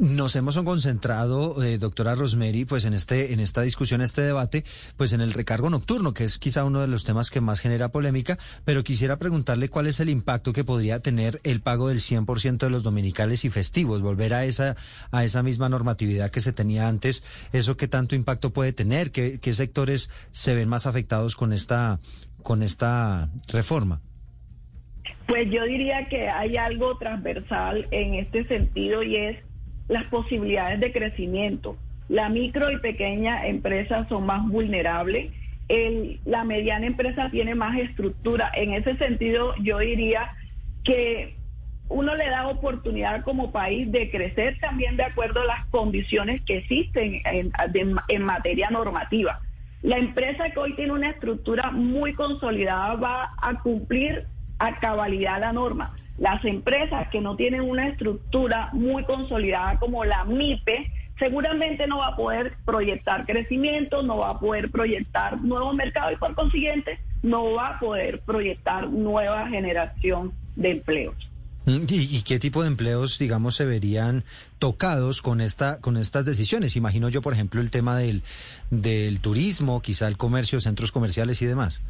Nos 0.00 0.34
hemos 0.34 0.58
concentrado, 0.58 1.62
eh, 1.62 1.78
doctora 1.78 2.16
Rosemary, 2.16 2.64
pues 2.64 2.84
en 2.84 2.94
este, 2.94 3.32
en 3.32 3.38
esta 3.38 3.62
discusión, 3.62 4.00
este 4.00 4.22
debate, 4.22 4.64
pues 4.96 5.12
en 5.12 5.20
el 5.20 5.32
recargo 5.32 5.70
nocturno, 5.70 6.12
que 6.12 6.24
es 6.24 6.38
quizá 6.38 6.64
uno 6.64 6.80
de 6.80 6.88
los 6.88 7.04
temas 7.04 7.30
que 7.30 7.40
más 7.40 7.60
genera 7.60 7.90
polémica, 7.90 8.36
pero 8.64 8.82
quisiera 8.82 9.18
preguntarle 9.18 9.68
cuál 9.68 9.86
es 9.86 10.00
el 10.00 10.08
impacto 10.08 10.52
que 10.52 10.64
podría 10.64 10.98
tener 10.98 11.40
el 11.44 11.60
pago 11.60 11.88
del 11.88 11.98
100% 11.98 12.58
de 12.58 12.70
los 12.70 12.82
dominicales 12.82 13.44
y 13.44 13.50
festivos, 13.50 14.02
volver 14.02 14.34
a 14.34 14.44
esa, 14.44 14.76
a 15.12 15.24
esa 15.24 15.44
misma 15.44 15.68
normatividad 15.68 16.30
que 16.30 16.40
se 16.40 16.52
tenía 16.52 16.88
antes, 16.88 17.22
eso 17.52 17.76
qué 17.76 17.86
tanto 17.86 18.16
impacto 18.16 18.52
puede 18.52 18.72
tener, 18.72 19.12
qué, 19.12 19.38
qué 19.38 19.54
sectores 19.54 20.10
se 20.32 20.56
ven 20.56 20.68
más 20.68 20.86
afectados 20.86 21.36
con 21.36 21.52
esta, 21.52 22.00
con 22.42 22.64
esta 22.64 23.30
reforma. 23.52 24.00
Pues 25.28 25.48
yo 25.50 25.62
diría 25.64 26.08
que 26.08 26.28
hay 26.28 26.56
algo 26.56 26.98
transversal 26.98 27.86
en 27.92 28.14
este 28.14 28.46
sentido 28.48 29.02
y 29.02 29.16
es 29.16 29.53
las 29.88 30.04
posibilidades 30.04 30.80
de 30.80 30.92
crecimiento. 30.92 31.76
La 32.08 32.28
micro 32.28 32.70
y 32.70 32.78
pequeña 32.78 33.46
empresa 33.46 34.06
son 34.08 34.26
más 34.26 34.46
vulnerables. 34.48 35.32
La 36.24 36.44
mediana 36.44 36.86
empresa 36.86 37.30
tiene 37.30 37.54
más 37.54 37.78
estructura. 37.78 38.50
En 38.54 38.72
ese 38.74 38.96
sentido, 38.96 39.54
yo 39.60 39.78
diría 39.78 40.30
que 40.84 41.36
uno 41.88 42.14
le 42.14 42.28
da 42.28 42.48
oportunidad 42.48 43.22
como 43.24 43.52
país 43.52 43.90
de 43.90 44.10
crecer 44.10 44.58
también 44.60 44.96
de 44.96 45.04
acuerdo 45.04 45.40
a 45.40 45.46
las 45.46 45.66
condiciones 45.66 46.40
que 46.42 46.58
existen 46.58 47.20
en, 47.24 47.52
en 48.08 48.22
materia 48.22 48.68
normativa. 48.70 49.40
La 49.82 49.98
empresa 49.98 50.50
que 50.50 50.58
hoy 50.58 50.74
tiene 50.76 50.92
una 50.92 51.10
estructura 51.10 51.70
muy 51.70 52.14
consolidada 52.14 52.94
va 52.94 53.34
a 53.40 53.60
cumplir 53.60 54.26
a 54.58 54.78
cabalidad 54.78 55.40
la 55.40 55.52
norma 55.52 55.94
las 56.18 56.44
empresas 56.44 57.08
que 57.10 57.20
no 57.20 57.36
tienen 57.36 57.62
una 57.62 57.88
estructura 57.88 58.70
muy 58.72 59.04
consolidada 59.04 59.78
como 59.78 60.04
la 60.04 60.24
MIPE, 60.24 60.90
seguramente 61.18 61.86
no 61.86 61.98
va 61.98 62.08
a 62.08 62.16
poder 62.16 62.56
proyectar 62.64 63.26
crecimiento, 63.26 64.02
no 64.02 64.18
va 64.18 64.30
a 64.30 64.40
poder 64.40 64.70
proyectar 64.70 65.40
nuevos 65.40 65.74
mercados 65.74 66.12
y 66.12 66.16
por 66.16 66.34
consiguiente 66.34 66.98
no 67.22 67.52
va 67.52 67.68
a 67.68 67.78
poder 67.78 68.20
proyectar 68.20 68.88
nueva 68.88 69.48
generación 69.48 70.32
de 70.56 70.72
empleos. 70.72 71.16
Mm, 71.66 71.86
¿Y, 71.88 72.22
qué 72.22 72.38
tipo 72.38 72.62
de 72.62 72.68
empleos, 72.68 73.18
digamos, 73.18 73.56
se 73.56 73.64
verían 73.64 74.24
tocados 74.58 75.22
con 75.22 75.40
esta, 75.40 75.80
con 75.80 75.96
estas 75.96 76.26
decisiones? 76.26 76.76
Imagino 76.76 77.08
yo, 77.08 77.22
por 77.22 77.32
ejemplo, 77.32 77.60
el 77.60 77.70
tema 77.70 77.96
del, 77.96 78.22
del 78.70 79.20
turismo, 79.20 79.80
quizá 79.80 80.06
el 80.08 80.18
comercio, 80.18 80.60
centros 80.60 80.92
comerciales 80.92 81.40
y 81.40 81.46
demás. 81.46 81.82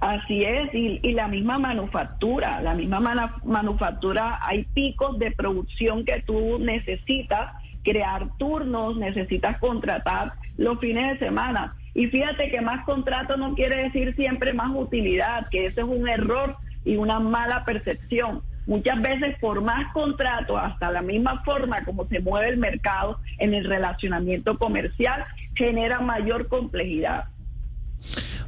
Así 0.00 0.44
es, 0.44 0.74
y, 0.74 1.12
la 1.12 1.28
misma 1.28 1.58
manufactura, 1.58 2.62
la 2.62 2.74
misma 2.74 3.00
manufactura, 3.44 4.38
hay 4.40 4.64
picos 4.64 5.18
de 5.18 5.30
producción 5.30 6.06
que 6.06 6.22
tú 6.22 6.58
necesitas 6.58 7.52
crear 7.84 8.28
turnos, 8.38 8.96
necesitas 8.96 9.58
contratar 9.58 10.32
los 10.56 10.78
fines 10.80 11.12
de 11.12 11.26
semana. 11.26 11.76
Y 11.92 12.06
fíjate 12.06 12.50
que 12.50 12.62
más 12.62 12.84
contrato 12.86 13.36
no 13.36 13.54
quiere 13.54 13.84
decir 13.84 14.14
siempre 14.16 14.54
más 14.54 14.70
utilidad, 14.74 15.48
que 15.50 15.66
ese 15.66 15.82
es 15.82 15.86
un 15.86 16.08
error 16.08 16.56
y 16.82 16.96
una 16.96 17.20
mala 17.20 17.66
percepción. 17.66 18.42
Muchas 18.66 19.02
veces 19.02 19.36
por 19.38 19.60
más 19.60 19.92
contrato, 19.92 20.56
hasta 20.56 20.90
la 20.90 21.02
misma 21.02 21.42
forma 21.44 21.84
como 21.84 22.06
se 22.06 22.20
mueve 22.20 22.48
el 22.48 22.56
mercado 22.56 23.18
en 23.38 23.52
el 23.52 23.66
relacionamiento 23.66 24.56
comercial, 24.56 25.26
genera 25.54 26.00
mayor 26.00 26.48
complejidad. 26.48 27.24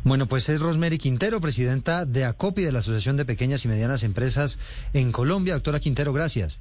Bueno, 0.05 0.27
pues 0.27 0.49
es 0.49 0.61
Rosemary 0.61 0.99
Quintero, 0.99 1.41
presidenta 1.41 2.05
de 2.07 2.25
ACOPI, 2.25 2.63
de 2.63 2.73
la 2.73 2.81
Asociación 2.81 3.17
de 3.17 3.25
Pequeñas 3.25 3.65
y 3.65 3.69
Medianas 3.69 4.03
Empresas 4.03 4.59
en 4.93 5.13
Colombia. 5.13 5.55
Doctora 5.55 5.79
Quintero, 5.79 6.13
gracias. 6.13 6.61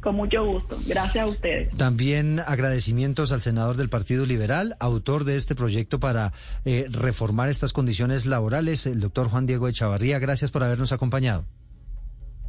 Con 0.00 0.16
mucho 0.16 0.44
gusto. 0.44 0.78
Gracias 0.86 1.28
a 1.28 1.30
ustedes. 1.30 1.76
También 1.76 2.40
agradecimientos 2.40 3.30
al 3.30 3.40
senador 3.40 3.76
del 3.76 3.88
Partido 3.88 4.26
Liberal, 4.26 4.74
autor 4.80 5.24
de 5.24 5.36
este 5.36 5.54
proyecto 5.54 6.00
para 6.00 6.32
eh, 6.64 6.86
reformar 6.90 7.48
estas 7.48 7.72
condiciones 7.72 8.26
laborales, 8.26 8.86
el 8.86 9.00
doctor 9.00 9.28
Juan 9.28 9.46
Diego 9.46 9.68
Echavarría. 9.68 10.18
Gracias 10.18 10.50
por 10.50 10.64
habernos 10.64 10.90
acompañado. 10.90 11.44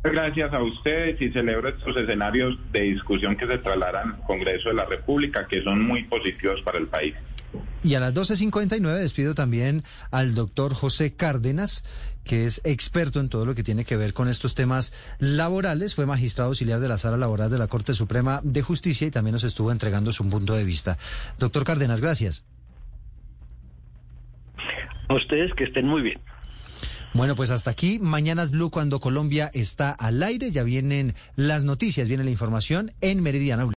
Gracias 0.03 0.51
a 0.51 0.61
ustedes 0.61 1.21
y 1.21 1.31
celebro 1.31 1.69
estos 1.69 1.95
escenarios 1.95 2.57
de 2.71 2.81
discusión 2.81 3.37
que 3.37 3.47
se 3.47 3.57
trasladarán 3.59 4.13
al 4.13 4.21
Congreso 4.23 4.69
de 4.69 4.75
la 4.75 4.85
República, 4.85 5.47
que 5.47 5.63
son 5.63 5.85
muy 5.85 6.03
positivos 6.03 6.61
para 6.63 6.77
el 6.77 6.87
país. 6.87 7.13
Y 7.83 7.95
a 7.95 7.99
las 7.99 8.13
12.59 8.13 8.97
despido 8.99 9.35
también 9.35 9.83
al 10.11 10.35
doctor 10.35 10.73
José 10.73 11.15
Cárdenas, 11.15 11.83
que 12.23 12.45
es 12.45 12.61
experto 12.63 13.19
en 13.19 13.29
todo 13.29 13.45
lo 13.45 13.55
que 13.55 13.63
tiene 13.63 13.85
que 13.85 13.97
ver 13.97 14.13
con 14.13 14.29
estos 14.29 14.55
temas 14.55 14.93
laborales. 15.19 15.95
Fue 15.95 16.05
magistrado 16.05 16.49
auxiliar 16.49 16.79
de 16.79 16.87
la 16.87 16.97
Sala 16.97 17.17
Laboral 17.17 17.49
de 17.49 17.57
la 17.57 17.67
Corte 17.67 17.93
Suprema 17.93 18.39
de 18.43 18.61
Justicia 18.61 19.07
y 19.07 19.11
también 19.11 19.33
nos 19.33 19.43
estuvo 19.43 19.71
entregando 19.71 20.13
su 20.13 20.27
punto 20.27 20.53
de 20.53 20.63
vista. 20.63 20.97
Doctor 21.37 21.63
Cárdenas, 21.63 22.01
gracias. 22.01 22.43
A 25.09 25.15
ustedes 25.15 25.51
que 25.55 25.65
estén 25.65 25.85
muy 25.85 26.01
bien. 26.01 26.19
Bueno, 27.13 27.35
pues 27.35 27.51
hasta 27.51 27.69
aquí. 27.69 27.99
Mañanas 27.99 28.49
Blue 28.49 28.71
cuando 28.71 28.99
Colombia 28.99 29.51
está 29.53 29.91
al 29.91 30.23
aire. 30.23 30.49
Ya 30.49 30.63
vienen 30.63 31.13
las 31.35 31.63
noticias, 31.63 32.07
viene 32.07 32.23
la 32.23 32.31
información 32.31 32.91
en 33.01 33.21
Meridiana 33.21 33.65
Blue. 33.65 33.71